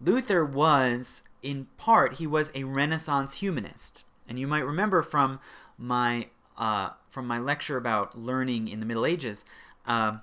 [0.00, 5.40] Luther was in part he was a Renaissance humanist, and you might remember from
[5.76, 9.44] my uh, from my lecture about learning in the Middle Ages,
[9.86, 10.18] uh,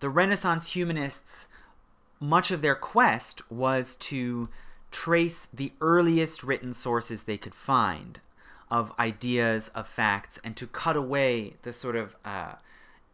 [0.00, 1.48] the Renaissance humanists
[2.20, 4.48] much of their quest was to
[4.90, 8.20] trace the earliest written sources they could find
[8.70, 12.52] of ideas, of facts, and to cut away the sort of uh,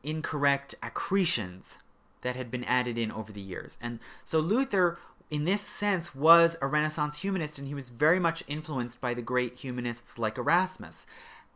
[0.02, 1.78] incorrect accretions
[2.22, 3.76] that had been added in over the years.
[3.80, 4.98] And so Luther,
[5.30, 9.22] in this sense, was a Renaissance humanist, and he was very much influenced by the
[9.22, 11.06] great humanists like Erasmus.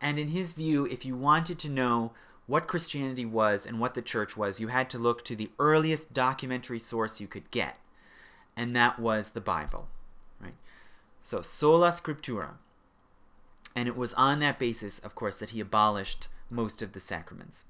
[0.01, 2.13] And in his view, if you wanted to know
[2.47, 6.13] what Christianity was and what the church was, you had to look to the earliest
[6.13, 7.79] documentary source you could get,
[8.57, 9.89] and that was the Bible.
[10.41, 10.55] Right?
[11.21, 12.55] So, sola scriptura.
[13.75, 17.65] And it was on that basis, of course, that he abolished most of the sacraments.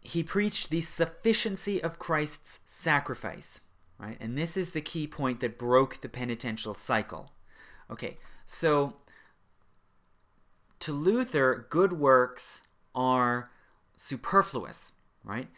[0.00, 3.60] He preached the sufficiency of Christ's sacrifice,
[3.98, 4.16] right?
[4.20, 7.32] And this is the key point that broke the penitential cycle.
[7.90, 8.94] Okay, so
[10.80, 12.62] to Luther, good works
[12.94, 13.50] are
[13.96, 14.92] superfluous,
[15.22, 15.48] right?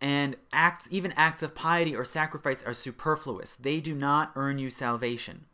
[0.00, 3.54] And acts, even acts of piety or sacrifice, are superfluous.
[3.54, 5.46] They do not earn you salvation.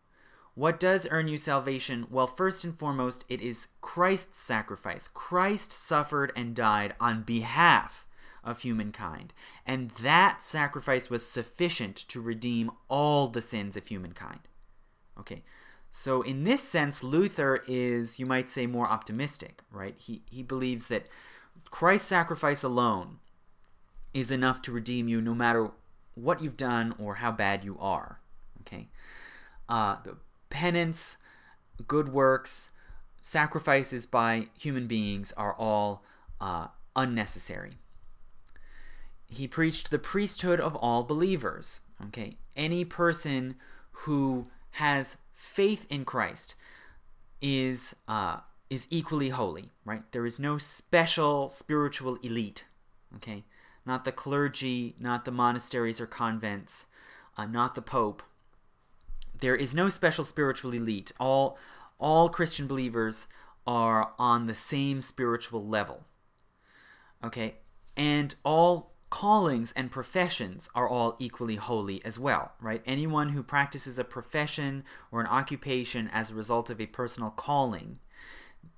[0.55, 2.07] What does earn you salvation?
[2.11, 5.09] Well, first and foremost, it is Christ's sacrifice.
[5.13, 8.04] Christ suffered and died on behalf
[8.45, 9.33] of humankind.
[9.67, 14.41] And that sacrifice was sufficient to redeem all the sins of humankind.
[15.19, 15.43] Okay,
[15.91, 19.95] so in this sense, Luther is, you might say, more optimistic, right?
[19.97, 21.07] He, he believes that
[21.71, 23.19] Christ's sacrifice alone
[24.13, 25.71] is enough to redeem you no matter
[26.15, 28.21] what you've done or how bad you are.
[28.61, 28.89] Okay?
[29.69, 30.17] Uh, the
[30.51, 31.17] penance,
[31.87, 32.71] good works,
[33.23, 36.05] sacrifices by human beings are all
[36.41, 36.67] uh,
[36.97, 37.73] unnecessary.
[39.27, 41.81] He preached the priesthood of all believers.
[42.07, 42.37] Okay?
[42.57, 43.57] Any person
[43.93, 46.55] who has faith in Christ
[47.41, 48.39] is uh,
[48.71, 50.03] is equally holy, right?
[50.13, 52.65] There is no special spiritual elite,
[53.17, 53.45] okay?
[53.87, 56.87] Not the clergy, not the monasteries or convents,
[57.37, 58.23] uh, not the pope.
[59.39, 61.13] There is no special spiritual elite.
[61.21, 61.59] All
[61.99, 63.29] all Christian believers
[63.67, 66.05] are on the same spiritual level.
[67.23, 67.57] Okay?
[67.97, 72.83] And all callings and professions are all equally holy as well, right?
[72.85, 74.83] Anyone who practices a profession
[75.13, 78.01] or an occupation as a result of a personal calling,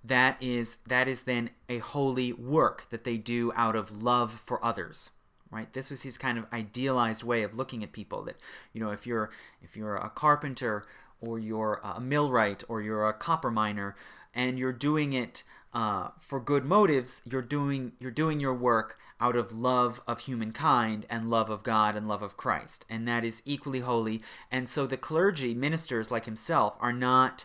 [0.05, 4.63] that is that is then a holy work that they do out of love for
[4.63, 5.11] others.
[5.51, 5.73] Right?
[5.73, 8.37] This was his kind of idealized way of looking at people that,
[8.75, 9.31] you know, if you're
[9.63, 10.85] if you're a carpenter
[11.19, 13.97] or you're a millwright or you're a copper miner
[14.35, 19.37] and you're doing it uh, for good motives, you're doing you're doing your work out
[19.37, 23.43] of love of humankind and love of God and love of Christ, and that is
[23.45, 24.21] equally holy.
[24.51, 27.45] And so the clergy, ministers like himself, are not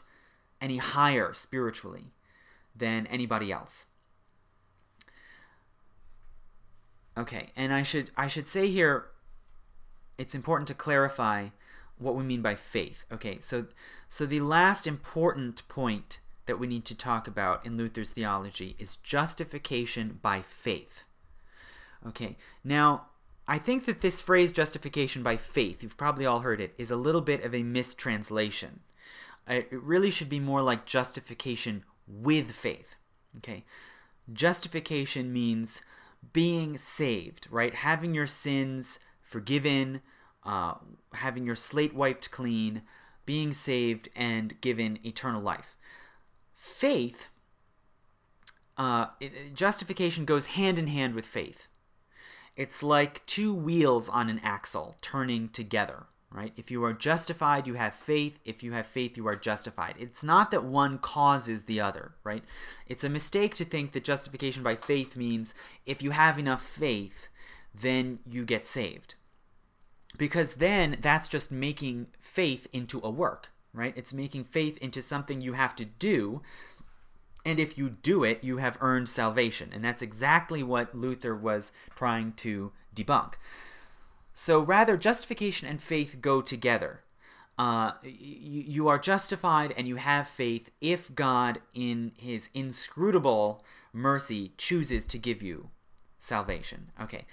[0.59, 2.11] any higher spiritually
[2.75, 3.85] than anybody else.
[7.17, 9.07] Okay, and I should I should say here,
[10.17, 11.47] it's important to clarify
[11.97, 13.05] what we mean by faith.
[13.11, 13.65] Okay, so
[14.09, 18.97] so the last important point that we need to talk about in Luther's theology is
[18.97, 21.03] justification by faith.
[22.07, 23.07] Okay, now
[23.47, 26.95] I think that this phrase justification by faith, you've probably all heard it, is a
[26.95, 28.81] little bit of a mistranslation.
[29.47, 32.95] It really should be more like justification with faith.
[33.37, 33.65] Okay,
[34.31, 35.81] justification means
[36.33, 37.73] being saved, right?
[37.73, 40.01] Having your sins forgiven,
[40.43, 40.75] uh,
[41.13, 42.81] having your slate wiped clean,
[43.25, 45.75] being saved, and given eternal life
[46.61, 47.27] faith,
[48.77, 49.07] uh,
[49.53, 51.67] justification goes hand in hand with faith.
[52.55, 56.53] It's like two wheels on an axle turning together, right?
[56.57, 58.39] If you are justified, you have faith.
[58.43, 59.95] If you have faith, you are justified.
[59.99, 62.43] It's not that one causes the other, right?
[62.87, 65.53] It's a mistake to think that justification by faith means
[65.85, 67.27] if you have enough faith,
[67.73, 69.15] then you get saved.
[70.17, 73.93] Because then that's just making faith into a work right?
[73.95, 76.41] It's making faith into something you have to do.
[77.45, 79.71] And if you do it, you have earned salvation.
[79.73, 83.33] And that's exactly what Luther was trying to debunk.
[84.33, 87.01] So rather, justification and faith go together.
[87.57, 93.63] Uh, you, you are justified and you have faith if God, in his inscrutable
[93.93, 95.69] mercy, chooses to give you
[96.17, 96.91] salvation.
[97.01, 97.25] Okay.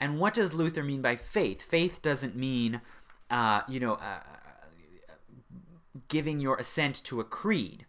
[0.00, 1.62] And what does Luther mean by faith?
[1.62, 2.80] Faith doesn't mean,
[3.30, 4.20] uh, you know, uh,
[6.08, 7.86] giving your assent to a creed.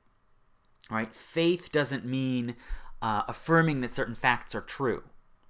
[0.89, 1.14] Right?
[1.15, 2.55] Faith doesn't mean
[3.01, 5.03] uh, affirming that certain facts are true.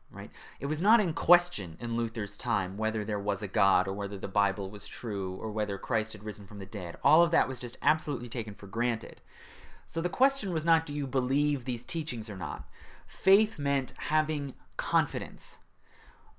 [0.09, 0.31] Right?
[0.59, 4.18] It was not in question in Luther's time whether there was a God or whether
[4.18, 6.95] the Bible was true or whether Christ had risen from the dead.
[7.03, 9.22] All of that was just absolutely taken for granted.
[9.85, 12.69] So the question was not do you believe these teachings or not?
[13.05, 15.59] Faith meant having confidence,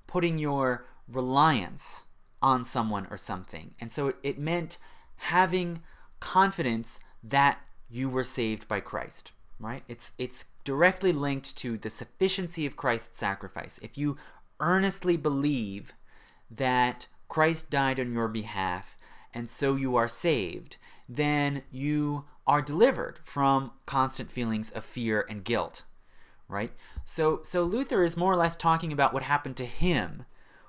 [0.07, 2.03] putting your reliance
[2.41, 3.75] on someone or something.
[3.79, 4.77] And so it, it meant
[5.17, 5.81] having
[6.19, 7.59] confidence that
[7.89, 9.83] you were saved by Christ, right?
[9.87, 13.79] It's it's directly linked to the sufficiency of Christ's sacrifice.
[13.81, 14.17] If you
[14.59, 15.93] earnestly believe
[16.51, 18.97] that Christ died on your behalf
[19.33, 25.43] and so you are saved, then you are delivered from constant feelings of fear and
[25.43, 25.83] guilt,
[26.47, 26.71] right?
[27.05, 30.25] So so Luther is more or less talking about what happened to him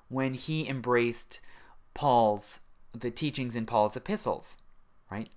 [0.08, 1.40] when he embraced
[1.94, 2.60] Paul's
[2.92, 4.56] the teachings in Paul's epistles,
[5.10, 5.30] right?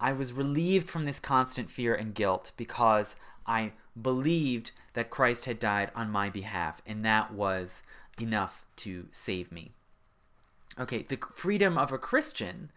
[0.00, 3.16] I was relieved from this constant fear and guilt because
[3.46, 7.82] I believed that Christ had died on my behalf, and that was
[8.20, 9.72] enough to save me.
[10.78, 12.70] Okay, the freedom of a Christian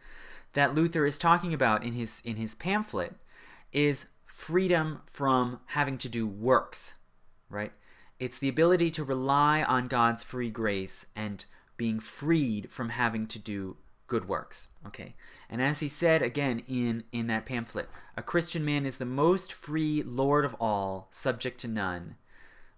[0.53, 3.15] that Luther is talking about in his in his pamphlet
[3.71, 6.95] is freedom from having to do works,
[7.49, 7.71] right?
[8.19, 11.45] It's the ability to rely on God's free grace and
[11.77, 13.77] being freed from having to do
[14.07, 14.67] good works.
[14.85, 15.15] Okay.
[15.51, 19.51] And as he said again in, in that pamphlet, a Christian man is the most
[19.51, 22.15] free Lord of all, subject to none.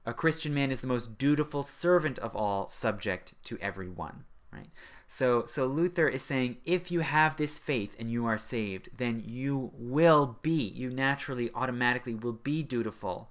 [0.07, 4.23] A Christian man is the most dutiful servant of all, subject to every one.
[4.51, 4.69] Right?
[5.07, 9.21] So, so Luther is saying if you have this faith and you are saved, then
[9.23, 13.29] you will be, you naturally, automatically will be dutiful,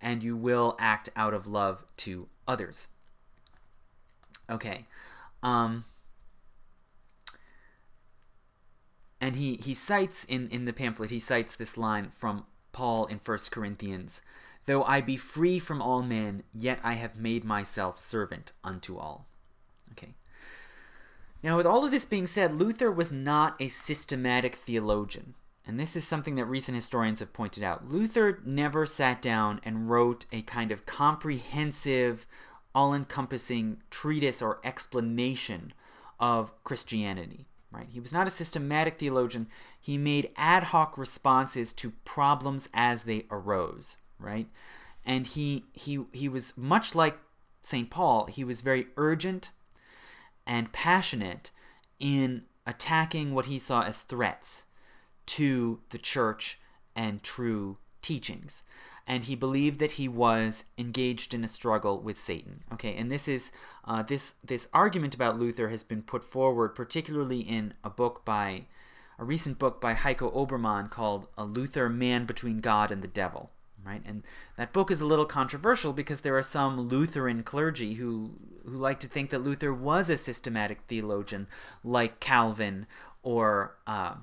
[0.00, 2.88] and you will act out of love to others.
[4.48, 4.86] Okay.
[5.42, 5.84] Um,
[9.22, 13.20] and he, he cites in, in the pamphlet, he cites this line from Paul in
[13.24, 14.20] 1 Corinthians
[14.66, 19.26] Though I be free from all men, yet I have made myself servant unto all.
[19.92, 20.14] Okay.
[21.42, 25.34] Now, with all of this being said, Luther was not a systematic theologian.
[25.66, 27.88] And this is something that recent historians have pointed out.
[27.88, 32.24] Luther never sat down and wrote a kind of comprehensive,
[32.72, 35.72] all encompassing treatise or explanation
[36.20, 37.46] of Christianity.
[37.72, 37.88] Right?
[37.90, 39.48] He was not a systematic theologian.
[39.80, 43.96] He made ad hoc responses to problems as they arose.
[44.18, 44.48] Right?
[45.04, 47.18] And he he he was much like
[47.62, 47.90] St.
[47.90, 48.26] Paul.
[48.26, 49.50] He was very urgent
[50.46, 51.50] and passionate
[51.98, 54.64] in attacking what he saw as threats
[55.26, 56.58] to the church
[56.94, 58.62] and true teachings.
[59.06, 62.62] And he believed that he was engaged in a struggle with Satan.
[62.72, 63.50] Okay, and this is
[63.84, 68.66] uh, this this argument about Luther has been put forward, particularly in a book by
[69.18, 73.50] a recent book by Heiko Oberman called "A Luther: Man Between God and the Devil."
[73.84, 74.02] right?
[74.04, 74.22] And
[74.56, 78.32] that book is a little controversial because there are some Lutheran clergy who
[78.64, 81.48] who like to think that Luther was a systematic theologian,
[81.82, 82.86] like Calvin
[83.22, 84.14] or uh,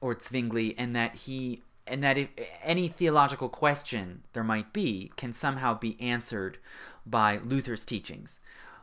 [0.00, 2.28] or Zwingli, and that he and that if
[2.62, 6.58] any theological question there might be can somehow be answered
[7.06, 8.40] by Luther's teachings.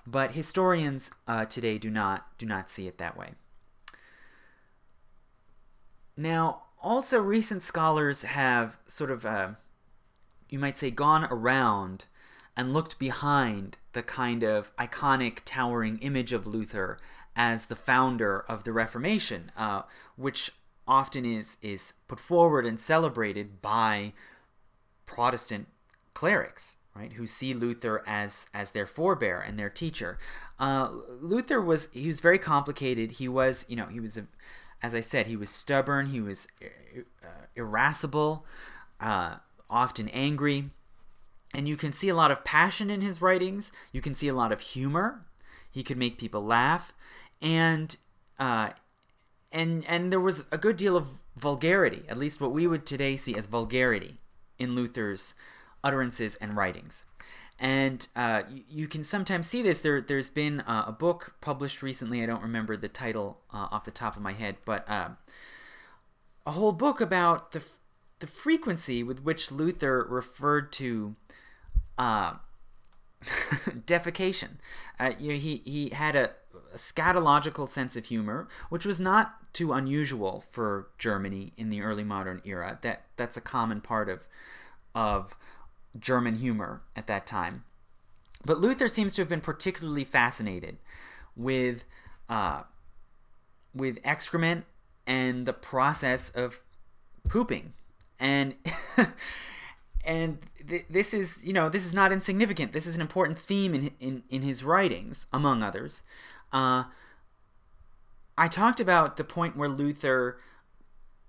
[0.08, 3.32] But historians uh, today do not do not see it that way.
[6.18, 9.50] Now, also recent scholars have sort of uh,
[10.50, 12.06] you might say, gone around
[12.56, 16.98] and looked behind the kind of iconic, towering image of Luther
[17.36, 19.82] as the founder of the Reformation, uh,
[20.16, 20.52] which
[20.88, 24.14] often is is put forward and celebrated by
[25.06, 25.68] Protestant
[26.14, 30.18] clerics, right, who see Luther as as their forebear and their teacher.
[30.60, 30.90] Uh,
[31.22, 33.14] Luther was he was very complicated.
[33.14, 34.26] He was you know he was a,
[34.82, 36.08] as I said he was stubborn.
[36.08, 36.48] He was
[37.24, 38.46] uh, irascible.
[39.00, 39.36] Uh,
[39.70, 40.70] often angry.
[41.54, 43.72] And you can see a lot of passion in his writings.
[43.92, 45.22] You can see a lot of humor.
[45.72, 46.94] He could make people laugh,
[47.42, 47.98] and
[48.40, 48.70] uh,
[49.56, 53.18] and and there was a good deal of vulgarity, at least what we would today
[53.18, 54.18] see as vulgarity,
[54.60, 55.34] in Luther's
[55.84, 57.06] utterances and writings.
[57.58, 59.80] And uh, you, you, can sometimes see this.
[59.80, 62.22] There, there's been uh, a book published recently.
[62.22, 65.10] I don't remember the title uh, off the top of my head, but uh,
[66.46, 67.64] a whole book about the
[68.20, 71.16] the frequency with which Luther referred to
[71.98, 72.34] uh,
[73.86, 74.58] defecation.
[75.00, 76.32] Uh, you know, he, he had a,
[76.76, 82.04] a, scatological sense of humor, which was not too unusual for Germany in the early
[82.04, 82.80] modern era.
[82.82, 84.20] That that's a common part of
[84.94, 85.36] of
[86.00, 87.64] German humor at that time.
[88.44, 90.78] But Luther seems to have been particularly fascinated
[91.36, 91.86] with
[92.30, 92.64] uh,
[93.74, 94.66] with excrement
[95.08, 96.62] and the process of
[97.28, 97.74] pooping
[98.20, 98.56] and
[100.06, 102.74] and th- this is you know this is not insignificant.
[102.74, 106.04] This is an important theme in in, in his writings, among others.
[106.56, 106.86] Uh,
[108.38, 110.40] I talked about the point where Luther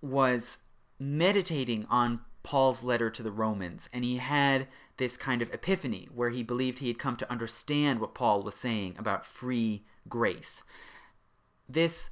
[0.00, 0.58] was
[1.00, 6.30] meditating on Paul's letter to the Romans, and he had this kind of epiphany where
[6.30, 10.62] he believed he had come to understand what Paul was saying about free grace.
[11.68, 12.08] This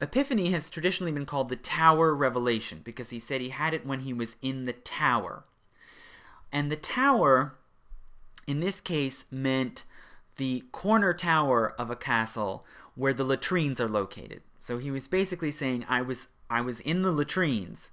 [0.00, 4.00] Epiphany has traditionally been called the Tower Revelation because he said he had it when
[4.00, 5.44] he was in the tower.
[6.50, 7.58] And the tower,
[8.46, 9.84] in this case, meant
[10.40, 12.64] the corner tower of a castle
[12.94, 14.40] where the latrines are located.
[14.58, 17.90] So he was basically saying I was I was in the latrines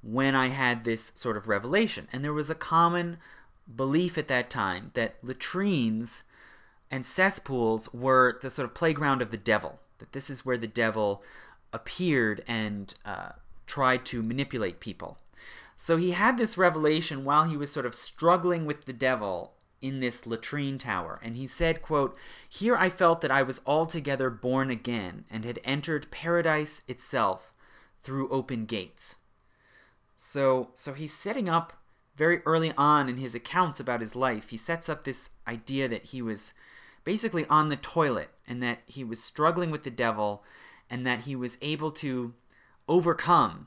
[0.00, 2.06] when I had this sort of revelation.
[2.12, 3.16] And there was a common
[3.74, 6.22] belief at that time that latrines
[6.92, 10.68] and cesspools were the sort of playground of the devil that this is where the
[10.68, 11.24] devil
[11.72, 13.30] appeared and uh,
[13.66, 15.18] tried to manipulate people.
[15.74, 19.53] So he had this revelation while he was sort of struggling with the devil
[19.84, 22.16] in this latrine tower and he said quote
[22.48, 27.52] here i felt that i was altogether born again and had entered paradise itself
[28.04, 29.16] through open gates.
[30.16, 31.72] So so he's setting up
[32.16, 36.04] very early on in his accounts about his life he sets up this idea that
[36.06, 36.52] he was
[37.02, 40.44] basically on the toilet and that he was struggling with the devil
[40.88, 42.32] and that he was able to
[42.88, 43.66] overcome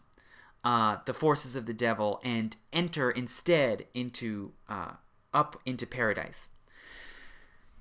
[0.64, 4.94] uh, the forces of the devil and enter instead into uh,
[5.38, 6.50] up into paradise.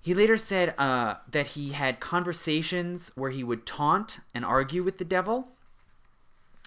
[0.00, 4.98] He later said uh, that he had conversations where he would taunt and argue with
[4.98, 5.48] the devil.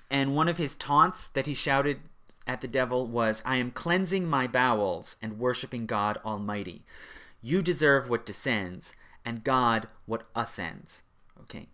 [0.09, 1.99] And one of his taunts that he shouted
[2.45, 6.83] at the devil was, I am cleansing my bowels and worshiping God Almighty.
[7.41, 8.93] You deserve what descends,
[9.23, 11.03] and God what ascends.
[11.41, 11.69] Okay.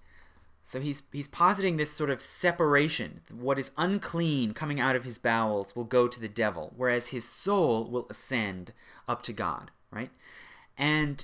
[0.68, 3.22] So he's he's positing this sort of separation.
[3.32, 7.28] What is unclean coming out of his bowels will go to the devil, whereas his
[7.28, 8.74] soul will ascend
[9.08, 10.12] up to God, right?
[10.78, 11.24] And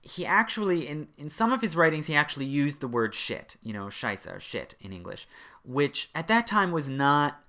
[0.00, 3.72] he actually in in some of his writings he actually used the word shit, you
[3.72, 5.28] know, or shit in English,
[5.64, 7.40] which at that time was not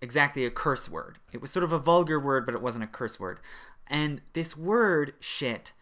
[0.00, 1.18] exactly a curse word.
[1.32, 3.40] It was sort of a vulgar word, but it wasn't a curse word.
[3.86, 5.72] And this word shit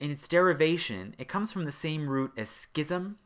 [0.00, 3.18] in its derivation, it comes from the same root as schism.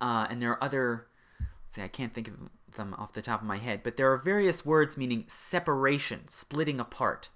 [0.00, 1.06] Uh, and there are other,
[1.40, 2.34] let's say, I can't think of
[2.76, 6.80] them off the top of my head, but there are various words meaning separation, splitting
[6.80, 7.30] apart,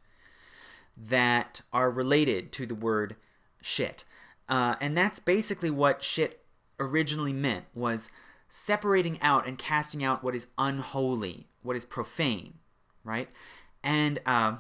[0.96, 3.16] that are related to the word
[3.60, 4.04] shit.
[4.48, 6.44] Uh, and that's basically what shit
[6.78, 8.10] originally meant was
[8.48, 12.54] separating out and casting out what is unholy, what is profane,
[13.04, 13.28] right?
[13.82, 14.56] And uh,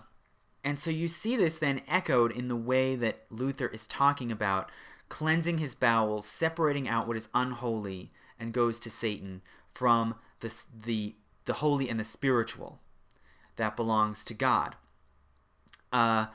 [0.64, 4.70] and so you see this then echoed in the way that Luther is talking about
[5.08, 9.42] cleansing his bowels, separating out what is unholy, and goes to Satan
[9.72, 10.54] from the
[10.84, 11.14] the
[11.44, 12.80] the holy and the spiritual
[13.56, 14.74] that belongs to God.
[15.96, 16.26] Uh,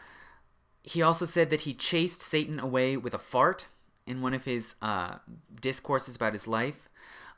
[0.81, 3.67] he also said that he chased Satan away with a fart
[4.07, 5.17] in one of his uh,
[5.61, 6.89] discourses about his life.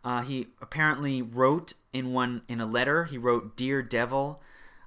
[0.06, 3.04] Uh, he apparently wrote in one in a letter.
[3.04, 4.42] He wrote, "Dear devil,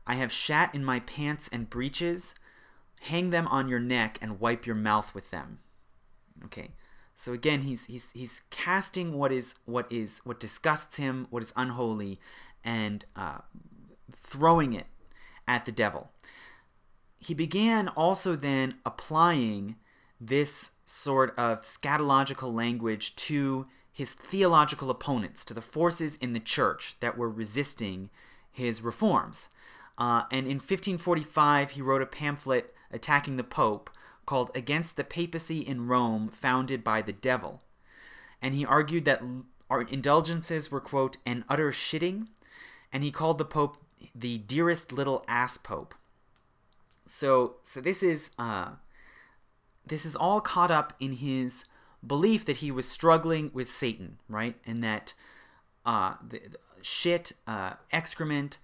[0.07, 2.35] I have shat in my pants and breeches.
[3.01, 5.59] Hang them on your neck and wipe your mouth with them."
[6.47, 6.71] Okay,
[7.15, 11.53] so again, he's he's he's casting what is what is what disgusts him, what is
[11.55, 12.19] unholy,
[12.65, 13.41] and uh,
[14.11, 14.87] throwing it
[15.47, 16.11] at the devil
[17.19, 19.77] he began also then applying
[20.21, 26.97] this sort of scatological language to his theological opponents, to the forces in the church
[27.01, 28.11] that were resisting
[28.53, 29.49] his reforms.
[29.99, 33.91] Uh, and in 1545, he wrote a pamphlet attacking the Pope
[34.27, 37.63] called Against the Papacy in Rome, founded by the Devil.
[38.43, 39.23] And he argued that
[39.71, 42.27] our indulgences were, quote, an utter shitting,
[42.93, 43.79] and he called the Pope
[44.15, 45.95] the dearest little ass Pope
[47.07, 48.71] so so this is uh,
[49.87, 51.65] this is all caught up in his
[52.07, 54.57] belief that he was struggling with Satan, right?
[54.67, 55.15] And that
[55.85, 58.59] uh, the, the shit, uh, excrement,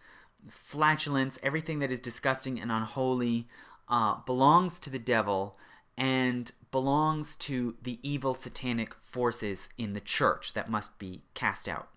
[0.51, 3.49] flatulence, everything that is disgusting and unholy
[3.89, 5.57] uh, belongs to the devil
[5.97, 11.89] and belongs to the evil satanic forces in the church that must be cast out.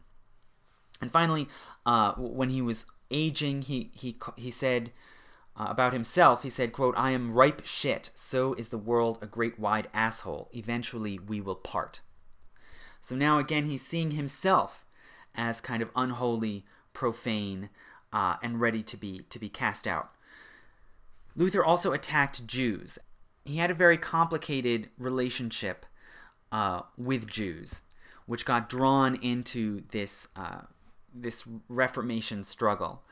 [1.02, 1.48] And finally,
[1.86, 4.92] uh, when he was aging, he he he said
[5.57, 9.26] uh, about himself, he said, quote, I am ripe shit, so is the world a
[9.27, 10.49] great wide asshole.
[10.53, 12.02] Eventually we will part.
[12.99, 14.86] So now again, he's seeing himself
[15.36, 17.69] as kind of unholy, profane,
[18.11, 20.11] uh, and ready to be to be cast out.
[21.36, 22.98] Luther also attacked Jews.
[23.44, 25.86] He had a very complicated relationship
[26.52, 27.82] uh, with Jews,
[28.26, 30.61] which got drawn into this uh,
[31.14, 33.03] this Reformation struggle.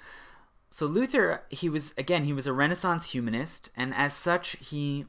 [0.74, 5.06] So Luther, he was again, he was a Renaissance humanist, and as such, he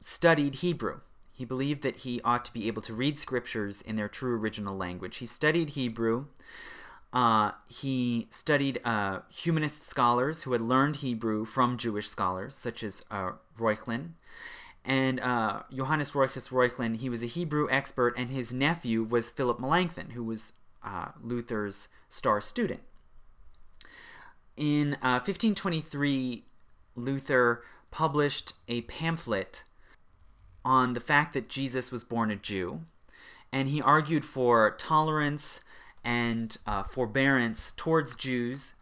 [0.00, 1.00] studied Hebrew.
[1.30, 4.74] He believed that he ought to be able to read scriptures in their true original
[4.74, 5.18] language.
[5.18, 6.24] He studied Hebrew.
[7.12, 13.04] Uh, he studied uh, humanist scholars who had learned Hebrew from Jewish scholars, such as
[13.10, 14.12] uh, Reuchlin.
[14.86, 19.60] And uh, Johannes Roychus Reuchlin, he was a Hebrew expert, and his nephew was Philip
[19.60, 22.80] Melanchthon, who was uh, Luther's star student.
[24.56, 26.44] In uh, 1523,
[26.94, 29.64] Luther published a pamphlet
[30.64, 32.82] on the fact that Jesus was born a Jew,
[33.52, 35.60] and he argued for tolerance
[36.04, 38.74] and uh, forbearance towards Jews.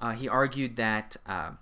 [0.00, 1.52] Uh, he argued that uh,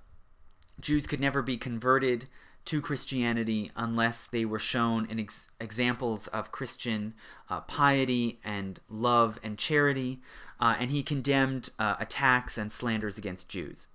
[0.80, 2.26] Jews could never be converted
[2.66, 7.14] to Christianity unless they were shown ex- examples of Christian
[7.48, 10.20] uh, piety and love and charity
[10.60, 13.86] uh, and he condemned uh, attacks and slanders against Jews.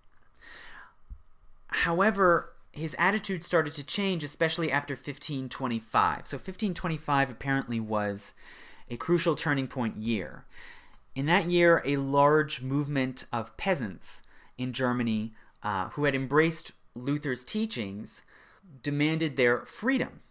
[1.67, 6.27] However, his attitude started to change, especially after 1525.
[6.27, 8.33] So, 1525 apparently was
[8.89, 10.45] a crucial turning point year.
[11.15, 14.23] In that year, a large movement of peasants
[14.57, 18.23] in Germany uh, who had embraced Luther's teachings
[18.81, 20.21] demanded their freedom.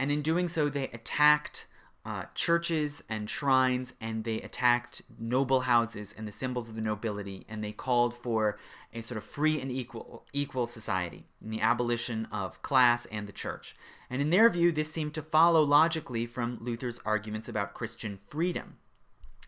[0.00, 1.66] and in doing so, they attacked
[2.08, 7.44] uh, churches and shrines, and they attacked noble houses and the symbols of the nobility,
[7.50, 8.56] and they called for
[8.94, 13.32] a sort of free and equal equal society, and the abolition of class and the
[13.32, 13.76] church.
[14.08, 18.78] And in their view, this seemed to follow logically from Luther's arguments about Christian freedom.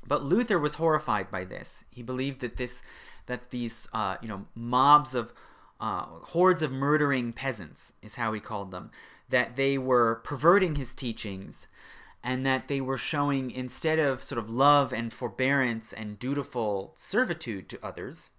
[0.06, 1.84] But Luther was horrified by this.
[1.88, 2.82] He believed that this,
[3.24, 5.32] that these, uh, you know, mobs of
[5.80, 6.04] uh,
[6.34, 8.90] hordes of murdering peasants is how he called them,
[9.30, 11.66] that they were perverting his teachings,
[12.22, 17.68] and that they were showing instead of sort of love and forbearance and dutiful servitude
[17.68, 18.30] to others,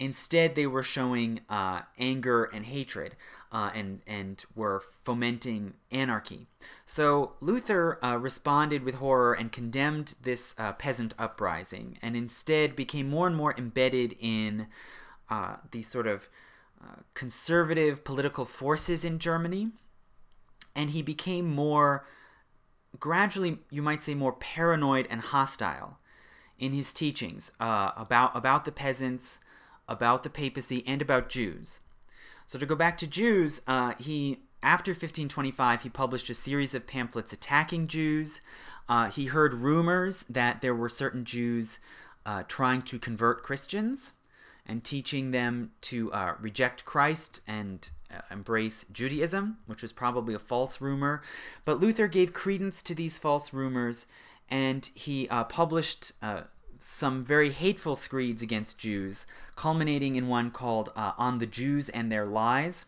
[0.00, 3.14] Instead, they were showing uh, anger and hatred
[3.52, 6.46] uh, and, and were fomenting anarchy.
[6.86, 13.10] So Luther uh, responded with horror and condemned this uh, peasant uprising and instead became
[13.10, 14.68] more and more embedded in
[15.28, 16.30] uh, these sort of
[16.82, 19.68] uh, conservative political forces in Germany.
[20.74, 22.06] And he became more,
[22.98, 25.98] gradually, you might say, more paranoid and hostile
[26.58, 29.38] in his teachings about, about the peasants
[29.90, 31.80] about the papacy and about Jews.
[32.46, 36.86] So to go back to Jews, uh, he after 1525 he published a series of
[36.86, 38.40] pamphlets attacking Jews.
[38.88, 41.78] Uh, he heard rumors that there were certain Jews
[42.24, 44.12] uh, trying to convert Christians
[44.64, 47.99] and teaching them to uh, reject Christ and uh,
[48.30, 51.22] embrace Judaism, which was probably a false rumor.
[51.64, 54.06] But Luther gave credence to these false rumors
[54.48, 56.12] and he uh, published
[56.80, 62.10] some very hateful screeds against Jews, culminating in one called uh, On the Jews and
[62.10, 62.86] Their Lies.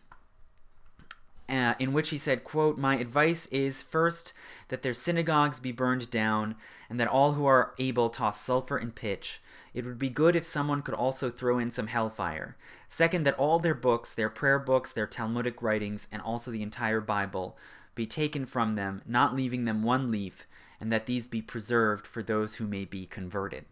[1.49, 4.33] Uh, in which he said, quote, My advice is first
[4.69, 6.55] that their synagogues be burned down,
[6.89, 9.41] and that all who are able toss sulfur and pitch.
[9.73, 12.55] It would be good if someone could also throw in some hellfire.
[12.87, 17.01] Second, that all their books, their prayer books, their Talmudic writings, and also the entire
[17.01, 17.57] Bible
[17.95, 20.47] be taken from them, not leaving them one leaf,
[20.79, 23.65] and that these be preserved for those who may be converted.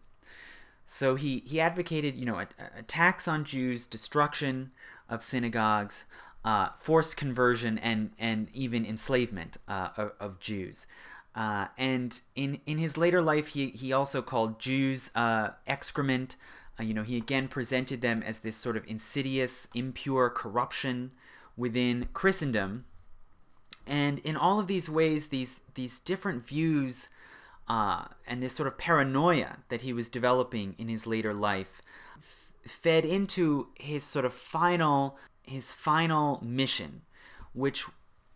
[0.86, 2.44] So he, he advocated, you know,
[2.76, 4.72] attacks on Jews, destruction
[5.08, 6.04] of synagogues,
[6.44, 10.86] uh, forced conversion, and, and even enslavement uh, of, of, Jews.
[11.34, 16.36] Uh, and in, in his later life, he, he also called Jews uh, excrement.
[16.78, 21.12] Uh, you know, he again presented them as this sort of insidious, impure corruption
[21.56, 22.84] within Christendom.
[23.86, 27.08] And in all of these ways, these, these different views
[27.68, 31.80] uh, and this sort of paranoia that he was developing in his later life
[32.18, 37.02] f- fed into his sort of final his final mission,
[37.52, 37.86] which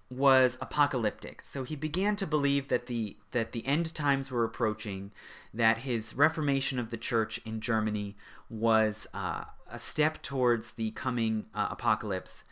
[0.08, 1.42] was apocalyptic.
[1.44, 5.10] So he began to believe that the that the end times were approaching,
[5.52, 8.16] that his reformation of the church in Germany
[8.48, 12.44] was uh, a step towards the coming uh, apocalypse,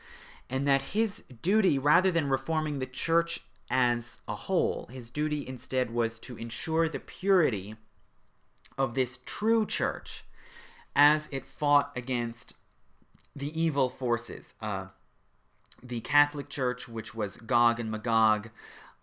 [0.50, 3.40] and that his duty, rather than reforming the church
[3.70, 4.88] as a whole.
[4.90, 7.76] His duty instead was to ensure the purity
[8.76, 10.24] of this true church
[10.94, 12.54] as it fought against
[13.34, 14.54] the evil forces.
[14.60, 14.86] Uh,
[15.82, 18.50] the Catholic Church, which was Gog and Magog,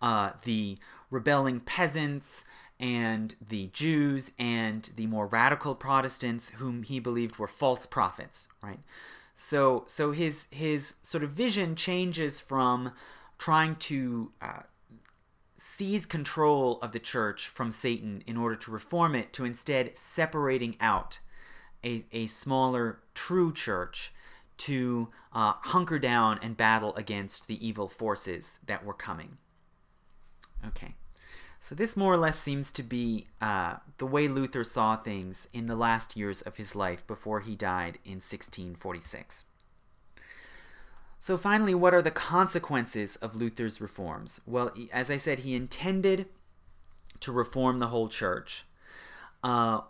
[0.00, 0.78] uh, the
[1.10, 2.44] rebelling peasants,
[2.80, 8.48] and the Jews, and the more radical Protestants, whom he believed were false prophets.
[8.62, 8.80] Right.
[9.34, 12.92] So, so his his sort of vision changes from
[13.38, 14.62] trying to uh,
[15.56, 20.76] seize control of the church from Satan in order to reform it, to instead separating
[20.80, 21.20] out
[21.84, 24.12] a, a smaller true church
[24.62, 29.38] to uh, hunker down and battle against the evil forces that were coming.
[30.64, 30.94] Okay.
[31.60, 35.66] So, this more or less seems to be uh, the way Luther saw things in
[35.66, 39.44] the last years of his life before he died in 1646.
[41.18, 44.40] So, finally, what are the consequences of Luther's reforms?
[44.46, 46.26] Well, as I said, he intended
[47.20, 48.64] to reform the whole church.
[49.42, 49.82] Uh,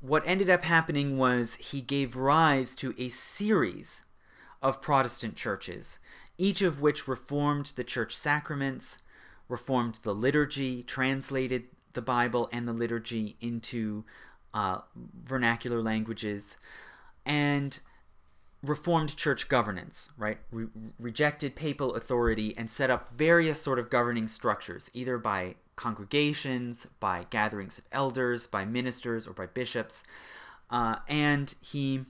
[0.00, 4.02] what ended up happening was he gave rise to a series
[4.66, 6.00] of Protestant churches,
[6.36, 8.98] each of which reformed the church sacraments,
[9.48, 14.04] reformed the liturgy, translated the Bible and the liturgy into
[14.52, 14.80] uh,
[15.24, 16.56] vernacular languages,
[17.24, 17.78] and
[18.60, 20.38] reformed church governance, right?
[20.50, 20.66] Re-
[20.98, 27.26] rejected papal authority and set up various sort of governing structures, either by congregations, by
[27.30, 30.02] gatherings of elders, by ministers, or by bishops.
[30.70, 32.04] Uh, and he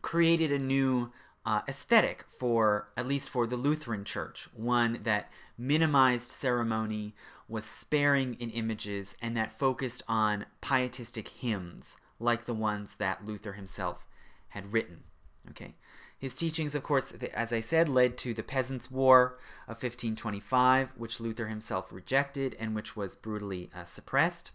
[0.00, 1.12] created a new
[1.44, 7.14] uh, aesthetic for, at least for the Lutheran Church, one that minimized ceremony,
[7.48, 13.54] was sparing in images, and that focused on pietistic hymns like the ones that Luther
[13.54, 14.06] himself
[14.48, 15.02] had written.
[15.50, 15.74] Okay.
[16.16, 21.18] His teachings, of course, as I said, led to the Peasants' War of 1525, which
[21.18, 24.52] Luther himself rejected and which was brutally uh, suppressed.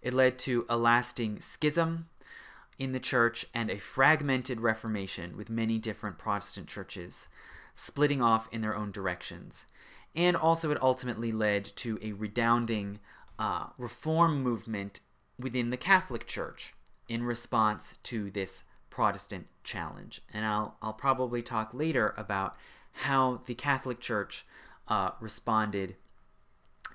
[0.00, 2.08] It led to a lasting schism
[2.78, 7.28] in the church and a fragmented Reformation with many different Protestant churches
[7.74, 9.64] splitting off in their own directions.
[10.14, 13.00] And also, it ultimately led to a redounding
[13.38, 15.00] uh, reform movement
[15.38, 16.72] within the Catholic Church
[17.08, 20.22] in response to this Protestant challenge.
[20.32, 22.56] And I'll, I'll probably talk later about
[22.92, 24.44] how the Catholic Church
[24.88, 25.96] uh, responded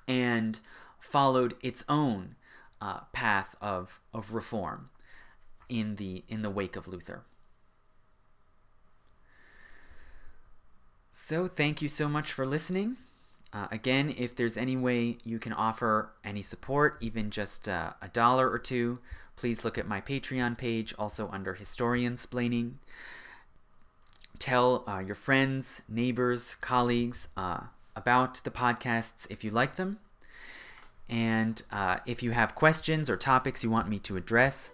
[0.06, 0.60] and
[0.98, 2.36] followed its own
[2.80, 4.90] uh, path of, of reform
[5.68, 7.22] in the, in the wake of Luther.
[11.12, 12.96] So, thank you so much for listening.
[13.52, 18.08] Uh, again, if there's any way you can offer any support, even just uh, a
[18.08, 18.98] dollar or two,
[19.36, 22.72] please look at my Patreon page, also under Historiansplaining.
[24.40, 27.60] Tell uh, your friends, neighbors, colleagues uh,
[27.94, 30.00] about the podcasts if you like them.
[31.08, 34.72] And uh, if you have questions or topics you want me to address,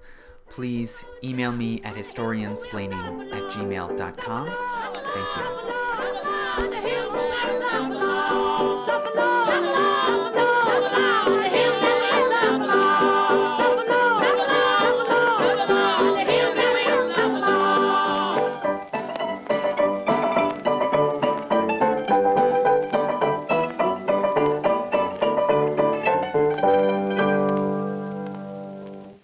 [0.50, 4.46] please email me at historiansplaining at gmail.com.
[5.14, 5.70] Thank you.